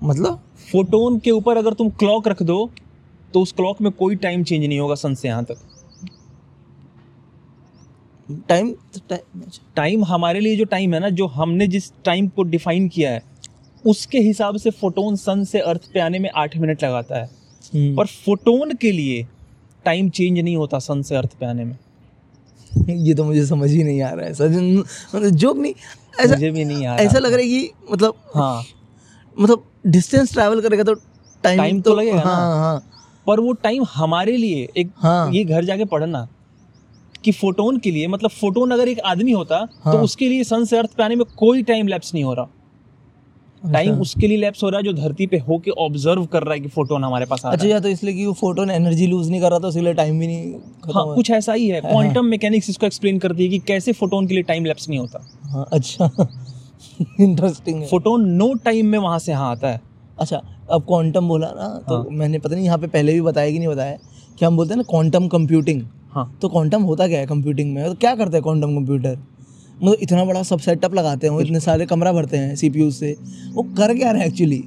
मतलब? 0.03 0.39
फोटोन 0.71 1.17
के 1.19 1.31
ऊपर 1.31 1.57
अगर 1.57 1.73
तुम 1.73 1.89
क्लॉक 1.89 2.27
रख 2.27 2.43
दो 2.43 2.69
तो 3.33 3.41
उस 3.41 3.51
क्लॉक 3.51 3.81
में 3.81 3.91
कोई 3.91 4.15
टाइम 4.17 4.43
चेंज 4.43 4.65
नहीं 4.65 4.79
होगा 4.79 4.95
सन 4.95 5.15
से 5.15 5.27
यहाँ 5.27 5.43
तक। 5.43 5.57
टाइम 8.49 8.73
टाइम 9.09 9.41
टाइम 9.75 10.03
हमारे 10.05 10.39
लिए 10.39 10.55
जो 10.55 10.65
टाइम 10.65 10.93
है 10.93 10.99
ना 10.99 11.09
जो 11.09 11.27
हमने 11.27 11.67
जिस 11.67 11.91
टाइम 12.05 12.27
को 12.27 12.43
डिफाइन 12.45 12.87
किया 12.87 13.11
है 13.11 13.23
उसके 13.85 14.19
हिसाब 14.19 14.57
से 14.57 14.69
फोटोन 14.71 15.15
सन 15.15 15.43
से 15.43 15.59
अर्थ 15.59 15.91
पे 15.93 15.99
आने 15.99 16.19
में 16.19 16.29
आठ 16.35 16.57
मिनट 16.57 16.83
लगाता 16.83 17.19
है 17.19 17.29
हम्म। 17.73 17.95
पर 17.95 18.05
फोटोन 18.25 18.73
के 18.75 18.91
लिए 18.91 19.25
टाइम 19.85 20.09
चेंज 20.09 20.39
नहीं 20.39 20.55
होता 20.55 20.79
सन 20.79 21.01
से 21.01 21.15
अर्थ 21.15 21.33
पे 21.39 21.45
आने 21.45 21.65
में 21.65 21.77
ये 22.89 23.13
तो 23.13 23.23
मुझे 23.23 23.45
समझ 23.45 23.69
ही 23.71 23.83
नहीं 23.83 24.01
आ 24.01 24.09
रहा 24.09 24.25
है 24.25 24.33
सजन 24.33 24.83
मतलब 25.15 25.29
जोक 25.29 25.57
नहीं 25.57 25.73
ऐसा 26.19 26.33
मुझे 26.33 26.51
भी 26.51 26.65
नहीं 26.65 26.85
आ 26.85 26.95
रहा 26.95 27.05
ऐसा 27.05 27.19
लग 27.19 27.33
रहा 27.33 27.41
है 27.41 27.47
कि 27.47 27.71
मतलब 27.91 28.15
हाँ 28.35 28.63
मतलब 29.37 29.63
डिस्टेंस 29.87 30.33
ट्रैवल 30.33 30.61
करेगा 30.61 30.83
तो 30.83 30.93
टाइम 31.43 31.59
Time 31.61 31.83
तो 31.83 31.95
लगेगा 31.95 32.15
ना। 32.15 32.21
हाँ 32.21 32.57
हाँ 32.57 32.83
पर 33.27 33.39
वो 33.39 33.53
टाइम 33.53 33.83
हमारे 33.93 34.37
लिए 34.37 34.67
एक 34.77 34.91
हाँ। 34.97 35.31
ये 35.33 35.43
घर 35.43 35.65
जाके 35.65 35.85
पढ़ना 35.85 36.27
कि 37.23 37.31
फोटोन 37.31 37.77
के 37.79 37.91
लिए 37.91 38.07
मतलब 38.07 38.29
फोटोन 38.31 38.71
अगर 38.71 38.87
एक 38.87 38.99
आदमी 39.05 39.31
होता 39.31 39.57
हाँ। 39.83 39.93
तो 39.93 39.99
उसके 39.99 40.29
लिए 40.29 40.43
सन 40.43 40.65
से 40.65 40.77
अर्थ 40.77 40.93
पे 40.97 41.03
आने 41.03 41.15
में 41.15 41.25
कोई 41.37 41.63
टाइम 41.63 41.87
लैप्स 41.87 42.13
नहीं 42.13 42.23
हो 42.23 42.33
रहा 42.33 42.47
टाइम 43.63 43.89
अच्छा। 43.89 44.01
उसके 44.01 44.27
लिए 44.27 44.37
लैप्स 44.37 44.63
हो 44.63 44.69
रहा 44.69 44.77
है 44.77 44.83
जो 44.83 44.91
धरती 44.93 45.25
पे 45.27 45.37
होके 45.37 45.71
ऑब्ज़र्व 45.79 46.25
कर 46.25 46.43
रहा 46.43 46.53
है 46.53 46.59
कि 46.59 46.67
फोटोन 46.67 47.03
हमारे 47.03 47.25
पास 47.25 47.45
आ 47.45 47.51
अच्छा 47.51 47.67
या 47.67 47.79
तो 47.79 47.89
इसलिए 47.89 48.13
कि 48.13 48.25
वो 48.25 48.33
फोटोन 48.33 48.69
एनर्जी 48.71 49.07
लूज 49.07 49.29
नहीं 49.29 49.41
कर 49.41 49.49
रहा 49.49 49.59
था 49.59 49.67
इसलिए 49.67 49.93
टाइम 49.93 50.19
भी 50.19 50.27
नहीं 50.27 50.53
हाँ 50.95 51.15
कुछ 51.15 51.31
ऐसा 51.31 51.53
ही 51.53 51.67
है। 51.67 51.81
क्वांटम 51.81 52.25
मैकेनिक्स 52.25 52.69
इसको 52.69 52.85
एक्सप्लेन 52.85 53.19
करती 53.19 53.43
है 53.43 53.49
कि 53.49 53.59
कैसे 53.67 53.93
फोटोन 53.93 54.27
के 54.27 54.33
लिए 54.33 54.43
टाइम 54.43 54.65
लैप्स 54.65 54.89
नहीं 54.89 54.99
होता। 54.99 55.25
हाँ 55.43 55.67
अच्छा। 55.73 56.09
इंटरेस्टिंग 57.19 57.83
फोटोन 57.87 58.25
नो 58.31 58.53
टाइम 58.65 58.85
में 58.85 58.97
वहाँ 58.99 59.19
से 59.19 59.31
यहाँ 59.31 59.51
आता 59.51 59.67
है। 59.67 59.81
अच्छा 60.19 60.41
अब 60.71 60.85
क्वांटम 60.87 61.27
बोला 61.27 61.47
ना 61.49 61.67
तो 61.89 61.95
हाँ। 61.95 62.05
मैंने 62.11 62.39
पता 62.39 62.55
नहीं 62.55 62.65
यहाँ 62.65 62.77
पे 62.77 62.87
पहले 62.87 63.13
भी 63.13 63.21
बताया 63.21 63.51
कि 63.51 63.59
नहीं 63.59 63.67
बताया। 63.67 63.97
कि 64.39 64.45
हम 64.45 64.57
बोलते 64.57 64.73
हैं 64.73 64.77
ना 64.77 64.83
क्वांटम 64.89 65.27
कंप्यूटिंग 65.27 65.81
हाँ। 66.11 66.37
तो 66.41 66.49
क्वांटम 66.49 66.83
होता 66.83 67.07
क्या 67.07 67.19
है 67.19 67.25
कंप्यूटिंग 67.27 67.73
में? 67.73 67.85
तो 67.85 67.93
क्या 67.95 68.15
करता 68.15 68.37
है 68.37 68.41
क्वांटम 68.41 68.75
कंप्यूटर 68.75 69.17
मतलब 69.81 69.97
इतना 70.01 70.23
बड़ा 70.25 70.41
सब 70.43 70.59
सेटअप 70.59 70.93
लगाते 70.95 71.27
हैं 71.27 71.33
वो 71.33 71.41
इतने 71.41 71.59
सारे 71.59 71.85
कमरा 71.85 72.11
भरते 72.13 72.37
हैं 72.37 72.55
सीपीयू 72.55 72.89
से। 72.91 73.15
वो 73.53 73.63
कर 73.77 73.93
क्या 73.95 74.11
रहे 74.11 74.21
हैं 74.21 74.27
एक्चुअली 74.27 74.63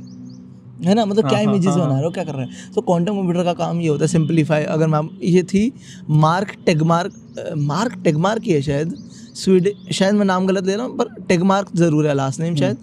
है 0.84 0.94
ना? 0.94 1.04
मतलब 1.04 1.28
क्या 1.28 1.38
हाँ, 1.38 1.44
हाँ, 1.44 1.52
इमेजेस 1.52 1.72
हाँ, 1.72 1.80
बना 1.80 1.94
रहे 1.94 2.04
हो? 2.04 2.10
क्या 2.10 2.24
कर 2.24 2.34
रहे 2.34 2.46
हैं? 2.46 2.72
तो 2.74 2.80
क्वांटम 2.80 3.16
कंप्यूटर 3.16 3.44
का 3.44 3.52
काम 3.54 3.80
ये 3.80 3.88
होता 3.88 4.04
है 4.04 4.08
सिंपलीफाई 4.08 4.62
अगर 4.66 4.86
मैम 4.88 5.08
ये 5.22 5.42
थी 5.44 5.72
मार्क 6.10 6.54
टेगमार्क 6.66 7.54
मार्क 7.58 7.98
टेगमार्क 8.04 8.42
ही 8.42 8.52
है 8.52 8.62
शायद। 8.62 8.94
स्वीड 9.34 9.68
शायद 9.92 10.14
मैं 10.14 10.24
नाम 10.24 10.46
गलत 10.46 10.66
ले 10.66 10.74
रहा 10.76 10.86
हूँ 10.86 10.96
पर 10.98 11.14
टेगमार्क 11.28 11.76
ज़रूर 11.76 12.06
है 12.06 12.14
लास्ट 12.14 12.40
नेम 12.40 12.56
शायद। 12.56 12.76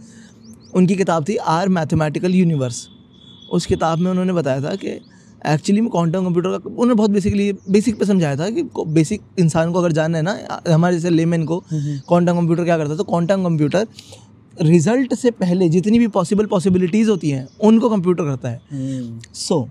उनकी 0.76 0.96
किताब 0.96 1.26
थी 1.30 1.36
आर 1.50 1.70
मैथमेटिकल 1.70 2.36
यूनिवर्स 2.36 2.88
उस 3.52 3.66
किताब 3.66 4.00
में 4.00 4.10
उन्होंने 4.12 4.34
बताया 4.34 4.62
था 4.62 4.76
कि 4.76 5.00
एक्चुअली 5.48 5.82
में 5.82 5.90
क्वांटम 5.90 6.26
कंप्यूटर 6.26 6.50
का 6.50 6.70
उन्होंने 6.70 6.94
बहुत 6.94 7.10
बेसिकली 7.10 7.52
बेसिक 7.70 8.00
पे 8.00 8.06
समझाया 8.06 8.36
था 8.36 8.50
कि 8.50 8.64
बेसिक 8.88 9.22
इंसान 9.40 9.72
को 9.72 9.80
अगर 9.80 9.92
जानना 9.92 10.18
है 10.18 10.24
ना 10.24 10.62
हमारे 10.70 10.96
जैसे 10.96 11.10
लेमैन 11.10 11.46
को 11.46 11.64
क्वांटम 11.74 12.36
कंप्यूटर 12.36 12.64
क्या 12.64 12.78
करता 12.78 12.92
है 12.92 12.98
तो 12.98 13.04
क्वांटम 13.04 13.44
कंप्यूटर 13.44 13.88
रिज़ल्ट 14.62 15.14
से 15.14 15.32
पहले 15.32 15.70
जितनी 15.70 16.00
भी 16.00 16.08
पॉसिबल 16.08 16.46
पॉसिबिलिटीज़ 16.46 17.10
होती 17.10 17.30
हैं 17.30 17.48
उनको 17.64 17.90
कंप्यूटर 17.90 18.24
करता 18.24 18.50
है। 18.50 18.62
So 19.34 19.68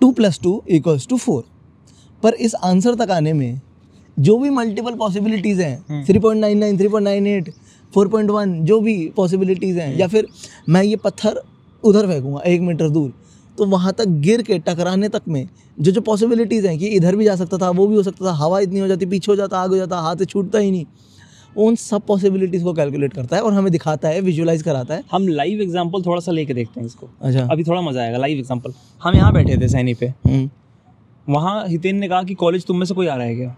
two 0.00 0.10
plus 0.12 0.40
two 0.42 0.62
equals 0.68 1.06
to 1.06 1.16
four 1.16 1.44
पर 2.22 2.34
इस 2.34 2.54
आंसर 2.54 2.94
तक 2.94 3.10
आने 3.10 3.32
में 3.32 3.60
जो 4.18 4.38
भी 4.38 4.50
मल्टीपल 4.50 4.94
पॉसिबिलिटीज़ 4.94 5.62
हैं 5.62 6.04
three 6.06 6.18
point 6.18 6.40
nine 6.40 6.58
nine 6.58 6.78
three 6.78 6.88
point 6.88 7.04
nine 7.04 7.26
eight 7.26 7.52
four 7.94 8.08
point 8.08 8.30
one 8.30 8.64
जो 8.64 8.80
भी 8.80 8.96
पॉसिबिलिटीज़ 9.16 9.78
हैं 9.78 9.96
या 9.98 10.08
फिर 10.08 10.26
मैं 10.68 10.82
ये 10.82 10.96
पत्थर 10.96 11.40
उधर 11.84 12.06
फेंकूँगा 12.06 12.40
एक 12.40 12.60
मीटर 12.60 12.88
दूर 12.88 13.12
तो 13.58 13.66
वहाँ 13.66 13.92
तक 13.92 14.08
गिर 14.20 14.42
के 14.42 14.58
टकराने 14.58 15.08
तक 15.08 15.22
में 15.28 15.48
जो 15.78 15.92
जो 15.92 16.00
पॉसिबिलिटीज़ 16.00 16.66
हैं 16.66 16.78
कि 16.78 16.86
इधर 16.88 17.16
भी 17.16 17.24
जा 17.24 17.36
सकता 17.36 17.58
था 17.58 17.70
वो 17.70 17.86
भी 17.86 17.96
हो 17.96 18.02
सकता 18.02 18.26
था 18.26 18.32
हवा 18.34 18.60
इतनी 18.60 18.80
हो 18.80 18.86
जाती 18.86 19.06
पीछे 19.06 19.32
हो 19.32 19.36
जाता 19.36 19.58
आग 19.58 19.70
हो 19.70 19.76
जाता 19.76 19.98
हाथ 20.00 20.16
से 20.16 20.24
छूटता 20.24 20.58
ही 20.58 20.70
नहीं। 20.70 20.84
उन 21.56 21.74
सब 21.76 22.02
पॉसिबिलिटीज़ 22.06 22.64
को 22.64 22.72
कैलकुलेट 22.74 23.12
करता 23.12 23.36
है 23.36 23.42
और 23.42 23.52
हमें 23.52 23.70
दिखाता 23.72 24.08
है 24.08 24.20
विजुलाइज 24.20 24.62
कराता 24.62 24.94
है। 24.94 25.02
हम 25.12 25.28
लाइव 25.28 25.60
एग्जांपल 25.60 26.02
थोड़ा 26.02 26.20
सा 26.20 26.32
लेके 26.32 26.54
देखते 26.54 26.80
हैं 26.80 26.86
इसको। 26.86 27.08
अच्छा। 27.22 27.46
अभी 27.52 27.64
थोड़ा 27.64 27.80
मज़ा 27.80 28.02
आएगा 28.02 28.18
लाइव 28.18 28.38
एग्जांपल 28.38 28.72
हम 29.02 29.14
यहाँ 29.14 29.32
बैठे 29.32 29.56
थे 29.56 29.68
सैनी 29.68 29.94
पे। 29.94 30.06
हम्म, 30.06 30.48
वहाँ 31.26 31.66
हितेन 31.68 31.96
ने 31.96 32.08
कहा 32.08 32.22
कि 32.22 32.34
कॉलेज 32.34 32.66
तुम 32.66 32.78
में 32.78 32.86
से 32.86 32.94
कोई 32.94 33.06
आ 33.06 33.14
रहा 33.16 33.26
है 33.26 33.34
क्या? 33.36 33.56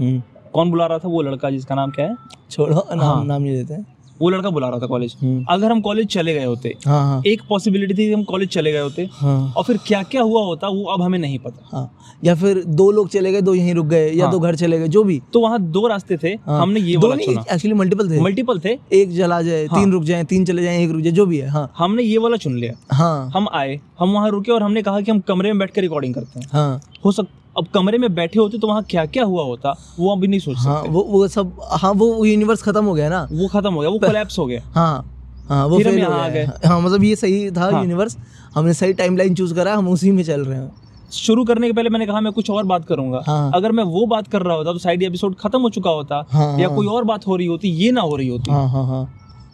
हम्म, 0.00 0.22
कौन 0.52 0.70
बुला 0.70 0.86
रहा 0.86 0.98
था 0.98 1.08
वो 1.08 1.22
लड़का 1.22 1.50
जिसका 1.50 1.74
नाम 1.74 1.90
क्या 1.90 2.06
है? 2.06 2.16
छोड़ो 2.50 2.74
नाम 2.74 3.00
हाँ। 3.00 3.24
नाम 3.24 3.42
नहीं 3.42 3.56
देते। 3.56 3.74
हैं 3.74 3.86
वो 4.22 4.30
लड़का 4.30 4.50
बुला 4.50 4.68
रहा 4.68 4.78
था 4.78 4.86
कॉलेज 4.86 5.14
हम्म, 5.20 5.44
अगर 5.50 5.70
हम 5.72 5.80
कॉलेज 5.80 6.06
चले 6.06 6.34
गए 6.34 6.44
होते 6.44 6.74
हाँ 6.86 7.00
हाँ। 7.02 7.22
एक 7.26 7.42
पॉसिबिलिटी 7.48 7.94
थी 7.94 8.06
कि 8.06 8.12
हम 8.12 8.22
कॉलेज 8.24 8.48
चले 8.48 8.72
गए 8.72 8.80
होते। 8.80 9.08
हाँ। 9.12 9.52
और 9.56 9.64
फिर 9.64 9.78
क्या 9.86 10.02
क्या 10.02 10.22
हुआ 10.22 10.42
होता 10.44 10.68
वो 10.68 10.84
अब 10.84 11.02
हमें 11.02 11.18
नहीं 11.18 11.38
पता। 11.38 11.68
हाँ। 11.72 11.90
या 12.24 12.34
फिर 12.34 12.62
दो 12.66 12.90
लोग 12.90 13.08
चले 13.08 13.32
गए 13.32 13.40
दो 13.40 13.54
यहीं 13.54 13.74
रुक 13.74 13.86
गए 13.86 14.10
या 14.10 14.24
हाँ। 14.24 14.32
दो 14.32 14.38
घर 14.38 14.56
चले 14.56 14.78
गए 14.78 14.88
जो 14.88 15.04
भी। 15.04 15.20
तो 15.32 15.40
वहाँ 15.40 15.60
दो 15.62 15.86
रास्ते 15.88 16.16
थे 16.16 16.28
हाँ। 16.46 16.60
हमने 16.62 16.80
ये 16.80 16.96
वाला 16.96 17.16
चुना। 17.16 17.44
एक्चुअली 17.52 17.74
मल्टीपल 17.74 18.10
थे। 18.10 18.20
मल्टीपल 18.20 18.60
थे। 18.60 18.76
एक 18.92 19.16
चला 19.16 19.40
जाए। 19.42 19.66
तीन 19.68 19.92
रुक 19.92 20.04
जाए 20.04 20.24
तीन 20.24 20.44
चले 20.44 20.62
जाए 20.62 20.82
एक 20.84 20.90
रुक 20.90 21.00
जाए 21.00 21.12
जो 21.12 21.26
भी 21.26 21.38
है 21.38 21.48
हाँ। 21.48 21.70
हमने 21.78 22.02
ये 22.02 22.18
वाला 22.18 22.36
चुन 22.36 22.56
लिया। 22.58 22.96
हाँ। 22.96 23.30
हम 23.34 23.48
आए 23.54 23.78
हम 24.00 24.12
वहाँ 24.12 24.30
रुके 24.30 24.52
और 24.52 24.62
हमने 24.62 24.82
कहा 24.82 25.00
कि 25.00 25.10
हम 25.10 25.20
कमरे 25.20 25.52
में 25.52 25.58
बैठ 25.58 25.70
कर 25.70 25.80
रिकॉर्डिंग 25.80 26.14
करते 26.14 26.40
हैं। 26.40 26.48
हाँ। 26.52 26.80
हो 27.04 27.12
सक 27.12 27.26
अब 27.58 27.66
कमरे 27.74 27.98
में 27.98 28.14
बैठे 28.14 28.38
होते 28.40 28.58
तो 28.58 28.66
वहाँ 28.68 28.82
क्या 28.90 29.04
क्या 29.06 29.24
हुआ 29.24 29.42
होता? 29.44 29.76
वो 29.98 30.12
अभी 30.12 30.28
नहीं 30.28 30.40
सोच 30.40 30.56
हाँ 30.58 30.76
सकते। 30.76 30.88
वो 30.88 31.02
वो 31.10 31.26
सब 31.28 31.52
हाँ 31.72 31.92
वो 31.92 32.24
यूनिवर्स 32.24 32.62
खत्म 32.62 32.84
हो 32.84 32.94
गया 32.94 33.08
ना। 33.08 33.26
वो 33.32 33.48
खत्म 33.48 33.72
हो 33.74 33.80
गया 33.80 33.90
वो 33.90 33.98
कोलैप्स 33.98 34.38
हो 34.38 34.46
गया। 34.46 34.60
हाँ 34.74 35.04
हाँ 35.48 35.66
वो 35.66 35.78
फिर 35.78 35.88
हम 35.88 35.94
यहाँ 35.94 36.20
आ 36.20 36.28
गया। 36.28 36.52
है। 36.64 36.80
मतलब 36.82 37.04
ये 37.04 37.16
सही 37.16 37.50
था 37.50 37.64
हाँ। 37.64 37.80
यूनिवर्स 37.82 38.16
हमने 38.54 38.74
सही 38.74 38.92
टाइमलाइन 38.92 39.34
चूज़ 39.34 39.54
करा 39.54 39.74
हम 39.74 39.88
उसी 39.88 40.10
में 40.10 40.22
चल 40.24 40.44
रहे 40.44 40.58
हैं। 40.58 40.70
शुरू 41.12 41.44
करने 41.44 41.66
के 41.66 41.72
पहले 41.72 41.90
मैंने 41.90 42.06
कहा 42.06 42.20
मैं 42.20 42.32
कुछ 42.32 42.50
और 42.50 42.64
बात 42.64 42.84
करूँगा। 42.84 43.22
हाँ। 43.26 43.50
अगर 43.54 43.72
मैं 43.72 43.84
वो 43.84 44.04
बात 44.06 44.28
कर 44.28 44.42
रहा 44.42 44.56
होता 44.56 44.72
तो 44.72 44.78
साइड 44.78 45.02
एपिसोड 45.02 45.34
खत्म 45.36 45.60
हो 45.60 45.70
चुका 45.70 45.90
होता 45.90 46.24
हाँ, 46.30 46.58
या 46.58 46.68
हाँ। 46.68 46.76
कोई 46.76 46.86
और 46.86 47.04
बात 47.04 47.26
हो 47.26 47.36
रही 47.36 47.46
होती 47.46 47.68
ये 47.76 47.90
ना 47.92 48.00
हो 48.00 48.16
रही 48.16 48.28
होती। 48.28 48.50
हाँ 48.50 48.68
हाँ 48.68 48.86
हाँ। 48.86 49.04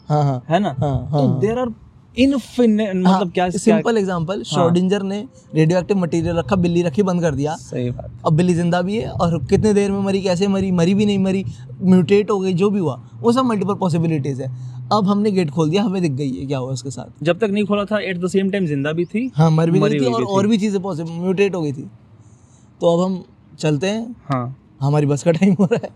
हाँ 0.09 0.23
हाँ। 0.25 0.43
है 0.49 0.59
ना? 0.59 0.75
हाँ, 0.79 1.09
तो। 1.13 1.27
देर 1.41 1.59
आर 1.59 1.69
इनफिनिट 2.17 2.95
मतलब 2.97 3.31
क्या 3.33 3.49
सिंपल 3.51 3.99
एग्जांपल 3.99 4.43
श्रोडिंजर 4.45 5.03
ने 5.03 5.19
रेडियो 5.55 5.79
एक्टिव 5.79 5.97
मटेरियल 5.99 6.37
रखा 6.37 6.57
बिल्ली 6.57 6.83
रखी 6.83 7.03
बंद 7.03 7.21
कर 7.23 7.35
दिया। 7.35 7.55
सही 7.57 7.91
बात। 7.91 8.11
अब 8.27 8.33
बिल्ली 8.33 8.55
ज़िंदा 8.55 8.81
भी 8.83 8.97
है 8.97 9.11
और 9.11 9.39
कितने 9.47 9.73
देर 9.75 9.91
में 9.91 10.01
मरी 10.03 10.23
कैसे 10.23 10.49
मरी 10.49 10.71
मरी 10.73 10.95
भी 10.95 11.07
नहीं 11.07 11.19
मरी 11.19 11.45
म्यूटेट 11.83 12.31
हो 12.31 12.39
गई 12.41 12.53
जो 12.55 12.71
भी 12.71 12.79
हुआ 12.79 13.01
वो 13.21 13.33
सब 13.33 13.45
मल्टीपल 13.45 13.75
पॉसिबिलिटीज 13.77 14.41
है। 14.41 14.51
अब 14.93 15.07
हमने 15.07 15.31
गेट 15.31 15.51
खोल 15.51 15.71
दिया 15.71 15.83
हमें 15.83 16.01
दिख 16.03 16.13
गई 16.13 16.31
है 16.31 16.47
क्या 16.47 16.59
हुआ 16.59 16.73
उसके 16.73 16.91
साथ। 16.91 17.25
जब 17.25 17.39
तक 17.39 17.51
नहीं 17.51 17.65
खोला 17.65 17.85
था 17.85 17.99
एट 18.01 18.21
द 18.21 18.29
सेम 18.29 18.51
टाइम 18.51 18.67
ज़िंदा 18.67 18.93
भी 18.93 19.05
थी 19.05 19.31
हाँ 19.37 19.51
मर 19.51 19.71
भी 19.71 19.81
गई 19.81 19.91
थी 19.91 20.05
और 20.07 20.21
भी 20.21 20.27
और 20.27 20.47
भी 20.47 20.59
चीज़ें 20.59 20.81
पॉसिबल 20.83 21.11
म्यूटेट 21.13 21.55
हो 21.55 21.63
गई 21.63 21.73
थी। 21.73 21.89
तो 22.81 22.97
अब 22.97 23.05
हम 23.05 23.23
चलते 23.59 23.87
हैं। 23.87 24.15
हाँ। 24.25 24.57
हमारी 24.81 25.07
बस 25.07 25.23
का 25.23 25.31
टाइम 25.33 25.55
हो 25.61 25.69
रहा 25.73 25.85
है। 25.85 25.91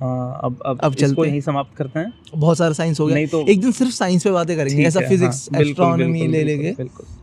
हाँ 0.00 0.40
अब 0.44 0.58
अब, 0.66 0.80
अब 0.82 0.94
चलते 0.94 1.26
यहीं 1.28 1.40
समाप्त 1.40 1.76
करते 1.76 1.98
हैं। 1.98 2.12
बहुत 2.34 2.58
सारा 2.58 2.72
साइंस 2.72 3.00
हो 3.00 3.06
गया। 3.06 3.14
नहीं 3.14 3.26
तो- 3.26 3.48
एक 3.48 3.60
दिन 3.60 3.72
सिर्फ़ 3.72 3.92
साइंस 3.92 4.24
पे 4.24 4.30
बातें 4.30 4.56
करेंगे 4.56 4.82
ऐसा 4.84 5.00
फिजिक्स 5.08 5.48
हाँ, 5.54 5.60
एस्ट्रोनॉमी 5.62 6.26
ले 6.26 6.42
लेंगे 6.44 6.74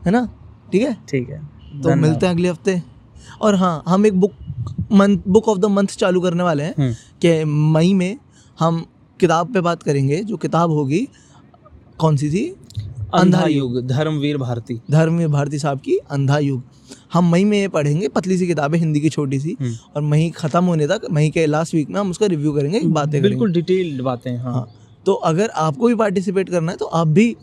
है 0.05 0.11
ना? 0.11 0.25
ठीक 0.71 0.81
है? 0.81 0.93
ठीक 1.09 1.29
है 1.29 1.41
तो 1.83 1.95
मिलते 1.95 2.25
हैं 2.25 2.33
अगले 2.33 2.49
हफ़्ते। 2.49 2.81
और 3.41 3.55
हाँ 3.55 3.83
हम 3.87 4.05
एक 4.05 4.19
book 4.19 4.31
month 4.91 5.17
book 5.27 5.47
of 5.47 5.59
the 5.59 5.65
month 5.65 5.87
चालू 5.87 6.21
करने 6.21 6.43
वाले 6.43 6.63
हैं 6.63 6.73
हम्म, 6.77 6.93
कि 7.21 7.43
मई 7.45 7.93
में 7.93 8.17
हम 8.59 8.85
किताब 9.19 9.53
पे 9.53 9.61
बात 9.61 9.83
करेंगे 9.83 10.23
जो 10.23 10.37
किताब 10.37 10.71
होगी 10.71 11.07
कौन 11.99 12.17
सी 12.17 12.29
थी? 12.29 12.55
अंधा 13.13 13.45
युग 13.47 13.79
धर्मवीर 13.87 14.37
भारती। 14.37 14.79
धर्मवीर 14.91 15.27
भारती 15.27 15.59
साहब 15.59 15.79
की 15.79 15.97
अंधा 16.11 16.37
युग। 16.39 16.63
हम 17.13 17.31
मई 17.31 17.43
में 17.43 17.57
ये 17.59 17.67
पढ़ेंगे 17.67 18.07
पतली 18.07 18.37
सी 18.37 18.47
किताब 18.47 18.73
है 18.73 18.79
हिंदी 18.79 18.99
की 18.99 19.09
छोटी 19.09 19.39
सी 19.39 19.55
हम्म। 19.61 19.73
और 19.95 20.01
मई 20.01 20.29
खत्म 20.35 20.63
होने 20.65 20.87
तक 20.87 21.07
मई 21.11 21.29
के 21.29 21.45
लास्ट 21.45 21.75
वीक 21.75 21.89
में 21.89 21.99
हम 21.99 22.09
उसका 22.09 22.25
रिव्यू 22.25 22.53
करेंगे 22.53 22.79
बातें 22.91 23.21
बिल्कुल 23.21 23.53
डिटेल्ड 23.53 24.01
बातें 24.01 24.35
हाँ। 24.37 24.53
हाँ 24.53 24.67
तो 25.05 25.13
अगर 25.29 25.49
आपको 25.49 25.87
भी 25.87 25.95
पार्टिसिपेट 25.95 26.49
करना 26.49 26.71
है 26.71 26.77
तो 26.77 26.85
आप 26.85 27.07
भी 27.09 27.35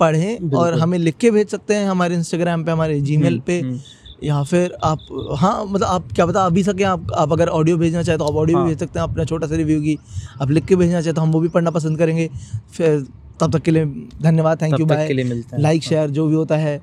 पढ़ें 0.00 0.50
और 0.50 0.78
हमें 0.78 0.98
लिख 0.98 1.16
के 1.16 1.30
भेज 1.30 1.48
सकते 1.48 1.74
हैं 1.74 1.88
हमारे 1.88 2.14
इंस्टाग्राम 2.14 2.64
पे 2.64 2.70
हमारे 2.70 3.00
जीमेल 3.00 3.38
पे 3.46 3.60
हम्म। 3.60 3.80
या 4.24 4.42
फिर 4.42 4.72
आप 4.84 4.98
हाँ 5.38 5.64
मतलब 5.64 5.86
आप 5.86 6.12
क्या 6.14 6.26
पता 6.26 6.42
आप 6.44 6.52
भी 6.52 6.62
सकें 6.62 6.84
आप 6.84 7.12
आप 7.16 7.32
अगर 7.32 7.48
ऑडियो 7.48 7.76
भेजना 7.78 8.02
चाहे 8.02 8.18
तो 8.18 8.24
आप 8.24 8.34
ऑडियो 8.34 8.58
हाँ। 8.58 8.66
भी 8.66 8.70
भेज 8.70 8.80
सकते 8.80 8.98
हैं 8.98 9.06
अपना 9.06 9.24
छोटा 9.24 9.46
सा 9.46 9.56
रिव्यू 9.56 9.80
की। 9.80 9.96
आप 10.42 10.50
लिख 10.50 10.64
के 10.66 10.76
भेजना 10.76 11.00
चाहे 11.00 11.12
तो 11.12 11.22
हम 11.22 11.30
वो 11.32 11.40
भी 11.40 11.48
पढ़ना 11.48 11.70
पसंद 11.70 11.98
करेंगे। 11.98 12.28
फिर 12.72 13.06
तब 13.40 13.52
तक 13.52 13.62
के 13.62 13.70
लिए 13.70 13.84
धन्यवाद 14.22 14.62
थैंक 14.62 14.80
यू 14.80 14.86
बाय 14.86 15.12
हैं। 15.12 15.58
लाइक 15.58 15.82
शेयर 15.82 16.10
जो 16.10 16.26
भी 16.26 16.34
होता 16.34 16.56
है 16.56 16.76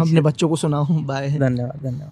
अपने 0.00 0.20
बच्चों 0.20 0.48
को 0.48 0.56
सुनाओ 0.56 0.84
बाय 0.84 1.28
धन्यवाद 1.30 1.82
धन्यवाद। 1.82 2.10